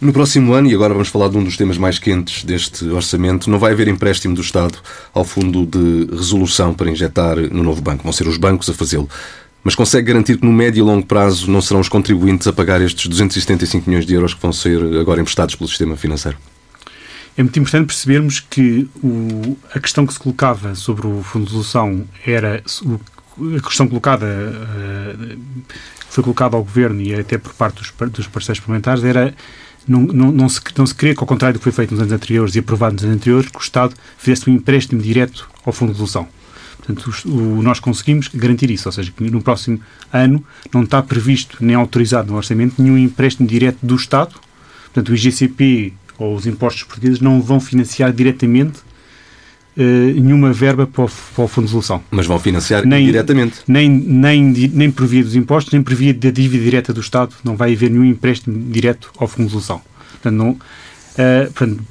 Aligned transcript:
No 0.00 0.14
próximo 0.14 0.54
ano, 0.54 0.66
e 0.66 0.74
agora 0.74 0.94
vamos 0.94 1.08
falar 1.08 1.28
de 1.28 1.36
um 1.36 1.44
dos 1.44 1.58
temas 1.58 1.76
mais 1.76 1.98
quentes 1.98 2.42
deste 2.42 2.86
orçamento, 2.86 3.50
não 3.50 3.58
vai 3.58 3.72
haver 3.72 3.86
empréstimo 3.86 4.34
do 4.34 4.40
Estado 4.40 4.78
ao 5.12 5.24
Fundo 5.24 5.66
de 5.66 6.10
Resolução 6.16 6.72
para 6.72 6.90
injetar 6.90 7.36
no 7.36 7.62
novo 7.62 7.82
banco. 7.82 8.04
Vão 8.04 8.12
ser 8.12 8.26
os 8.26 8.38
bancos 8.38 8.70
a 8.70 8.72
fazê-lo. 8.72 9.06
Mas 9.62 9.74
consegue 9.74 10.06
garantir 10.06 10.38
que 10.38 10.46
no 10.46 10.52
médio 10.52 10.80
e 10.80 10.82
longo 10.82 11.04
prazo 11.06 11.50
não 11.50 11.60
serão 11.60 11.80
os 11.80 11.88
contribuintes 11.88 12.46
a 12.46 12.52
pagar 12.52 12.80
estes 12.80 13.06
275 13.08 13.90
milhões 13.90 14.06
de 14.06 14.14
euros 14.14 14.32
que 14.32 14.40
vão 14.40 14.54
ser 14.54 14.82
agora 14.98 15.20
emprestados 15.20 15.54
pelo 15.54 15.68
sistema 15.68 15.94
financeiro? 15.98 16.38
É 17.36 17.42
muito 17.42 17.58
importante 17.58 17.86
percebermos 17.86 18.40
que 18.40 18.88
o, 19.02 19.54
a 19.74 19.78
questão 19.78 20.06
que 20.06 20.14
se 20.14 20.18
colocava 20.18 20.74
sobre 20.74 21.06
o 21.06 21.22
Fundo 21.22 21.44
de 21.44 21.50
Resolução 21.50 22.06
era 22.26 22.62
a 23.38 23.60
questão 23.60 23.86
colocada 23.86 24.26
uh, 24.26 25.38
foi 26.08 26.24
colocada 26.24 26.56
ao 26.56 26.64
Governo 26.64 27.00
e 27.02 27.14
até 27.14 27.38
por 27.38 27.52
parte 27.52 27.82
dos, 27.82 27.92
dos 28.10 28.26
parceiros 28.26 28.60
parlamentares 28.60 29.04
era 29.04 29.34
não, 29.90 30.02
não, 30.02 30.30
não, 30.30 30.48
se, 30.48 30.60
não 30.78 30.86
se 30.86 30.94
queria 30.94 31.14
que, 31.14 31.20
ao 31.20 31.26
contrário 31.26 31.54
do 31.54 31.58
que 31.58 31.64
foi 31.64 31.72
feito 31.72 31.90
nos 31.90 32.00
anos 32.00 32.12
anteriores 32.12 32.54
e 32.54 32.60
aprovado 32.60 32.94
nos 32.94 33.02
anos 33.02 33.16
anteriores, 33.16 33.50
que 33.50 33.58
o 33.58 33.60
Estado 33.60 33.92
fizesse 34.16 34.48
um 34.48 34.54
empréstimo 34.54 35.02
direto 35.02 35.50
ao 35.66 35.72
Fundo 35.72 35.88
de 35.88 35.94
Resolução. 35.94 36.28
Portanto, 36.78 37.12
o, 37.26 37.30
o, 37.30 37.62
nós 37.62 37.80
conseguimos 37.80 38.28
garantir 38.28 38.70
isso, 38.70 38.88
ou 38.88 38.92
seja, 38.92 39.10
que 39.10 39.28
no 39.28 39.42
próximo 39.42 39.80
ano 40.12 40.44
não 40.72 40.84
está 40.84 41.02
previsto 41.02 41.58
nem 41.60 41.74
autorizado 41.74 42.30
no 42.30 42.36
orçamento 42.36 42.80
nenhum 42.80 42.96
empréstimo 42.96 43.48
direto 43.48 43.78
do 43.82 43.96
Estado. 43.96 44.36
Portanto, 44.84 45.08
o 45.08 45.14
IGCP 45.14 45.92
ou 46.16 46.36
os 46.36 46.46
impostos 46.46 46.84
portugueses 46.84 47.20
não 47.20 47.42
vão 47.42 47.58
financiar 47.58 48.12
diretamente 48.12 48.80
nenhuma 49.82 50.52
verba 50.52 50.86
para 50.86 51.04
o, 51.04 51.10
para 51.34 51.44
o, 51.44 51.48
Fundo 51.48 51.66
de 51.66 51.72
Resolução. 51.72 52.02
Mas 52.10 52.26
vão 52.26 52.38
financiar 52.38 52.84
nem, 52.86 53.06
diretamente? 53.06 53.60
Nem, 53.66 53.88
nem, 53.88 54.42
nem 54.42 54.90
por 54.90 55.06
via 55.06 55.22
dos 55.22 55.34
impostos, 55.34 55.72
nem 55.72 55.82
por 55.82 55.94
via 55.94 56.12
da 56.12 56.30
dívida 56.30 56.62
direta 56.62 56.92
do 56.92 57.00
Estado. 57.00 57.34
Não 57.44 57.56
vai 57.56 57.72
haver 57.72 57.90
nenhum 57.90 58.04
empréstimo 58.04 58.70
direto 58.70 59.10
ao 59.18 59.26
Fundo 59.26 59.48
de 59.48 59.54
Resolução. 59.54 59.80
Portanto, 60.12 60.34
não, 60.34 60.50
uh, 60.50 61.52
portanto, 61.54 61.82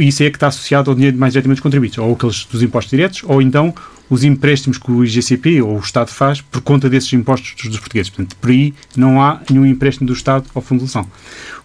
isso 0.00 0.22
é 0.22 0.30
que 0.30 0.36
está 0.36 0.48
associado 0.48 0.90
ao 0.90 0.94
dinheiro 0.94 1.16
mais 1.16 1.32
diretamente 1.32 1.58
dos 1.58 1.62
contribuintes, 1.62 1.98
ou 1.98 2.12
aqueles 2.12 2.44
dos 2.44 2.62
impostos 2.62 2.90
diretos, 2.90 3.22
ou 3.24 3.40
então 3.40 3.74
os 4.08 4.22
empréstimos 4.24 4.78
que 4.78 4.90
o 4.90 5.04
IGCP 5.04 5.60
ou 5.62 5.76
o 5.76 5.80
Estado 5.80 6.10
faz 6.10 6.40
por 6.40 6.60
conta 6.60 6.88
desses 6.88 7.12
impostos 7.12 7.54
dos 7.68 7.80
portugueses. 7.80 8.10
Portanto, 8.10 8.36
por 8.36 8.50
aí 8.50 8.72
não 8.96 9.20
há 9.20 9.40
nenhum 9.50 9.66
empréstimo 9.66 10.06
do 10.06 10.12
Estado 10.12 10.46
ao 10.54 10.62
Fundo 10.62 10.78
de 10.80 10.84
Resolução. 10.84 11.10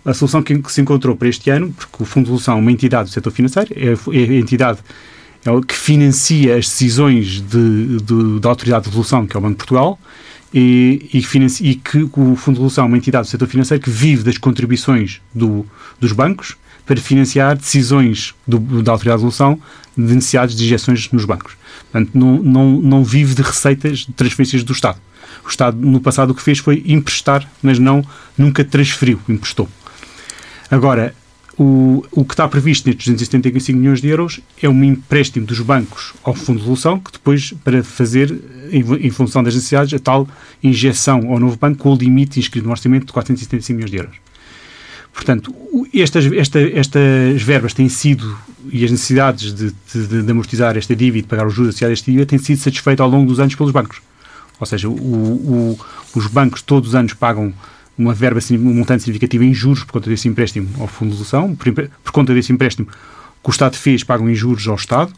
A 0.03 0.13
solução 0.13 0.41
que, 0.41 0.59
se 0.67 0.81
encontrou 0.81 1.15
para 1.15 1.27
este 1.27 1.49
ano, 1.49 1.71
porque 1.71 2.01
o 2.01 2.05
Fundo 2.05 2.25
de 2.25 2.31
Resolução 2.31 2.57
é 2.57 2.59
uma 2.59 2.71
entidade 2.71 3.09
do 3.09 3.13
setor 3.13 3.31
financeiro, 3.31 3.71
é, 3.75 3.91
é 3.91 4.23
a 4.23 4.39
entidade 4.39 4.79
é 5.45 5.61
que 5.65 5.75
financia 5.75 6.55
as 6.55 6.67
decisões 6.67 7.41
de, 7.41 7.97
de, 7.99 8.39
da 8.39 8.49
Autoridade 8.49 8.83
de 8.83 8.89
Resolução, 8.89 9.25
que 9.25 9.35
é 9.35 9.39
o 9.39 9.41
Banco 9.41 9.53
de 9.53 9.57
Portugal, 9.57 9.99
e, 10.53 11.09
e, 11.13 11.21
financia, 11.21 11.67
e, 11.67 11.75
que 11.75 12.03
o 12.03 12.35
Fundo 12.35 12.55
de 12.55 12.61
Resolução 12.61 12.83
é 12.85 12.87
uma 12.87 12.97
entidade 12.97 13.27
do 13.27 13.31
setor 13.31 13.47
financeiro 13.47 13.83
que 13.83 13.89
vive 13.89 14.23
das 14.23 14.37
contribuições 14.37 15.21
do, 15.33 15.65
dos 15.99 16.11
bancos 16.11 16.57
para 16.85 16.99
financiar 16.99 17.55
decisões 17.55 18.35
do, 18.45 18.59
da 18.83 18.91
Autoridade 18.91 19.19
de 19.19 19.25
Resolução 19.25 19.59
de 19.97 20.15
necessidades 20.15 20.55
de 20.55 20.63
injeções 20.63 21.09
nos 21.11 21.25
bancos. 21.25 21.53
Portanto, 21.91 22.11
não, 22.13 22.37
não, 22.43 22.71
não 22.81 23.03
vive 23.03 23.33
de 23.33 23.41
receitas 23.41 23.99
de 23.99 24.13
transferências 24.13 24.63
do 24.63 24.73
Estado. 24.73 24.99
O 25.45 25.49
Estado, 25.49 25.77
no 25.77 25.99
passado, 25.99 26.31
o 26.31 26.35
que 26.35 26.41
fez 26.41 26.59
foi 26.59 26.83
emprestar, 26.85 27.49
mas 27.61 27.79
não 27.79 28.05
nunca 28.37 28.63
transferiu, 28.63 29.19
emprestou. 29.27 29.67
Agora, 30.69 31.13
o, 31.61 32.03
o 32.11 32.25
que 32.25 32.33
está 32.33 32.47
previsto 32.47 32.87
nestes 32.87 33.05
275 33.05 33.77
milhões 33.77 34.01
de 34.01 34.07
euros 34.07 34.39
é 34.63 34.67
um 34.67 34.83
empréstimo 34.83 35.45
dos 35.45 35.59
bancos 35.59 36.11
ao 36.23 36.33
Fundo 36.33 36.57
de 36.57 36.63
Resolução, 36.63 36.97
que 36.99 37.11
depois, 37.11 37.53
para 37.63 37.83
fazer, 37.83 38.31
em, 38.71 38.79
em, 39.05 39.09
função 39.11 39.43
das 39.43 39.53
necessidades, 39.53 39.93
a 39.93 39.99
tal 39.99 40.27
injeção 40.63 41.31
ao 41.31 41.39
novo 41.39 41.55
banco 41.57 41.77
com 41.77 41.93
o 41.93 41.95
limite 41.95 42.39
inscrito 42.39 42.65
no 42.65 42.71
orçamento 42.71 43.05
de 43.05 43.13
475 43.13 43.75
milhões 43.75 43.91
de 43.91 43.97
euros. 43.97 44.15
Portanto, 45.13 45.53
estas, 45.93 46.25
esta, 46.33 46.59
estas 46.59 47.43
verbas 47.43 47.75
têm 47.75 47.87
sido, 47.89 48.35
e 48.71 48.83
as 48.83 48.89
necessidades 48.89 49.53
de, 49.53 49.71
de, 49.93 50.23
de 50.23 50.31
amortizar 50.31 50.75
esta 50.75 50.95
dívida, 50.95 51.21
de 51.21 51.27
pagar 51.27 51.45
os 51.45 51.53
juros 51.53 51.69
associados 51.69 51.91
a 51.91 51.93
esta 51.93 52.05
dívida, 52.09 52.25
têm 52.25 52.39
sido 52.39 52.57
satisfeitas 52.57 53.03
ao 53.03 53.09
longo 53.09 53.27
dos 53.27 53.39
anos 53.39 53.53
pelos 53.53 53.71
bancos. 53.71 54.01
Ou 54.59 54.65
seja, 54.65 54.89
o, 54.89 54.93
o, 54.93 55.79
os 56.15 56.25
bancos 56.25 56.63
todos 56.63 56.89
os 56.89 56.95
anos 56.95 57.13
pagam 57.13 57.53
uma 58.01 58.13
verba, 58.13 58.39
um 58.51 58.73
montante 58.73 59.03
significativo 59.03 59.43
em 59.43 59.53
juros 59.53 59.83
por 59.83 59.93
conta 59.93 60.09
desse 60.09 60.27
empréstimo 60.27 60.67
ao 60.79 60.87
Fundo 60.87 61.11
de 61.11 61.17
Resolução, 61.17 61.55
por, 61.55 61.71
por 62.03 62.11
conta 62.11 62.33
desse 62.33 62.51
empréstimo 62.51 62.87
que 62.87 63.49
o 63.49 63.51
Estado 63.51 63.75
fez, 63.75 64.03
pagam 64.03 64.29
em 64.29 64.35
juros 64.35 64.67
ao 64.67 64.75
Estado 64.75 65.11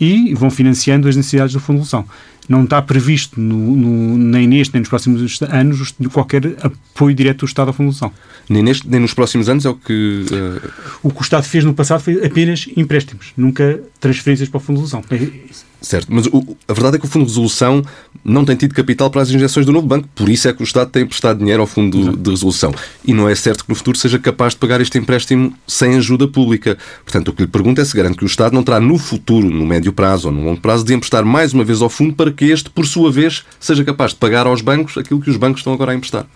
e 0.00 0.34
vão 0.34 0.50
financiando 0.50 1.08
as 1.08 1.16
necessidades 1.16 1.52
do 1.52 1.60
Fundo 1.60 1.76
de 1.76 1.84
Resolução. 1.84 2.08
Não 2.48 2.62
está 2.62 2.80
previsto, 2.80 3.40
no, 3.40 3.56
no, 3.56 4.16
nem 4.16 4.46
neste 4.46 4.72
nem 4.72 4.80
nos 4.80 4.88
próximos 4.88 5.42
anos, 5.42 5.94
qualquer 6.12 6.56
apoio 6.62 7.14
direto 7.14 7.40
do 7.40 7.46
Estado 7.46 7.68
ao 7.68 7.74
Fundo 7.74 7.90
de 7.90 7.94
Resolução. 7.94 8.12
Nem, 8.48 8.62
neste, 8.62 8.88
nem 8.88 9.00
nos 9.00 9.12
próximos 9.12 9.48
anos 9.48 9.64
é 9.64 9.68
o 9.68 9.74
que. 9.74 10.24
Uh... 10.30 10.70
O 11.02 11.10
que 11.10 11.20
o 11.20 11.22
Estado 11.22 11.44
fez 11.44 11.64
no 11.64 11.74
passado 11.74 12.00
foi 12.00 12.24
apenas 12.24 12.68
empréstimos, 12.76 13.32
nunca 13.36 13.80
transferências 13.98 14.48
para 14.48 14.58
o 14.58 14.60
Fundo 14.60 14.76
de 14.76 14.84
Resolução. 14.84 15.04
É 15.10 15.75
Certo, 15.86 16.08
mas 16.10 16.26
o, 16.26 16.56
a 16.66 16.72
verdade 16.72 16.96
é 16.96 16.98
que 16.98 17.04
o 17.04 17.08
Fundo 17.08 17.26
de 17.26 17.30
Resolução 17.30 17.80
não 18.24 18.44
tem 18.44 18.56
tido 18.56 18.74
capital 18.74 19.08
para 19.08 19.22
as 19.22 19.30
injeções 19.30 19.64
do 19.64 19.70
novo 19.70 19.86
banco, 19.86 20.08
por 20.16 20.28
isso 20.28 20.48
é 20.48 20.52
que 20.52 20.60
o 20.60 20.64
Estado 20.64 20.90
tem 20.90 21.06
prestado 21.06 21.38
dinheiro 21.38 21.60
ao 21.62 21.66
Fundo 21.68 22.00
Exato. 22.00 22.16
de 22.16 22.30
Resolução. 22.30 22.74
E 23.04 23.14
não 23.14 23.28
é 23.28 23.34
certo 23.36 23.62
que 23.62 23.70
no 23.70 23.76
futuro 23.76 23.96
seja 23.96 24.18
capaz 24.18 24.54
de 24.54 24.58
pagar 24.58 24.80
este 24.80 24.98
empréstimo 24.98 25.54
sem 25.64 25.94
ajuda 25.94 26.26
pública. 26.26 26.76
Portanto, 27.04 27.28
o 27.28 27.32
que 27.32 27.42
lhe 27.42 27.48
pergunto 27.48 27.80
é 27.80 27.84
se 27.84 27.96
garante 27.96 28.18
que 28.18 28.24
o 28.24 28.26
Estado 28.26 28.52
não 28.52 28.64
terá 28.64 28.80
no 28.80 28.98
futuro, 28.98 29.48
no 29.48 29.64
médio 29.64 29.92
prazo 29.92 30.26
ou 30.26 30.34
no 30.34 30.42
longo 30.42 30.60
prazo, 30.60 30.84
de 30.84 30.92
emprestar 30.92 31.24
mais 31.24 31.52
uma 31.52 31.62
vez 31.62 31.80
ao 31.80 31.88
Fundo 31.88 32.14
para 32.14 32.32
que 32.32 32.46
este, 32.46 32.68
por 32.68 32.84
sua 32.84 33.12
vez, 33.12 33.44
seja 33.60 33.84
capaz 33.84 34.10
de 34.10 34.16
pagar 34.16 34.48
aos 34.48 34.62
bancos 34.62 34.98
aquilo 34.98 35.20
que 35.20 35.30
os 35.30 35.36
bancos 35.36 35.60
estão 35.60 35.72
agora 35.72 35.92
a 35.92 35.94
emprestar. 35.94 36.26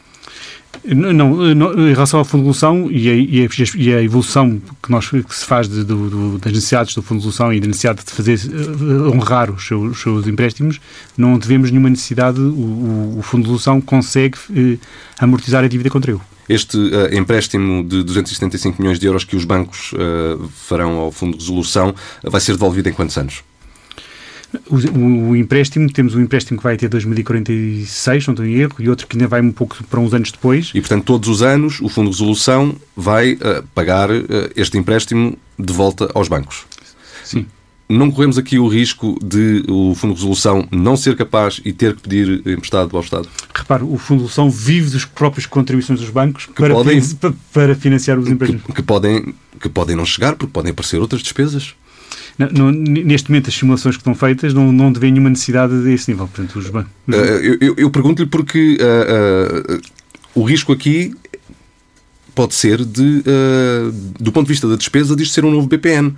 Não, 0.84 1.12
não, 1.12 1.88
em 1.88 1.92
relação 1.92 2.20
ao 2.20 2.24
Fundo 2.24 2.42
de 2.42 2.46
Resolução 2.48 2.90
e 2.90 3.10
a, 3.10 3.14
e 3.14 3.48
e 3.76 3.92
a 3.92 4.02
evolução 4.02 4.60
que, 4.82 4.90
nós, 4.90 5.08
que 5.08 5.34
se 5.34 5.44
faz 5.44 5.68
de, 5.68 5.84
do, 5.84 6.38
das 6.38 6.52
necessidades 6.52 6.94
do 6.94 7.02
Fundo 7.02 7.20
de 7.20 7.26
Resolução 7.26 7.52
e 7.52 7.60
da 7.60 7.66
necessidade 7.66 8.02
de 8.04 8.10
fazer 8.10 8.38
uh, 8.48 9.10
honrar 9.10 9.50
os 9.50 9.66
seus, 9.66 9.92
os 9.92 10.00
seus, 10.00 10.26
empréstimos, 10.26 10.80
não 11.18 11.38
devemos 11.38 11.70
nenhuma 11.70 11.90
necessidade. 11.90 12.40
O, 12.40 13.18
o 13.18 13.22
Fundo 13.22 13.42
de 13.42 13.48
Resolução 13.48 13.80
consegue 13.80 14.38
uh, 14.48 14.78
amortizar 15.18 15.62
a 15.62 15.68
dívida 15.68 15.90
contra 15.90 16.12
ele. 16.12 16.20
Este 16.48 16.78
uh, 16.78 17.14
empréstimo 17.14 17.84
de 17.84 18.02
275 18.02 18.80
milhões 18.80 18.98
de 18.98 19.06
euros 19.06 19.24
que 19.24 19.36
os 19.36 19.44
bancos 19.44 19.92
farão 20.54 20.98
ao 20.98 21.12
Fundo 21.12 21.36
de 21.36 21.44
Resolução 21.44 21.94
vai 22.22 22.40
ser 22.40 22.52
devolvido 22.52 22.88
em 22.88 22.92
quantos 22.92 23.18
anos? 23.18 23.42
O, 24.68 25.30
o, 25.30 25.36
empréstimo, 25.36 25.90
temos 25.92 26.14
um 26.14 26.20
empréstimo 26.20 26.58
que 26.58 26.64
vai 26.64 26.74
até 26.74 26.88
2046, 26.88 28.26
não 28.26 28.34
tenho 28.34 28.60
erro, 28.60 28.74
e 28.80 28.88
outro 28.88 29.06
que 29.06 29.16
ainda 29.16 29.28
vai 29.28 29.40
um 29.40 29.52
pouco 29.52 29.82
para 29.84 30.00
uns 30.00 30.12
anos 30.12 30.32
depois. 30.32 30.72
E, 30.74 30.80
portanto, 30.80 31.04
todos 31.04 31.28
os 31.28 31.42
anos 31.42 31.80
o 31.80 31.88
Fundo 31.88 32.10
de 32.10 32.16
Resolução 32.16 32.74
vai 32.96 33.34
uh, 33.34 33.62
pagar 33.74 34.10
uh, 34.10 34.24
este 34.56 34.76
empréstimo 34.76 35.38
de 35.58 35.72
volta 35.72 36.10
aos 36.14 36.26
bancos. 36.26 36.64
Sim. 37.24 37.46
Não 37.88 38.10
corremos 38.10 38.38
aqui 38.38 38.58
o 38.58 38.68
risco 38.68 39.18
de 39.22 39.64
o 39.68 39.94
Fundo 39.94 40.14
de 40.14 40.20
Resolução 40.20 40.66
não 40.70 40.96
ser 40.96 41.16
capaz 41.16 41.60
e 41.64 41.72
ter 41.72 41.94
que 41.96 42.02
pedir 42.02 42.42
emprestado 42.46 42.96
ao 42.96 43.02
Estado? 43.02 43.28
Repare, 43.52 43.84
o 43.84 43.98
Fundo 43.98 44.18
de 44.18 44.28
Resolução 44.28 44.50
vive 44.50 44.90
das 44.90 45.04
próprias 45.04 45.46
contribuições 45.46 46.00
dos 46.00 46.10
bancos 46.10 46.46
para, 46.46 46.72
podem, 46.74 47.00
para 47.52 47.74
financiar 47.74 48.18
os 48.18 48.28
empréstimos. 48.28 48.64
Que, 48.64 48.74
que, 48.74 48.82
podem, 48.82 49.34
que 49.60 49.68
podem 49.68 49.96
não 49.96 50.06
chegar, 50.06 50.34
porque 50.34 50.52
podem 50.52 50.70
aparecer 50.70 51.00
outras 51.00 51.22
despesas 51.22 51.74
no, 52.38 52.70
neste 52.70 53.30
momento, 53.30 53.48
as 53.48 53.54
simulações 53.54 53.96
que 53.96 54.00
estão 54.00 54.14
feitas 54.14 54.54
não, 54.54 54.72
não 54.72 54.92
devem 54.92 55.12
nenhuma 55.12 55.30
necessidade 55.30 55.74
desse 55.82 56.10
nível. 56.10 56.26
Portanto, 56.26 56.58
os 56.58 56.68
bancos. 56.68 56.90
Uh, 57.08 57.12
eu, 57.60 57.74
eu 57.76 57.90
pergunto-lhe 57.90 58.28
porque 58.28 58.78
uh, 58.80 59.76
uh, 59.76 59.80
o 60.34 60.42
risco 60.42 60.72
aqui 60.72 61.14
pode 62.34 62.54
ser 62.54 62.84
de, 62.84 63.22
do 64.18 64.32
ponto 64.32 64.46
de 64.46 64.52
vista 64.52 64.66
da 64.66 64.76
despesa, 64.76 65.14
disto 65.14 65.34
ser 65.34 65.44
um 65.44 65.50
novo 65.50 65.66
BPN. 65.66 66.14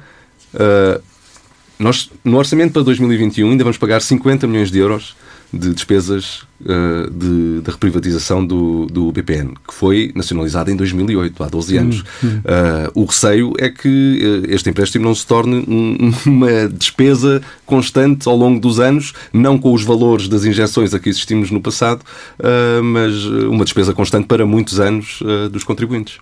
nós, 1.79 2.11
no 2.23 2.37
orçamento 2.37 2.73
para 2.75 2.83
2021, 2.83 3.51
ainda 3.51 3.65
vamos 3.65 3.79
pagar 3.79 4.01
50 4.01 4.47
milhões 4.47 4.71
de 4.71 4.79
euros 4.79 5.17
de 5.53 5.75
despesas 5.75 6.43
uh, 6.63 7.11
de, 7.11 7.61
da 7.61 7.73
reprivatização 7.73 8.45
do, 8.45 8.87
do 8.87 9.13
BPN, 9.13 9.55
que 9.67 9.75
foi 9.75 10.11
nacionalizado 10.15 10.71
em 10.71 10.77
2008, 10.77 11.43
há 11.43 11.49
12 11.49 11.77
anos. 11.77 12.01
Uh, 12.01 12.91
o 12.95 13.05
receio 13.05 13.53
é 13.59 13.69
que 13.69 14.45
este 14.49 14.71
empréstimo 14.71 15.05
não 15.05 15.15
se 15.15 15.27
torne 15.27 15.65
um, 15.69 16.13
uma 16.27 16.69
despesa 16.69 17.43
constante 17.67 18.27
ao 18.29 18.37
longo 18.37 18.59
dos 18.59 18.81
anos, 18.81 19.13
não 19.33 19.59
com 19.59 19.73
os 19.75 19.85
valores 19.85 20.27
das 20.27 20.45
injeções 20.45 20.95
a 20.95 20.99
que 20.99 21.11
existimos 21.11 21.51
no 21.51 21.61
passado, 21.61 22.01
uh, 22.39 22.83
mas 22.83 23.25
uma 23.25 23.65
despesa 23.65 23.93
constante 23.93 24.27
para 24.27 24.47
muitos 24.47 24.81
anos 24.81 25.21
dos 25.51 25.65
contribuintes. 25.65 26.19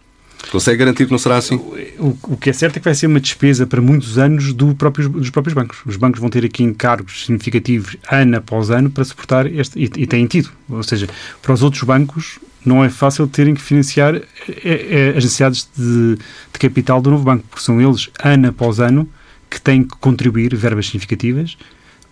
Consegue 0.51 0.79
garantir 0.79 1.07
que 1.07 1.13
não 1.13 1.19
será 1.19 1.37
assim? 1.37 1.57
O, 1.99 2.17
o, 2.23 2.37
que 2.37 2.51
é 2.51 2.53
certo 2.53 2.77
é 2.77 2.81
que 2.81 2.85
vai 2.85 2.95
ser 2.95 3.07
uma 3.07 3.21
despesa 3.21 3.67
para 3.67 3.81
muitos 3.81 4.19
anos 4.19 4.53
do 4.53 4.75
próprios, 4.75 5.09
dos 5.09 5.31
próprios 5.31 5.55
bancos. 5.55 5.79
Os 5.87 5.97
bancos 5.97 6.21
vão 6.21 6.31
ter 6.31 6.45
aqui 6.45 6.63
encargos 6.63 7.27
significativos 7.27 7.97
ano 8.11 8.37
após 8.37 8.71
ano 8.71 8.91
para 8.91 9.05
suportar 9.05 9.47
este, 9.47 9.79
e, 9.79 9.85
e 9.85 10.07
têm 10.07 10.27
tido. 10.27 10.51
Ou 10.69 10.83
seja, 10.83 11.09
para 11.43 11.53
os 11.53 11.63
outros 11.63 11.83
bancos 11.83 12.39
não 12.65 12.85
é 12.85 12.89
fácil 12.89 13.27
terem 13.27 13.55
que 13.55 13.61
financiar 13.61 14.17
é, 14.17 14.23
é, 14.65 15.09
as 15.11 15.25
necessidades 15.25 15.69
de, 15.77 16.17
de 16.17 16.59
capital 16.59 17.01
do 17.01 17.11
novo 17.11 17.25
banco, 17.25 17.45
porque 17.49 17.65
são 17.65 17.81
eles, 17.81 18.11
ano 18.23 18.49
após 18.49 18.81
ano, 18.81 19.09
que 19.49 19.61
têm 19.61 19.83
que 19.83 19.97
contribuir 19.97 20.55
verbas 20.55 20.87
significativas 20.87 21.57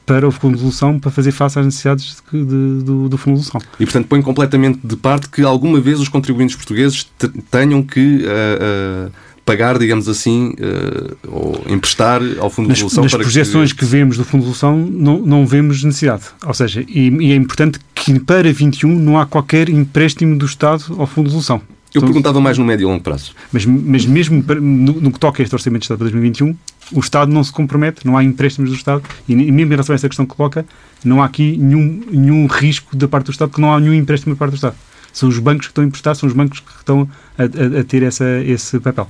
para 0.09 0.27
o 0.27 0.31
Fundo 0.31 0.53
de 0.57 0.63
Resolução 0.63 0.99
para 0.99 1.11
fazer 1.11 1.31
face 1.33 1.59
às 1.59 1.67
necessidades 1.67 2.17
de, 2.33 2.39
de, 2.39 2.83
do, 2.83 3.09
do 3.11 3.19
Fundo 3.19 3.35
de 3.35 3.43
Resolução. 3.43 3.61
E, 3.79 3.85
portanto, 3.85 4.07
põe 4.07 4.23
completamente 4.23 4.81
de 4.83 4.97
parte 4.97 5.29
que 5.29 5.43
alguma 5.43 5.79
vez 5.81 6.01
os 6.01 6.09
contribuintes 6.09 6.57
portugueses 6.57 7.07
tenham 7.51 7.83
que 7.83 8.25
uh, 8.25 9.09
uh, 9.09 9.13
pagar, 9.45 9.79
digamos 9.79 10.09
assim, 10.09 10.55
uh, 10.55 11.17
ou 11.29 11.63
emprestar 11.69 12.23
ao 12.39 12.49
Fundo 12.49 12.69
nas, 12.69 12.79
de 12.79 12.85
Resolução 12.85 13.05
nas 13.05 13.13
para 13.13 13.21
projeções 13.21 13.73
que... 13.73 13.81
que... 13.81 13.85
vemos 13.85 14.17
do 14.17 14.25
Fundo 14.25 14.41
de 14.41 14.49
Resolução 14.49 14.79
não, 14.79 15.19
não 15.19 15.47
vemos 15.47 15.85
necessidade. 15.85 16.25
Ou 16.47 16.55
seja, 16.55 16.83
e, 16.89 17.11
e, 17.11 17.33
é 17.33 17.35
importante 17.35 17.79
que 17.95 18.19
para 18.19 18.51
21 18.51 18.89
não 18.99 19.19
há 19.19 19.27
qualquer 19.27 19.69
empréstimo 19.69 20.39
do 20.39 20.47
Estado 20.47 20.85
ao 20.97 21.07
Fundo 21.07 21.29
de 21.29 21.35
Resolução. 21.35 21.61
Eu 21.95 22.01
então, 22.01 22.09
perguntava 22.09 22.41
mais 22.41 22.59
no 22.59 22.65
médio 22.65 22.85
e 22.85 22.87
longo 22.87 23.03
prazo. 23.03 23.35
Mas, 23.53 23.65
mas 23.65 24.05
mesmo 24.05 24.45
no, 24.61 25.01
no, 25.01 25.13
que 25.13 25.19
toca 25.19 25.41
a 25.41 25.45
este 25.45 25.55
Orçamento 25.55 25.81
de 25.81 25.85
Estado 25.87 25.99
para 25.99 26.05
2021, 26.05 26.55
o 26.93 27.01
Estado 27.01 27.33
não 27.33 27.43
se 27.43 27.51
compromete, 27.51 28.07
não 28.07 28.17
há 28.17 28.23
empréstimos 28.23 28.71
do 28.71 28.77
Estado, 28.77 29.03
e 29.27 29.35
mesmo 29.35 29.61
em 29.61 29.69
relação 29.69 29.95
a 29.95 29.97
essa 29.97 30.09
questão 30.09 30.27
que 30.27 30.35
coloca, 30.35 30.67
não 31.05 31.23
há 31.23 31.25
aqui 31.25 31.57
nenhum, 31.57 32.03
nenhum 32.11 32.47
risco 32.47 32.95
da 32.95 33.09
parte 33.09 33.27
do 33.27 33.33
Estado, 33.33 33.49
porque 33.51 33.63
não 33.63 33.73
há 33.73 33.81
nenhum 33.81 33.95
empréstimo 33.95 34.35
da 34.35 34.39
parte 34.39 34.53
do 34.53 34.57
Estado. 34.57 34.77
São 35.13 35.29
os 35.29 35.39
bancos 35.39 35.67
que 35.67 35.71
estão 35.71 35.83
a 35.83 35.87
emprestar, 35.87 36.15
são 36.15 36.29
os 36.29 36.35
bancos 36.35 36.61
que 36.61 36.71
estão 36.79 37.09
a, 37.37 37.43
a, 37.43 37.81
a 37.81 37.85
ter 37.85 38.03
essa, 38.03 38.25
esse 38.43 38.79
papel. 38.79 39.09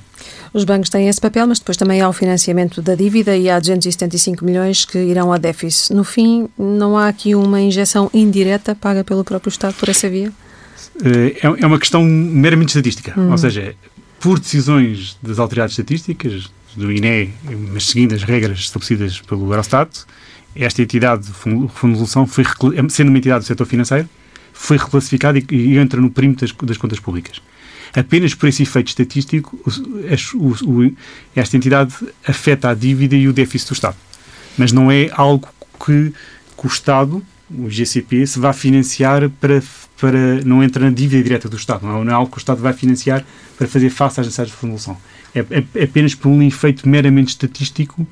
Os 0.53 0.63
bancos 0.63 0.89
têm 0.89 1.07
esse 1.07 1.19
papel, 1.19 1.45
mas 1.45 1.59
depois 1.59 1.77
também 1.77 2.01
há 2.01 2.09
o 2.09 2.13
financiamento 2.13 2.81
da 2.81 2.95
dívida 2.95 3.35
e 3.35 3.49
há 3.49 3.59
275 3.59 4.43
milhões 4.43 4.85
que 4.85 4.97
irão 4.97 5.31
a 5.31 5.37
déficit. 5.37 5.93
No 5.93 6.03
fim, 6.03 6.47
não 6.57 6.97
há 6.97 7.07
aqui 7.09 7.35
uma 7.35 7.59
injeção 7.59 8.09
indireta 8.13 8.73
paga 8.73 9.03
pelo 9.03 9.23
próprio 9.23 9.49
Estado 9.49 9.75
por 9.75 9.89
essa 9.89 10.09
via? 10.09 10.31
Eh, 11.03 11.37
é, 11.41 11.63
é 11.63 11.65
uma 11.65 11.79
questão 11.79 12.03
meramente 12.03 12.69
estatística. 12.69 13.19
Hum. 13.19 13.31
Ou 13.31 13.37
seja, 13.37 13.75
por 14.19 14.39
decisões 14.39 15.17
das 15.21 15.39
autoridades 15.39 15.73
estatísticas, 15.73 16.49
do 16.75 16.91
INE, 16.91 17.33
mas 17.73 17.87
seguindo 17.87 18.13
as 18.13 18.23
regras 18.23 18.59
estabelecidas 18.59 19.19
pelo 19.21 19.51
Eurostat, 19.51 20.05
esta 20.55 20.81
entidade, 20.81 21.27
de 21.27 21.31
Resolução, 21.81 22.25
foi, 22.25 22.43
sendo 22.89 23.09
uma 23.09 23.17
entidade 23.17 23.43
do 23.43 23.47
setor 23.47 23.65
financeiro, 23.65 24.09
foi 24.53 24.77
reclassificada 24.77 25.39
e, 25.39 25.45
e 25.51 25.77
entra 25.77 26.01
no 26.01 26.09
perímetro 26.09 26.47
das, 26.47 26.55
das, 26.55 26.77
contas 26.77 26.99
públicas. 26.99 27.41
Apenas 27.95 28.33
por 28.35 28.49
esse 28.49 28.63
efeito 28.63 28.87
estatístico, 28.87 29.59
o, 29.65 30.37
o, 30.37 30.81
o, 30.83 30.93
esta 31.35 31.55
entidade 31.55 31.93
afeta 32.27 32.69
a 32.69 32.73
dívida 32.73 33.15
e 33.15 33.27
o 33.27 33.33
déficit 33.33 33.69
do 33.69 33.73
Estado. 33.73 33.97
Mas 34.57 34.71
não 34.71 34.91
é 34.91 35.09
algo 35.13 35.47
que, 35.85 36.13
que 36.57 36.65
o 36.65 36.67
Estado, 36.67 37.23
o 37.49 37.69
GCP, 37.69 38.27
se 38.27 38.39
vá 38.39 38.53
financiar 38.53 39.29
para, 39.29 39.61
para. 39.99 40.43
não 40.43 40.63
entra 40.63 40.85
na 40.85 40.91
dívida 40.91 41.23
direta 41.23 41.49
do 41.49 41.57
Estado. 41.57 41.85
Não 41.85 42.01
é, 42.01 42.03
não 42.03 42.11
é 42.11 42.15
algo 42.15 42.31
que 42.31 42.37
o 42.37 42.39
Estado 42.39 42.61
vai 42.61 42.73
financiar 42.73 43.25
para 43.57 43.67
fazer 43.67 43.89
face 43.89 44.19
às 44.19 44.25
necessidades 44.25 44.53
de 44.53 44.57
formulação. 44.57 44.97
É, 45.33 45.39
é, 45.39 45.83
apenas 45.83 46.15
por 46.15 46.29
um 46.29 46.41
efeito 46.41 46.87
meramente 46.87 47.29
estatístico 47.29 48.07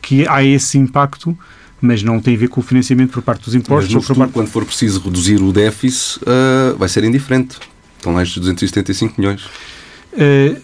que 0.00 0.26
há 0.26 0.42
esse 0.42 0.78
impacto 0.78 1.36
mas 1.82 2.00
não 2.00 2.20
tem 2.20 2.36
a 2.36 2.38
ver 2.38 2.48
com 2.48 2.60
o 2.60 2.62
financiamento 2.62 3.10
por 3.10 3.22
parte 3.22 3.44
dos 3.44 3.56
impostos. 3.56 3.92
Mas 3.92 4.08
no 4.08 4.14
parte... 4.14 4.32
quando 4.32 4.46
for 4.46 4.64
preciso 4.64 5.00
reduzir 5.00 5.42
o 5.42 5.52
déficit, 5.52 6.20
uh, 6.22 6.78
vai 6.78 6.88
ser 6.88 7.02
indiferente. 7.02 7.58
Estão 7.98 8.12
mais 8.12 8.28
de 8.28 8.38
275 8.38 9.20
milhões. 9.20 9.44
Uh, 10.12 10.62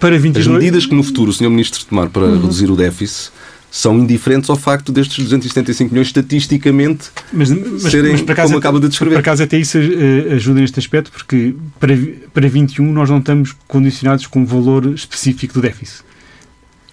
para 0.00 0.18
22... 0.18 0.46
As 0.46 0.52
medidas 0.52 0.86
que 0.86 0.94
no 0.94 1.04
futuro 1.04 1.30
o 1.30 1.32
Sr. 1.32 1.48
Ministro 1.48 1.84
tomar 1.84 2.08
para 2.08 2.24
uhum. 2.24 2.40
reduzir 2.40 2.68
o 2.68 2.74
déficit 2.74 3.30
são 3.74 3.98
indiferentes 3.98 4.48
ao 4.48 4.54
facto 4.54 4.92
destes 4.92 5.24
275 5.24 5.92
milhões 5.92 6.06
estatisticamente 6.06 7.10
mas, 7.32 7.50
mas, 7.50 7.82
serem 7.82 8.12
mas 8.12 8.20
acaso, 8.22 8.48
como 8.50 8.58
acaba 8.58 8.78
de 8.78 8.88
descrever. 8.88 9.16
Por 9.16 9.20
acaso 9.20 9.42
até 9.42 9.58
isso 9.58 9.76
uh, 9.78 10.32
ajuda 10.32 10.60
neste 10.60 10.78
aspecto, 10.78 11.10
porque 11.10 11.56
para, 11.80 11.92
para 12.32 12.48
21 12.48 12.92
nós 12.92 13.10
não 13.10 13.18
estamos 13.18 13.52
condicionados 13.66 14.28
com 14.28 14.42
um 14.42 14.44
valor 14.44 14.94
específico 14.94 15.54
do 15.54 15.60
déficit 15.60 16.04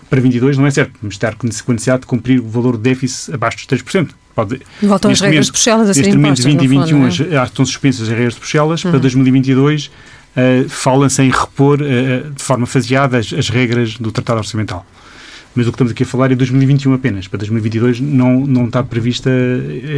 para 0.09 0.19
22 0.19 0.57
não 0.57 0.65
é 0.65 0.71
certo. 0.71 0.93
Vamos 1.01 1.13
estar 1.13 1.35
com 1.35 1.45
necessidade 1.45 2.01
de 2.01 2.07
cumprir 2.07 2.39
o 2.39 2.49
valor 2.49 2.77
de 2.77 2.83
déficit 2.83 3.33
abaixo 3.33 3.57
dos 3.57 3.67
3%. 3.67 4.09
Pode, 4.33 4.59
Voltam 4.81 5.11
as 5.11 5.21
regras 5.21 5.45
de 5.45 5.51
Bruxelas 5.51 5.87
a 5.87 5.93
serem 5.93 6.15
impostas, 6.15 6.45
20 6.45 6.61
e 6.63 6.67
21 6.67 7.11
fundo, 7.11 7.35
é? 7.35 7.43
estão 7.43 7.65
suspensas 7.65 8.01
as 8.01 8.09
regras 8.09 8.33
de 8.33 8.39
Bruxelas. 8.39 8.83
Uhum. 8.83 8.91
Para 8.91 8.99
2022 9.01 9.85
uh, 9.85 10.67
fala-se 10.67 11.21
em 11.21 11.29
repor 11.29 11.79
uh, 11.79 12.31
de 12.31 12.41
forma 12.43 12.65
faseada 12.65 13.19
as, 13.19 13.31
as 13.31 13.49
regras 13.49 13.97
do 13.97 14.11
Tratado 14.11 14.39
Orçamental 14.39 14.83
mas 15.55 15.67
o 15.67 15.71
que 15.71 15.75
estamos 15.75 15.91
aqui 15.91 16.03
a 16.03 16.05
falar 16.05 16.31
é 16.31 16.35
2021 16.35 16.93
apenas. 16.93 17.27
Para 17.27 17.39
2022 17.39 17.99
não, 17.99 18.41
não 18.41 18.65
está 18.65 18.83
prevista 18.83 19.29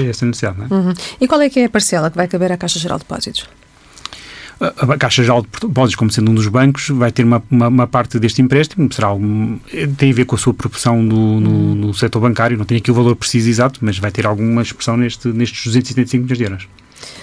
essa 0.10 0.26
necessidade. 0.26 0.58
Não 0.60 0.66
é? 0.66 0.74
Uhum. 0.74 0.94
E 1.20 1.28
qual 1.28 1.42
é 1.42 1.50
que 1.50 1.60
é 1.60 1.66
a 1.66 1.70
parcela 1.70 2.10
que 2.10 2.18
vai 2.18 2.28
caber 2.28 2.52
à 2.52 2.58
Caixa 2.58 2.80
Geral 2.80 2.98
de 2.98 3.06
Depósitos? 3.06 3.48
a 4.60 4.98
Caixa 4.98 5.24
Geral 5.24 5.42
de 5.42 5.48
Depósitos, 5.68 5.96
como 5.96 6.12
sendo 6.12 6.32
um 6.32 6.36
dos 6.36 6.48
bancos, 6.48 6.90
vai 6.90 7.12
ter 7.12 7.24
uma, 7.24 7.44
uma, 7.50 7.68
uma, 7.68 7.88
parte 7.88 8.20
deste 8.20 8.42
empréstimo, 8.42 8.92
será 8.94 9.10
tem 9.98 10.12
a 10.12 10.14
ver 10.14 10.26
com 10.26 10.36
a 10.36 10.38
sua 10.38 10.54
proporção 10.54 11.02
no, 11.02 11.40
no, 11.40 11.76
no, 11.76 11.94
setor 11.94 12.22
bancário, 12.22 12.58
não 12.58 12.66
tem 12.66 12.78
aqui 12.78 12.92
o 12.92 12.94
valor 12.94 13.16
preciso 13.16 13.50
exato, 13.50 13.80
mas 13.82 13.98
vai 13.98 14.12
ter 14.12 14.26
alguma 14.26 14.62
expressão 14.62 14.96
neste, 14.96 15.28
nestes 15.30 15.66
275 15.66 16.24
milhões 16.24 16.38
de 16.38 16.44
euros. 16.44 16.68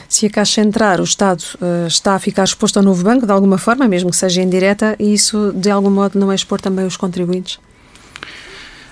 Se 0.08 0.26
a 0.26 0.30
Caixa 0.30 0.60
entrar, 0.60 1.00
o 1.00 1.04
Estado 1.04 1.42
uh, 1.60 1.86
está 1.86 2.14
a 2.14 2.18
ficar 2.18 2.44
exposto 2.44 2.76
ao 2.76 2.82
novo 2.82 3.02
banco, 3.02 3.24
de 3.24 3.32
alguma 3.32 3.56
forma, 3.56 3.86
mesmo 3.88 4.10
que 4.10 4.16
seja 4.16 4.42
indireta, 4.42 4.96
e 4.98 5.14
isso, 5.14 5.52
de 5.54 5.70
algum 5.70 5.90
modo, 5.90 6.18
não 6.18 6.30
é 6.30 6.34
expor 6.34 6.60
também 6.60 6.84
os 6.84 6.96
contribuintes? 6.96 7.58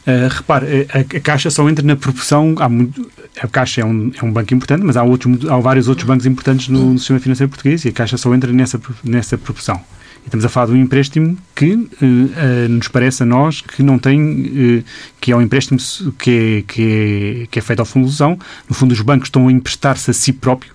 Uh, 0.08 0.26
repare, 0.31 0.87
a, 0.90 1.00
a, 1.00 1.20
Caixa 1.20 1.50
só 1.50 1.69
entra 1.69 1.84
na 1.84 1.94
proporção. 1.94 2.55
Muito, 2.70 3.10
a 3.43 3.46
Caixa 3.46 3.82
é 3.82 3.84
um, 3.84 4.10
é 4.19 4.25
um 4.25 4.32
banco 4.32 4.55
importante, 4.55 4.82
mas 4.82 4.96
há, 4.96 5.02
outros, 5.02 5.46
há 5.46 5.58
vários 5.58 5.87
outros 5.87 6.06
bancos 6.06 6.25
importantes 6.25 6.69
no, 6.69 6.93
no, 6.93 6.99
sistema 6.99 7.20
financeiro 7.20 7.50
português 7.50 7.84
e 7.84 7.88
a 7.88 7.93
Caixa 7.93 8.16
só 8.16 8.34
entra 8.34 8.50
nessa, 8.50 8.81
nessa 9.05 9.37
proporção. 9.37 9.78
E 10.22 10.25
estamos 10.25 10.46
a 10.46 10.49
falar 10.49 10.69
de 10.69 10.72
um 10.72 10.76
empréstimo 10.76 11.37
que 11.55 11.75
uh, 11.75 11.87
uh, 12.00 12.69
nos 12.70 12.88
parece 12.88 13.22
a 13.22 13.26
nós 13.26 13.60
que 13.60 13.82
não 13.82 13.99
tem. 13.99 14.82
que 15.20 15.31
é 15.31 15.37
um 15.37 15.43
empréstimo 15.43 15.78
que 16.19 16.31
é, 16.31 16.62
que 16.62 17.43
é, 17.43 17.46
que 17.50 17.58
é 17.58 17.62
feito 17.62 17.81
ao 17.81 17.84
Fundo 17.84 18.05
de 18.05 18.08
Ilusão. 18.08 18.38
No 18.66 18.75
fundo, 18.75 18.93
os 18.93 19.00
bancos 19.02 19.26
estão 19.26 19.46
a 19.46 19.52
emprestar-se 19.52 20.10
a 20.10 20.14
si 20.14 20.32
próprio. 20.32 20.72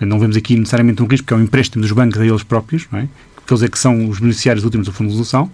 Não 0.00 0.18
vemos 0.18 0.38
aqui 0.38 0.56
necessariamente 0.56 1.02
um 1.02 1.06
risco, 1.06 1.24
porque 1.24 1.34
é 1.34 1.36
um 1.36 1.42
empréstimo 1.42 1.82
dos 1.82 1.92
bancos 1.92 2.18
a 2.18 2.26
eles 2.26 2.42
próprios, 2.42 2.86
não 2.90 3.00
é? 3.00 3.08
porque 3.46 3.52
eles 3.52 3.62
é 3.62 3.68
que 3.68 3.78
são 3.78 4.08
os 4.08 4.18
beneficiários 4.18 4.64
últimos 4.64 4.86
do 4.86 4.92
Fundo 4.92 5.08
de 5.08 5.12
Resolução. 5.12 5.50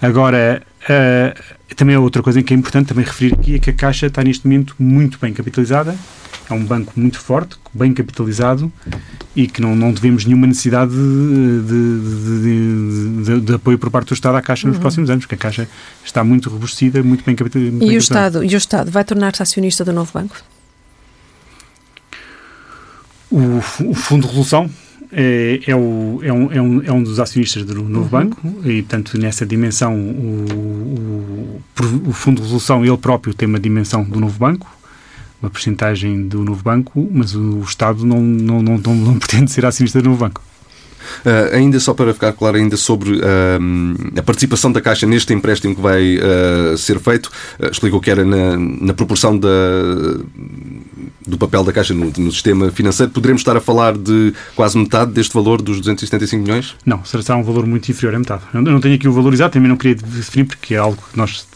Agora, 0.00 0.62
uh, 0.90 1.74
também 1.74 1.94
é 1.94 1.98
outra 1.98 2.22
coisa 2.22 2.42
que 2.42 2.52
é 2.52 2.56
importante 2.56 2.88
também 2.88 3.04
referir 3.04 3.34
aqui 3.34 3.54
é 3.54 3.58
que 3.58 3.70
a 3.70 3.72
Caixa 3.72 4.06
está 4.06 4.22
neste 4.22 4.46
momento 4.46 4.74
muito 4.78 5.18
bem 5.18 5.32
capitalizada, 5.32 5.96
é 6.48 6.54
um 6.54 6.64
banco 6.64 6.92
muito 6.96 7.18
forte, 7.18 7.56
bem 7.72 7.94
capitalizado 7.94 8.70
e 9.34 9.46
que 9.46 9.60
não, 9.60 9.76
não 9.76 9.92
devemos 9.92 10.24
nenhuma 10.24 10.46
necessidade 10.46 10.90
de, 10.92 11.62
de, 12.42 13.24
de, 13.24 13.40
de 13.40 13.54
apoio 13.54 13.78
por 13.78 13.90
parte 13.90 14.08
do 14.08 14.14
Estado 14.14 14.36
à 14.36 14.42
Caixa 14.42 14.66
nos 14.66 14.76
uhum. 14.76 14.80
próximos 14.80 15.10
anos, 15.10 15.24
porque 15.24 15.36
a 15.36 15.38
Caixa 15.38 15.68
está 16.04 16.24
muito 16.24 16.50
robustecida, 16.50 17.02
muito 17.02 17.24
bem 17.24 17.36
capitalizada. 17.36 17.84
E, 17.84 17.96
o 17.96 17.98
Estado, 17.98 18.44
e 18.44 18.54
o 18.54 18.58
Estado 18.58 18.90
vai 18.90 19.04
tornar-se 19.04 19.42
acionista 19.42 19.84
do 19.84 19.92
novo 19.92 20.10
banco? 20.12 20.36
O, 23.30 23.58
o 23.58 23.94
Fundo 23.94 24.22
de 24.22 24.26
Resolução 24.26 24.68
é, 25.12 25.60
é, 25.66 25.74
o, 25.74 26.20
é, 26.22 26.32
um, 26.32 26.52
é, 26.52 26.62
um, 26.62 26.82
é 26.82 26.92
um 26.92 27.02
dos 27.02 27.18
acionistas 27.18 27.64
do 27.64 27.74
novo 27.82 28.04
uhum. 28.04 28.08
banco 28.08 28.40
e, 28.64 28.82
portanto, 28.82 29.18
nessa 29.18 29.44
dimensão, 29.44 29.96
o, 29.96 31.60
o, 31.78 32.08
o, 32.08 32.12
Fundo 32.12 32.36
de 32.36 32.42
Resolução, 32.42 32.84
ele 32.84 32.96
próprio 32.96 33.34
tem 33.34 33.48
uma 33.48 33.58
dimensão 33.58 34.04
do 34.04 34.20
novo 34.20 34.38
banco, 34.38 34.70
uma 35.42 35.50
porcentagem 35.50 36.28
do 36.28 36.44
novo 36.44 36.62
banco, 36.62 37.08
mas 37.12 37.34
o 37.34 37.60
Estado 37.60 38.04
não, 38.06 38.20
não, 38.20 38.62
não, 38.62 38.78
não, 38.78 38.94
não 38.94 39.18
pretende 39.18 39.50
ser 39.50 39.66
acionista 39.66 40.00
do 40.00 40.10
novo 40.10 40.20
banco. 40.20 40.42
Uh, 41.24 41.54
ainda 41.54 41.78
só 41.80 41.94
para 41.94 42.12
ficar 42.12 42.32
claro 42.32 42.56
ainda 42.56 42.76
sobre 42.76 43.12
uh, 43.12 44.18
a 44.18 44.22
participação 44.22 44.72
da 44.72 44.80
Caixa 44.80 45.06
neste 45.06 45.32
empréstimo 45.32 45.74
que 45.74 45.80
vai 45.80 46.18
uh, 46.18 46.76
ser 46.76 46.98
feito, 46.98 47.30
explicou 47.70 48.00
que 48.00 48.10
era 48.10 48.24
na, 48.24 48.56
na 48.56 48.94
proporção 48.94 49.38
da, 49.38 49.48
do 51.26 51.38
papel 51.38 51.64
da 51.64 51.72
Caixa 51.72 51.94
no, 51.94 52.12
no, 52.16 52.32
sistema 52.32 52.70
financeiro. 52.70 53.12
Poderemos 53.12 53.40
estar 53.40 53.56
a 53.56 53.60
falar 53.60 53.96
de 53.96 54.32
quase 54.54 54.78
metade 54.78 55.12
deste 55.12 55.34
valor 55.34 55.60
dos 55.60 55.78
275 55.78 56.42
milhões? 56.42 56.76
Não, 56.84 57.04
será 57.04 57.36
um 57.36 57.42
valor 57.42 57.66
muito 57.66 57.90
inferior 57.90 58.14
a 58.14 58.18
metade. 58.18 58.42
Eu 58.52 58.62
não 58.62 58.80
tenho 58.80 58.94
aqui 58.94 59.08
o 59.08 59.12
valor 59.12 59.32
exato, 59.32 59.54
também 59.54 59.68
não 59.68 59.76
queria 59.76 59.96
definir 59.96 60.44
porque 60.44 60.74
é 60.74 60.78
algo 60.78 61.02
que 61.10 61.16
nós 61.16 61.46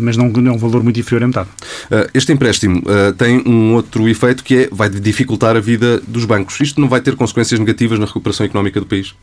mas 0.00 0.16
não, 0.16 0.26
é 0.26 0.52
um 0.52 0.58
valor 0.58 0.82
muito 0.82 0.98
inferior 1.00 1.24
a 1.24 1.26
metade. 1.26 1.48
Uh, 1.90 2.08
este 2.14 2.32
empréstimo 2.32 2.82
tem 3.16 3.42
um 3.46 3.74
outro 3.74 4.08
efeito 4.08 4.42
que 4.44 4.56
é 4.56 4.68
vai 4.70 4.88
dificultar 4.88 5.56
a 5.56 5.60
vida 5.60 6.00
dos 6.06 6.24
bancos. 6.24 6.60
Isto 6.60 6.80
não 6.80 6.88
vai 6.88 7.00
ter 7.00 7.16
consequências 7.16 7.58
negativas 7.58 7.98
na 7.98 8.06
recuperação 8.06 8.46
económica 8.46 8.80
do 8.80 8.86
país? 8.86 9.14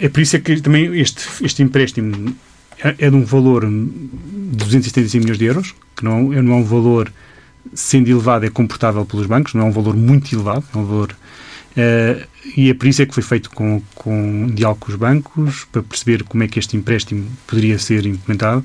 é 0.00 0.08
por 0.08 0.20
isso 0.20 0.34
é 0.34 0.40
que 0.40 0.60
também 0.60 0.98
este, 0.98 1.22
este 1.44 1.62
empréstimo 1.62 2.34
é, 2.82 3.06
é 3.06 3.10
de 3.10 3.16
um 3.16 3.24
valor 3.24 3.66
de 3.66 4.56
275 4.56 5.22
milhões 5.22 5.38
de 5.38 5.44
euros, 5.44 5.74
que 5.96 6.04
não, 6.04 6.32
é, 6.32 6.40
não 6.40 6.52
é 6.52 6.56
um 6.56 6.64
valor, 6.64 7.12
sendo 7.74 8.08
elevado, 8.08 8.46
é 8.46 8.50
comportável 8.50 9.04
pelos 9.04 9.26
bancos, 9.26 9.54
não 9.54 9.66
é 9.66 9.68
um 9.68 9.72
valor 9.72 9.96
muito 9.96 10.32
elevado, 10.34 10.64
é 10.74 10.78
um 10.78 10.84
valor. 10.84 11.16
Uh, 11.78 12.26
e 12.56 12.70
é 12.70 12.74
por 12.74 12.88
isso 12.88 13.02
é 13.02 13.06
que 13.06 13.14
foi 13.14 13.22
feito 13.22 13.50
com, 13.50 13.80
com 13.94 14.42
um 14.42 14.46
diálogo 14.46 14.80
com 14.80 14.90
os 14.90 14.98
bancos, 14.98 15.64
para 15.70 15.80
perceber 15.80 16.24
como 16.24 16.42
é 16.42 16.48
que 16.48 16.58
este 16.58 16.76
empréstimo 16.76 17.24
poderia 17.46 17.78
ser 17.78 18.04
implementado, 18.04 18.64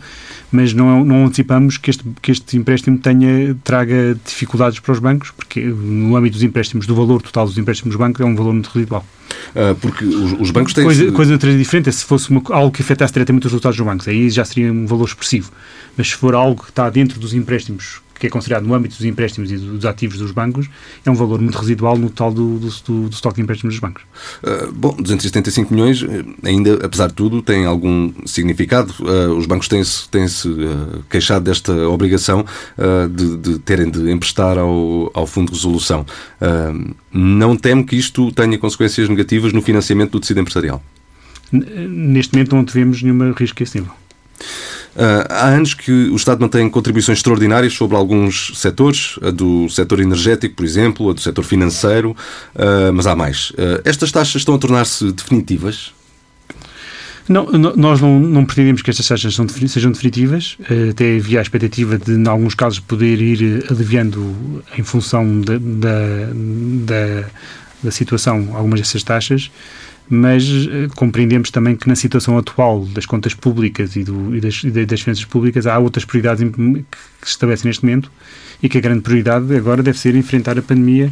mas 0.52 0.74
não, 0.74 1.06
não 1.06 1.26
antecipamos 1.28 1.78
que 1.78 1.92
este, 1.92 2.04
que 2.20 2.32
este 2.32 2.58
empréstimo 2.58 2.98
tenha, 2.98 3.56
traga 3.64 4.18
dificuldades 4.26 4.80
para 4.80 4.94
os 4.94 5.00
bancos, 5.00 5.30
porque 5.30 5.62
no 5.62 6.16
âmbito 6.16 6.34
dos 6.34 6.44
empréstimos, 6.44 6.88
do 6.88 6.96
valor 6.96 7.22
total 7.22 7.46
dos 7.46 7.58
empréstimos 7.58 7.96
dos 7.96 8.00
bancos, 8.00 8.20
é 8.20 8.26
um 8.26 8.36
valor 8.36 8.54
muito 8.54 8.72
residual. 8.72 9.06
Uh, 9.50 9.76
porque 9.76 10.06
os, 10.06 10.34
os, 10.40 10.50
bancos 10.50 10.74
têm... 10.74 10.84
Coisa, 10.84 11.12
coisa 11.12 11.38
diferente 11.38 11.90
é 11.90 11.92
se 11.92 12.06
fosse 12.06 12.32
uma, 12.32 12.42
algo 12.50 12.72
que 12.72 12.82
afetasse 12.82 13.14
diretamente 13.14 13.46
os 13.46 13.52
resultados 13.52 13.78
dos 13.78 13.86
bancos, 13.86 14.08
aí 14.08 14.28
já 14.32 14.44
seria 14.44 14.72
um 14.72 14.88
valor 14.88 15.06
expressivo. 15.06 15.52
Mas 15.96 16.08
se 16.08 16.16
for 16.16 16.34
algo 16.34 16.64
que 16.64 16.70
está 16.70 16.90
dentro 16.90 17.20
dos 17.20 17.34
empréstimos 17.36 18.02
que 18.20 18.28
é 18.28 18.30
considerado 18.30 18.66
no 18.66 18.74
âmbito 18.74 18.96
dos 18.96 19.06
empréstimos 19.06 19.52
e 19.52 19.58
dos 19.58 19.86
ativos 19.86 20.18
dos 20.18 20.32
bancos, 20.32 20.70
é 21.06 21.12
um 21.12 21.16
valor 21.16 21.42
muito 21.42 21.58
residual 21.58 21.98
no 21.98 22.10
total 22.10 22.34
do, 22.34 22.60
do, 22.60 22.70
do, 22.70 23.10
do 23.10 23.14
estoque 23.14 23.36
de 23.36 23.42
empréstimos 23.42 23.76
dos 23.76 23.82
bancos. 23.82 24.04
Uh, 24.44 24.72
bom, 24.72 24.96
275 24.98 25.74
milhões, 25.74 26.04
eh, 26.04 26.24
ainda, 26.48 26.86
apesar 26.86 27.08
de 27.08 27.14
tudo, 27.14 27.42
tem 27.42 27.66
algum 27.66 28.14
significado. 28.26 28.94
Uh, 29.00 29.34
os 29.38 29.46
bancos 29.46 29.68
têm-se 29.68 30.08
têm 30.10 30.28
-se, 30.28 30.48
uh, 30.48 31.04
queixado 31.10 31.46
desta 31.46 31.74
obrigação 31.88 32.46
de, 33.10 33.38
de, 33.38 33.60
terem 33.60 33.90
de 33.90 34.12
emprestar 34.12 34.58
ao, 34.58 35.12
ao 35.14 35.26
Fundo 35.28 35.52
de 35.52 35.58
Resolução. 35.58 36.06
não 37.12 37.56
teme 37.56 37.84
que 37.84 37.96
isto 37.96 38.32
tenha 38.32 38.58
consequências 38.58 39.08
negativas 39.10 39.54
no 39.54 39.62
financiamento 39.62 40.12
do 40.12 40.20
tecido 40.20 40.40
empresarial? 40.40 40.82
Neste 41.52 42.34
momento 42.34 42.56
não 42.56 42.66
tivemos 42.66 43.02
nenhuma 43.02 43.34
risco 43.38 43.62
a 43.62 43.64
esse 43.64 43.80
nível. 43.80 43.94
Uh, 44.96 45.26
há 45.28 45.48
anos 45.48 45.74
que 45.74 45.92
o 45.92 46.16
Estado 46.16 46.40
mantém 46.40 46.70
contribuições 46.70 47.18
extraordinárias 47.18 47.74
sobre 47.74 47.98
alguns 47.98 48.52
setores, 48.56 49.18
a 49.24 49.32
do 49.32 49.68
setor 49.68 50.00
energético, 50.00 50.56
por 50.56 50.66
exemplo, 50.66 51.10
a 51.10 51.14
do 51.14 51.22
setor 51.22 51.44
financeiro, 51.44 52.16
uh, 52.56 52.94
mas 52.94 53.08
há 53.08 53.16
mais. 53.16 53.50
Uh, 53.52 53.82
estas 53.84 54.12
taxas 54.12 54.36
estão 54.36 54.54
a 54.54 54.58
tornar-se 54.60 55.12
definitivas? 55.12 55.92
Não, 57.28 57.46
nós 57.46 58.02
não, 58.02 58.20
não, 58.20 58.46
pretendemos 58.46 58.82
que 58.82 58.90
estas 58.90 59.08
taxas 59.08 59.34
sejam 59.70 59.92
definitivas, 59.94 60.58
até 60.92 61.16
havia 61.16 61.40
a 61.40 61.42
expectativa 61.42 61.98
de, 61.98 62.12
em 62.12 62.28
alguns 62.28 62.54
casos, 62.54 62.80
poder 62.82 63.22
ir 63.22 63.66
aliviando 63.72 64.36
em 64.78 64.84
função 64.84 65.40
da, 65.40 65.54
da, 65.58 66.28
da, 66.84 67.30
da 67.82 67.92
situação 67.92 68.50
algumas 68.54 68.82
dessas 68.82 69.04
taxas 69.04 69.50
mas 70.14 70.48
uh, 70.48 70.90
compreendemos 70.96 71.50
também 71.50 71.76
que 71.76 71.88
na 71.88 71.96
situação 71.96 72.38
atual 72.38 72.86
das 72.86 73.06
contas 73.06 73.34
públicas 73.34 73.96
e, 73.96 74.04
do, 74.04 74.36
e, 74.36 74.40
das, 74.40 74.64
e 74.64 74.86
das 74.86 75.02
finanças 75.02 75.26
públicas 75.26 75.66
há 75.66 75.78
outras 75.80 76.06
prioridades 76.06 76.48
que 76.50 77.28
se 77.28 77.32
estabelecem 77.32 77.70
neste 77.70 77.84
momento 77.84 78.12
e 78.62 78.70
que 78.70 78.78
a 78.78 78.82
grande 78.82 79.02
prioridade 79.02 79.54
agora 79.56 79.82
deve 79.82 79.98
ser 79.98 80.16
enfrentar 80.16 80.58
a 80.58 80.62
pandemia 80.62 81.12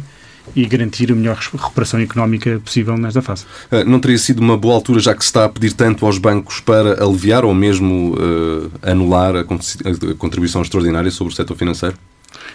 e 0.56 0.66
garantir 0.66 1.10
a 1.12 1.14
melhor 1.14 1.36
recuperação 1.36 2.00
económica 2.00 2.60
possível 2.64 2.96
nesta 2.96 3.22
fase. 3.22 3.44
Uh, 3.70 3.84
não 3.84 4.00
teria 4.00 4.18
sido 4.18 4.40
uma 4.40 4.56
boa 4.56 4.74
altura, 4.74 5.00
já 5.00 5.14
que 5.14 5.22
se 5.22 5.28
está 5.28 5.44
a 5.44 5.48
pedir 5.48 5.72
tanto 5.72 6.04
aos 6.06 6.18
bancos 6.18 6.60
para 6.60 7.02
aliviar 7.02 7.44
ou 7.44 7.54
mesmo 7.54 8.14
uh, 8.14 8.70
anular 8.82 9.36
a 9.36 9.44
contribuição 10.18 10.62
extraordinária 10.62 11.10
sobre 11.10 11.32
o 11.32 11.36
setor 11.36 11.56
financeiro? 11.56 11.96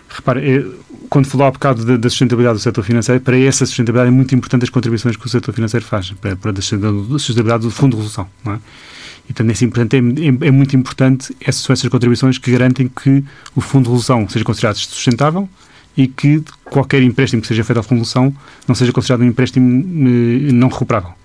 Repare, 0.09 0.49
é, 0.49 0.65
quando 1.09 1.25
falou 1.25 1.47
há 1.47 1.51
bocado 1.51 1.85
da, 1.85 1.97
da, 1.97 2.09
sustentabilidade 2.09 2.57
do 2.57 2.61
setor 2.61 2.83
financeiro, 2.83 3.21
para 3.21 3.37
essa 3.37 3.65
sustentabilidade 3.65 4.09
é 4.09 4.11
muito 4.11 4.33
importante 4.33 4.63
as 4.63 4.69
contribuições 4.69 5.15
que 5.15 5.25
o 5.25 5.29
setor 5.29 5.53
financeiro 5.53 5.85
faz 5.85 6.11
para, 6.11 6.35
para 6.35 6.51
a 6.51 6.61
sustentabilidade 6.61 7.63
do 7.63 7.71
Fundo 7.71 7.91
de 7.91 7.97
Resolução. 7.97 8.27
Não 8.43 8.53
é? 8.53 8.59
E 9.29 9.33
também 9.33 9.53
é, 9.53 9.65
é, 9.65 10.47
é, 10.47 10.51
muito 10.51 10.75
importante 10.75 11.35
essas, 11.41 11.69
essas 11.69 11.89
contribuições 11.89 12.37
que 12.37 12.49
garantem 12.49 12.87
que 12.87 13.23
o 13.55 13.61
Fundo 13.61 13.83
de 13.83 13.89
Resolução 13.89 14.27
seja 14.29 14.45
considerado 14.45 14.77
sustentável 14.77 15.49
e 15.97 16.07
que 16.07 16.43
qualquer 16.65 17.01
empréstimo 17.01 17.41
que 17.41 17.47
seja 17.47 17.63
feito 17.63 17.77
ao 17.77 17.83
Fundo 17.83 18.01
de 18.01 18.07
Resolução 18.07 18.33
não 18.67 18.75
seja 18.75 18.93
considerado 18.93 19.21
um 19.21 19.25
empréstimo 19.25 19.67
eh, 19.67 20.51
não 20.53 20.69
recuperável. 20.69 21.16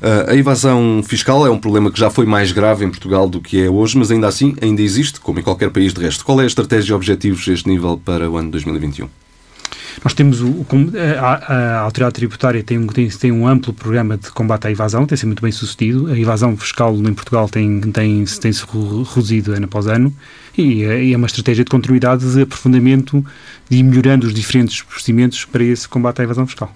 Uh, 0.00 0.30
a 0.30 0.34
evasão 0.34 1.02
fiscal 1.06 1.46
é 1.46 1.50
um 1.50 1.58
problema 1.58 1.90
que 1.90 1.98
já 1.98 2.10
foi 2.10 2.26
mais 2.26 2.52
grave 2.52 2.84
em 2.84 2.90
Portugal 2.90 3.28
do 3.28 3.40
que 3.40 3.62
é 3.62 3.68
hoje, 3.68 3.96
mas 3.98 4.10
ainda 4.10 4.28
assim 4.28 4.54
ainda 4.60 4.82
existe, 4.82 5.20
como 5.20 5.40
em 5.40 5.42
qualquer 5.42 5.70
país 5.70 5.92
de 5.92 6.00
resto. 6.00 6.24
Qual 6.24 6.40
é 6.40 6.44
a 6.44 6.46
estratégia 6.46 6.92
e 6.92 6.94
objetivos 6.94 7.48
a 7.48 7.52
este 7.52 7.68
nível 7.68 8.00
para 8.02 8.30
o 8.30 8.36
ano 8.36 8.50
2021? 8.50 9.08
Nós 10.04 10.12
temos 10.12 10.40
o, 10.40 10.66
a, 11.20 11.54
a, 11.54 11.78
autoridade 11.80 12.14
tributária 12.14 12.62
tem 12.62 12.78
um, 12.78 12.86
tem, 12.86 13.08
tem, 13.08 13.32
um 13.32 13.48
amplo 13.48 13.72
programa 13.72 14.16
de 14.16 14.30
combate 14.30 14.66
à 14.66 14.70
evasão, 14.70 15.06
tem 15.06 15.16
sido 15.16 15.28
muito 15.28 15.42
bem 15.42 15.52
sucedido. 15.52 16.08
A 16.08 16.18
evasão 16.18 16.56
fiscal 16.56 16.94
em 16.94 17.14
Portugal 17.14 17.48
tem, 17.48 17.80
tem, 17.80 18.24
tem 18.24 18.52
se 18.52 18.64
reduzido 19.14 19.52
ano 19.52 19.64
após 19.64 19.86
ano 19.86 20.14
e 20.56 20.84
é, 20.84 21.04
e 21.04 21.12
é 21.14 21.16
uma 21.16 21.26
estratégia 21.26 21.64
de 21.64 21.70
continuidade 21.70 22.30
de 22.30 22.42
aprofundamento 22.42 23.24
e 23.70 23.82
melhorando 23.82 24.26
os 24.26 24.34
diferentes 24.34 24.82
procedimentos 24.82 25.44
para 25.44 25.64
esse 25.64 25.88
combate 25.88 26.20
à 26.20 26.24
evasão 26.24 26.46
fiscal. 26.46 26.74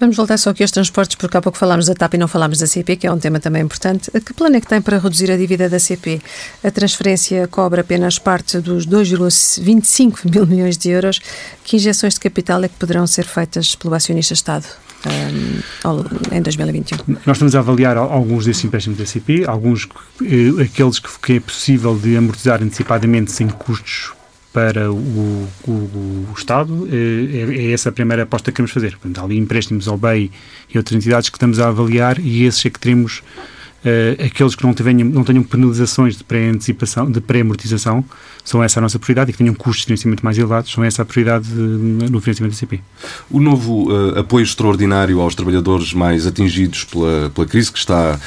Vamos 0.00 0.16
voltar 0.16 0.36
só 0.38 0.50
aqui 0.50 0.62
aos 0.62 0.72
transportes, 0.72 1.16
porque 1.16 1.36
há 1.36 1.40
pouco 1.40 1.56
falámos 1.56 1.86
da 1.86 1.94
TAP 1.94 2.14
e 2.14 2.18
não 2.18 2.26
falámos 2.26 2.58
da 2.58 2.66
CP, 2.66 2.96
que 2.96 3.06
é 3.06 3.12
um 3.12 3.18
tema 3.18 3.38
também 3.38 3.62
importante. 3.62 4.10
Que 4.10 4.34
plano 4.34 4.56
é 4.56 4.60
que 4.60 4.66
tem 4.66 4.82
para 4.82 4.98
reduzir 4.98 5.30
a 5.30 5.36
dívida 5.36 5.68
da 5.68 5.78
CP? 5.78 6.20
A 6.64 6.70
transferência 6.70 7.46
cobra 7.46 7.82
apenas 7.82 8.18
parte 8.18 8.58
dos 8.58 8.86
2,25 8.86 10.28
mil 10.34 10.46
milhões 10.46 10.76
de 10.76 10.90
euros. 10.90 11.20
Que 11.62 11.76
injeções 11.76 12.14
de 12.14 12.20
capital 12.20 12.62
é 12.64 12.68
que 12.68 12.74
poderão 12.74 13.06
ser 13.06 13.24
feitas 13.24 13.76
pelo 13.76 13.94
acionista 13.94 14.34
Estado? 14.34 14.66
Um, 15.06 16.34
em 16.34 16.40
2021. 16.40 16.98
Nós 17.26 17.36
estamos 17.36 17.54
a 17.54 17.58
avaliar 17.58 17.96
alguns 17.98 18.46
desses 18.46 18.64
empréstimos 18.64 18.98
da 18.98 19.04
CP, 19.04 19.44
alguns 19.46 19.86
eh, 20.22 20.62
aqueles 20.62 20.98
que, 20.98 21.10
que 21.20 21.32
é 21.34 21.40
possível 21.40 21.94
de 21.94 22.16
amortizar 22.16 22.62
antecipadamente 22.62 23.30
sem 23.30 23.46
custos 23.48 24.12
para 24.54 24.88
o, 24.92 25.48
o, 25.66 25.70
o 25.72 26.34
Estado, 26.38 26.88
é, 26.88 27.56
é, 27.56 27.72
essa 27.72 27.88
a 27.88 27.92
primeira 27.92 28.22
aposta 28.22 28.52
que 28.52 28.56
queremos 28.56 28.70
fazer. 28.70 28.92
Portanto, 28.92 29.18
há 29.18 29.24
ali 29.24 29.36
empréstimos 29.36 29.88
ao 29.88 29.98
BEI 29.98 30.30
e 30.72 30.78
outras 30.78 30.96
entidades 30.96 31.28
que 31.28 31.36
estamos 31.36 31.58
a 31.58 31.66
avaliar 31.66 32.20
e 32.20 32.44
esses 32.44 32.64
é 32.64 32.70
que 32.70 32.78
teremos 32.78 33.18
uh, 33.18 34.24
aqueles 34.24 34.54
que 34.54 34.62
não 34.64 34.72
tenham, 34.72 35.08
não 35.08 35.24
tenham 35.24 35.42
penalizações 35.42 36.16
de 36.16 36.22
pré-antecipação, 36.22 37.10
de 37.10 37.20
pré-amortização, 37.20 38.04
são 38.44 38.62
essa 38.62 38.78
a 38.78 38.82
nossa 38.82 38.96
prioridade 38.96 39.30
e 39.30 39.32
que 39.32 39.38
tenham 39.38 39.54
custos 39.54 39.80
de 39.80 39.86
financiamento 39.86 40.22
mais 40.22 40.38
elevados, 40.38 40.70
são 40.70 40.84
essa 40.84 41.02
a 41.02 41.04
prioridade 41.04 41.48
no 41.52 42.20
financiamento 42.20 42.52
da 42.52 42.58
CP. 42.58 42.80
O 43.28 43.40
novo 43.40 43.90
uh, 43.90 44.20
apoio 44.20 44.44
extraordinário 44.44 45.20
aos 45.20 45.34
trabalhadores 45.34 45.92
mais 45.92 46.28
atingidos 46.28 46.84
pela, 46.84 47.28
pela 47.30 47.46
crise, 47.48 47.72
que 47.72 47.78
está 47.78 48.20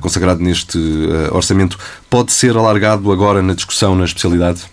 consagrado 0.00 0.42
neste 0.42 0.78
orçamento, 1.30 1.78
pode 2.08 2.32
ser 2.32 2.56
alargado 2.56 3.12
agora 3.12 3.40
na 3.40 3.54
discussão 3.54 3.94
na 3.94 4.04
especialidade? 4.04 4.64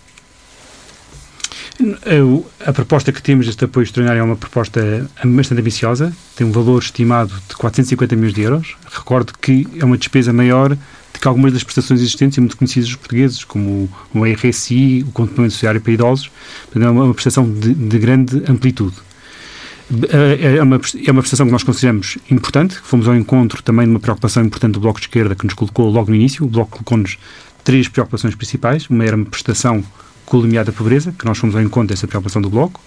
A 2.66 2.72
proposta 2.72 3.12
que 3.12 3.22
temos 3.22 3.46
deste 3.46 3.64
apoio 3.64 3.84
extraordinário 3.84 4.20
é 4.20 4.22
uma 4.24 4.36
proposta 4.36 5.08
bastante 5.24 5.60
ambiciosa, 5.60 6.12
tem 6.34 6.44
um 6.44 6.50
valor 6.50 6.82
estimado 6.82 7.32
de 7.48 7.56
450 7.56 8.16
milhões 8.16 8.34
de 8.34 8.42
euros. 8.42 8.76
Recordo 8.90 9.32
que 9.40 9.66
é 9.78 9.84
uma 9.84 9.96
despesa 9.96 10.32
maior 10.32 10.70
de 10.70 11.20
que 11.20 11.28
algumas 11.28 11.52
das 11.52 11.62
prestações 11.62 12.00
existentes 12.00 12.36
e 12.36 12.40
muito 12.40 12.56
conhecidas 12.56 12.88
dos 12.88 12.96
portugueses, 12.96 13.44
como 13.44 13.88
o 14.12 14.24
RSI, 14.24 15.04
o 15.06 15.12
complemento 15.12 15.54
social 15.54 15.80
para 15.80 15.92
idosos. 15.92 16.30
É 16.74 16.88
uma 16.88 17.14
prestação 17.14 17.48
de, 17.48 17.72
de 17.74 17.98
grande 17.98 18.42
amplitude. 18.48 18.96
É, 20.10 20.56
é 20.56 20.62
uma, 20.62 20.80
é 21.06 21.10
uma 21.12 21.22
prestação 21.22 21.46
que 21.46 21.52
nós 21.52 21.62
consideramos 21.62 22.18
importante, 22.30 22.76
fomos 22.82 23.08
ao 23.08 23.14
encontro 23.14 23.62
também 23.62 23.86
de 23.86 23.90
uma 23.90 24.00
preocupação 24.00 24.44
importante 24.44 24.72
do 24.74 24.80
Bloco 24.80 25.00
de 25.00 25.06
Esquerda, 25.06 25.34
que 25.34 25.44
nos 25.44 25.54
colocou 25.54 25.88
logo 25.88 26.10
no 26.10 26.16
início. 26.16 26.44
O 26.44 26.48
Bloco 26.48 26.72
colocou-nos 26.72 27.18
três 27.62 27.88
preocupações 27.88 28.34
principais. 28.34 28.88
Uma 28.88 29.04
era 29.04 29.16
uma 29.16 29.26
prestação 29.26 29.82
com 30.28 30.36
o 30.36 30.42
limiar 30.42 30.64
da 30.64 30.72
pobreza, 30.72 31.12
que 31.18 31.24
nós 31.24 31.38
fomos 31.38 31.56
ao 31.56 31.62
encontro 31.62 31.88
dessa 31.88 32.06
preocupação 32.06 32.42
do 32.42 32.50
Bloco. 32.50 32.80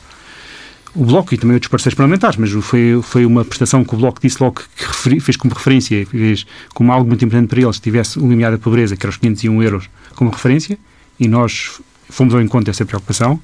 O 0.93 1.05
Bloco 1.05 1.33
e 1.33 1.38
também 1.38 1.55
outros 1.55 1.69
parceiros 1.69 1.95
parlamentares, 1.95 2.38
mas 2.38 2.51
foi, 2.51 3.00
foi 3.01 3.25
uma 3.25 3.43
prestação 3.43 3.83
que 3.83 3.95
o 3.95 3.98
Bloco 3.98 4.19
disse 4.21 4.38
logo 4.41 4.62
que 4.75 4.86
referi, 4.86 5.19
fez 5.19 5.38
como 5.38 5.53
referência, 5.53 6.05
fez 6.05 6.45
como 6.74 6.91
algo 6.91 7.07
muito 7.07 7.24
importante 7.24 7.50
para 7.50 7.62
eles, 7.62 7.77
que 7.77 7.83
tivesse 7.83 8.19
o 8.19 8.27
limiar 8.27 8.51
da 8.51 8.57
pobreza, 8.57 8.95
que 8.95 9.05
era 9.05 9.10
os 9.10 9.17
501 9.17 9.63
euros, 9.63 9.89
como 10.15 10.29
referência, 10.29 10.77
e 11.19 11.27
nós 11.27 11.81
fomos 12.10 12.33
ao 12.33 12.41
encontro 12.41 12.65
dessa 12.65 12.86
preocupação. 12.86 13.39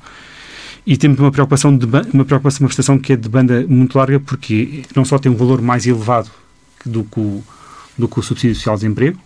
E 0.86 0.96
temos 0.98 1.20
uma 1.20 1.32
preocupação, 1.32 1.76
de, 1.76 1.86
uma 1.86 2.26
preocupação, 2.26 2.64
uma 2.64 2.68
prestação 2.68 3.00
que 3.00 3.14
é 3.14 3.16
de 3.16 3.28
banda 3.28 3.66
muito 3.68 3.98
larga, 3.98 4.20
porque 4.20 4.84
não 4.96 5.06
só 5.06 5.18
tem 5.18 5.32
um 5.32 5.36
valor 5.36 5.62
mais 5.62 5.88
elevado 5.88 6.30
do 6.86 7.04
que 7.04 7.20
o, 7.20 7.44
do 7.98 8.08
que 8.08 8.20
o 8.20 8.22
subsídio 8.22 8.56
social 8.56 8.76
de 8.76 8.82
desemprego, 8.82 9.20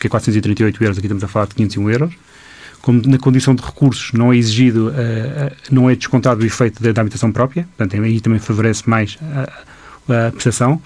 que 0.00 0.06
é 0.06 0.10
438 0.10 0.82
euros, 0.82 0.98
aqui 0.98 1.06
estamos 1.06 1.22
a 1.22 1.28
falar 1.28 1.46
de 1.46 1.54
501 1.54 1.90
euros, 1.90 2.14
na 2.92 3.18
condição 3.18 3.54
de 3.54 3.62
recursos 3.62 4.12
não 4.12 4.32
é 4.32 4.36
exigido, 4.36 4.88
uh, 4.88 5.56
não 5.70 5.88
é 5.88 5.94
descontado 5.94 6.42
o 6.42 6.46
efeito 6.46 6.82
da, 6.82 6.92
da 6.92 7.00
habitação 7.00 7.32
própria, 7.32 7.68
portanto, 7.76 8.02
aí 8.02 8.20
também 8.20 8.38
favorece 8.38 8.88
mais 8.88 9.18
a, 10.08 10.26
a 10.26 10.32
prestação. 10.32 10.80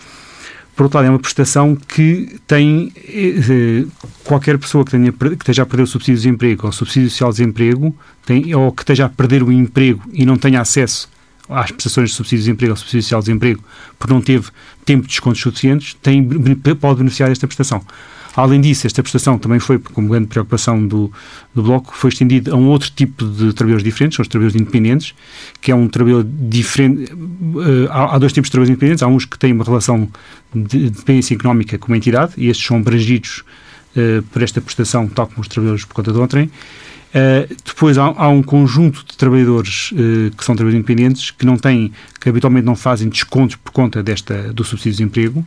Por 0.74 0.84
outro 0.84 0.98
lado, 0.98 1.06
é 1.06 1.10
uma 1.10 1.18
prestação 1.18 1.76
que 1.76 2.40
tem 2.46 2.92
eh, 2.96 3.84
qualquer 4.24 4.56
pessoa 4.58 4.84
que, 4.84 4.90
tenha, 4.90 5.12
que 5.12 5.26
esteja 5.34 5.64
a 5.64 5.66
perder 5.66 5.82
o 5.82 5.86
subsídio 5.86 6.14
de 6.14 6.22
desemprego 6.22 6.66
ou 6.66 6.72
subsídio 6.72 7.10
social 7.10 7.30
de 7.30 7.36
desemprego 7.36 7.94
tem, 8.24 8.54
ou 8.54 8.72
que 8.72 8.82
esteja 8.82 9.04
a 9.04 9.08
perder 9.10 9.42
o 9.42 9.52
emprego 9.52 10.02
e 10.10 10.24
não 10.24 10.38
tenha 10.38 10.62
acesso 10.62 11.10
às 11.46 11.70
prestações 11.70 12.08
de 12.08 12.16
subsídio 12.16 12.38
de 12.38 12.44
desemprego 12.44 12.72
ou 12.72 12.76
subsídio 12.78 13.02
social 13.02 13.20
de 13.20 13.26
desemprego 13.26 13.62
porque 13.98 14.14
não 14.14 14.22
teve 14.22 14.48
tempo 14.84 15.02
de 15.02 15.08
descontos 15.08 15.42
suficientes, 15.42 15.94
tem, 16.02 16.26
pode 16.80 16.98
beneficiar 16.98 17.28
desta 17.28 17.46
prestação. 17.46 17.84
Além 18.34 18.60
disso, 18.60 18.86
esta 18.86 19.02
prestação 19.02 19.38
também 19.38 19.58
foi, 19.58 19.78
como 19.78 20.08
grande 20.08 20.26
preocupação 20.26 20.86
do, 20.86 21.12
do 21.54 21.62
Bloco, 21.62 21.94
foi 21.94 22.08
estendida 22.10 22.52
a 22.52 22.56
um 22.56 22.68
outro 22.68 22.90
tipo 22.90 23.26
de 23.26 23.52
trabalhadores 23.52 23.84
diferentes, 23.84 24.16
são 24.16 24.22
os 24.22 24.28
trabalhadores 24.28 24.60
independentes, 24.60 25.14
que 25.60 25.70
é 25.70 25.74
um 25.74 25.86
trabalhador 25.86 26.24
diferente. 26.24 27.12
Uh, 27.12 27.88
há, 27.90 28.14
há, 28.14 28.18
dois 28.18 28.32
tipos 28.32 28.48
de 28.48 28.52
trabalhadores 28.52 28.70
independentes. 28.70 29.02
Há 29.02 29.06
uns 29.06 29.24
que 29.24 29.38
têm 29.38 29.52
uma 29.52 29.64
relação 29.64 30.08
de 30.54 30.90
dependência 30.90 31.34
económica 31.34 31.76
com 31.78 31.88
uma 31.88 31.96
entidade, 31.96 32.32
e 32.38 32.48
estes 32.48 32.66
são 32.66 32.78
abrangidos 32.78 33.44
uh, 33.96 34.22
por 34.24 34.42
esta 34.42 34.60
prestação, 34.60 35.06
tal 35.08 35.26
como 35.26 35.40
os 35.40 35.48
trabalhadores 35.48 35.84
por 35.84 35.94
conta 35.94 36.12
de 36.12 36.18
outrem. 36.18 36.46
Uh, 36.46 37.54
depois 37.66 37.98
há, 37.98 38.04
há, 38.16 38.28
um 38.28 38.42
conjunto 38.42 39.04
de 39.04 39.14
trabalhadores 39.18 39.92
uh, 39.92 40.34
que 40.34 40.42
são 40.42 40.56
trabalhadores 40.56 40.76
independentes 40.76 41.30
que 41.30 41.44
não 41.44 41.58
têm, 41.58 41.92
que 42.18 42.30
habitualmente 42.30 42.64
não 42.64 42.74
fazem 42.74 43.10
descontos 43.10 43.56
por 43.56 43.70
conta 43.70 44.02
desta, 44.02 44.50
do 44.54 44.64
subsídio 44.64 44.92
de 44.92 44.96
desemprego 44.96 45.46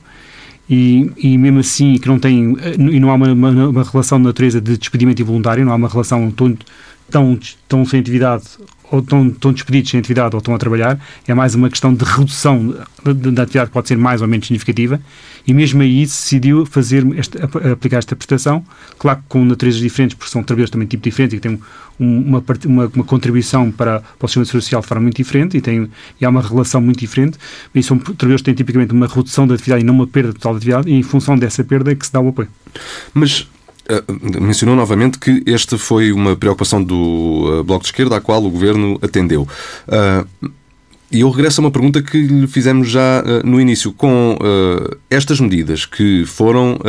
e, 0.70 1.12
e 1.18 1.38
mesmo 1.38 1.60
assim 1.60 1.98
que 1.98 2.08
não 2.08 2.18
tem 2.18 2.56
e 2.78 3.00
não 3.00 3.12
há 3.12 3.16
uma, 3.16 3.32
uma, 3.32 3.70
uma, 3.70 3.84
relação 3.84 4.18
de 4.18 4.26
natureza 4.26 4.60
de 4.60 4.78
despedimento 4.78 5.22
involuntário, 5.22 5.64
não 5.64 5.72
há 5.72 5.76
uma 5.76 5.88
relação 5.88 6.28
estão, 6.28 7.34
estão 7.40 7.86
sem 7.86 8.00
atividade 8.00 8.46
ou 8.92 9.00
estão, 9.00 9.28
estão 9.28 9.54
despedidos 9.54 9.92
sem 9.92 10.00
atividade 10.00 10.36
ou 10.36 10.40
estão 10.40 10.54
a 10.54 10.58
trabalhar, 10.58 11.00
é 11.28 11.34
mais 11.34 11.56
uma 11.56 11.70
questão 11.70 11.94
de 11.94 12.04
redução 12.04 12.76
da 13.04 13.44
atividade 13.44 13.68
que 13.68 13.74
pode 13.74 13.88
ser 13.88 13.98
mais 13.98 14.22
ou 14.22 14.28
menos 14.28 14.48
significativa 14.48 15.00
e 15.48 15.54
mesmo 15.54 15.82
aí 15.82 16.06
se 16.08 16.24
decidiu 16.24 16.66
fazer 16.66 17.06
esta, 17.18 17.46
aplicar 17.72 17.98
esta 17.98 18.16
prestação, 18.16 18.64
claro 18.98 19.20
que 19.20 19.26
com 19.28 19.46
naturezas 19.46 19.80
diferentes, 19.80 20.16
porque 20.16 20.32
são 20.32 20.44
trabalhadores 20.44 20.72
também 20.72 20.88
de 20.88 20.92
tipo 20.92 21.04
diferente 21.04 21.34
e 21.36 21.40
que 21.40 21.48
têm 21.48 21.60
uma, 22.00 22.44
uma, 22.66 22.92
uma, 22.94 23.04
contribuição 23.04 23.72
para, 23.72 24.02
para 24.02 24.26
o 24.26 24.28
sistema 24.28 24.46
social 24.46 24.82
de 24.82 24.88
forma 24.88 25.04
muito 25.04 25.18
diferente 25.18 25.58
e, 25.58 25.62
tem, 25.62 25.90
e 26.20 26.26
há 26.26 26.30
uma 26.30 26.42
relação 26.42 26.82
muito 26.82 27.00
diferente, 27.00 27.38
e 27.74 27.84
são 27.84 27.98
trabalhadores 27.98 28.42
que 28.42 28.46
têm 28.46 28.54
tipicamente 28.54 28.94
uma 28.94 29.08
redução 29.08 29.48
da 29.48 29.56
atividade 29.56 29.84
e 29.84 29.86
não 29.86 29.94
uma 29.94 30.08
perda 30.08 30.34
total 30.34 30.54
de 30.54 30.58
atividade 30.58 30.90
e 30.90 30.94
em 30.94 31.04
função 31.04 31.38
dessa 31.38 31.64
perda 31.64 31.92
é 31.92 31.96
que 31.96 32.06
se 32.06 32.12
dá 32.12 32.20
o 32.20 32.30
apoio. 32.30 32.50
Mas 33.14 33.48
mencionou 34.40 34.76
novamente 34.76 35.20
que 35.20 35.44
esta 35.46 35.78
foi 35.78 36.12
uma 36.12 36.36
preocupação 36.36 36.84
do 36.84 37.60
uh, 37.60 37.64
Bloco 37.64 37.84
de 37.84 37.90
Esquerda 37.90 38.18
à 38.18 38.22
qual 38.22 38.44
o 38.44 38.50
Governo 38.50 38.98
atendeu. 39.02 39.48
Uh, 39.88 40.52
e 41.12 41.22
eu 41.22 41.30
regresso 41.30 41.62
a 41.62 41.64
uma 41.64 41.72
pergunta 41.72 42.02
que 42.02 42.18
lhe 42.18 42.48
fizemos 42.48 42.90
já 42.90 43.24
no 43.46 43.62
início. 43.62 43.94
Com 43.94 44.38
estas 45.08 45.40
medidas 45.40 45.86
que 45.86 46.26
foram 46.26 46.80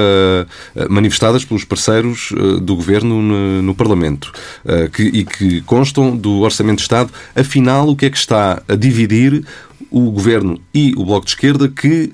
manifestadas 0.88 1.44
pelos 1.44 1.64
parceiros 1.64 2.32
do 2.62 2.74
Governo 2.74 3.22
no, 3.62 3.74
Parlamento 3.74 4.32
e 4.98 5.22
que 5.22 5.60
constam 5.60 6.16
do 6.16 6.40
Orçamento 6.40 6.78
de 6.78 6.82
Estado, 6.82 7.12
afinal, 7.36 7.88
o 7.88 7.94
que 7.94 8.06
é 8.06 8.10
que 8.10 8.16
está 8.16 8.62
a 8.66 8.74
dividir 8.74 9.44
o 9.90 10.10
Governo 10.10 10.58
e 10.74 10.94
o 10.96 11.04
Bloco 11.04 11.26
de 11.26 11.32
Esquerda 11.32 11.68
que 11.68 12.10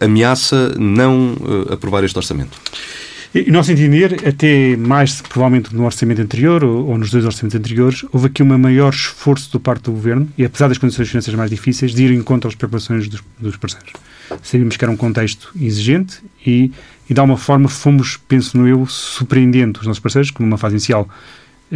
ameaça 0.00 0.74
não 0.78 1.34
aprovar 1.72 2.04
este 2.04 2.18
Orçamento? 2.18 2.60
E, 3.34 3.50
nosso 3.50 3.72
entender, 3.72 4.28
até 4.28 4.76
mais 4.76 5.20
provavelmente 5.20 5.74
no 5.74 5.84
orçamento 5.84 6.22
anterior 6.22 6.62
ou, 6.62 6.86
ou, 6.86 6.96
nos 6.96 7.10
dois 7.10 7.24
orçamentos 7.24 7.58
anteriores, 7.58 8.04
houve 8.12 8.26
aqui 8.26 8.44
um 8.44 8.58
maior 8.58 8.92
esforço 8.92 9.50
do 9.50 9.58
parte 9.58 9.82
do 9.82 9.90
governo, 9.90 10.28
e 10.38 10.44
apesar 10.44 10.68
das 10.68 10.78
condições 10.78 11.08
financeiras 11.08 11.36
mais 11.36 11.50
difíceis, 11.50 11.92
de 11.92 12.04
ir 12.04 12.12
em 12.12 12.22
contra 12.22 12.48
as 12.48 12.54
preocupações 12.54 13.08
dos, 13.08 13.20
dos 13.40 13.56
parceiros. 13.56 13.92
Sabíamos 14.40 14.76
que 14.76 14.84
era 14.84 14.92
um 14.92 14.96
contexto 14.96 15.50
exigente 15.60 16.22
e, 16.46 16.70
e, 17.10 17.12
de 17.12 17.18
alguma 17.18 17.36
forma, 17.36 17.68
fomos, 17.68 18.16
penso 18.16 18.56
no 18.56 18.68
eu, 18.68 18.86
surpreendendo 18.86 19.80
os 19.80 19.86
nossos 19.86 20.00
parceiros, 20.00 20.30
que 20.30 20.40
numa 20.40 20.56
fase 20.56 20.76
inicial 20.76 21.08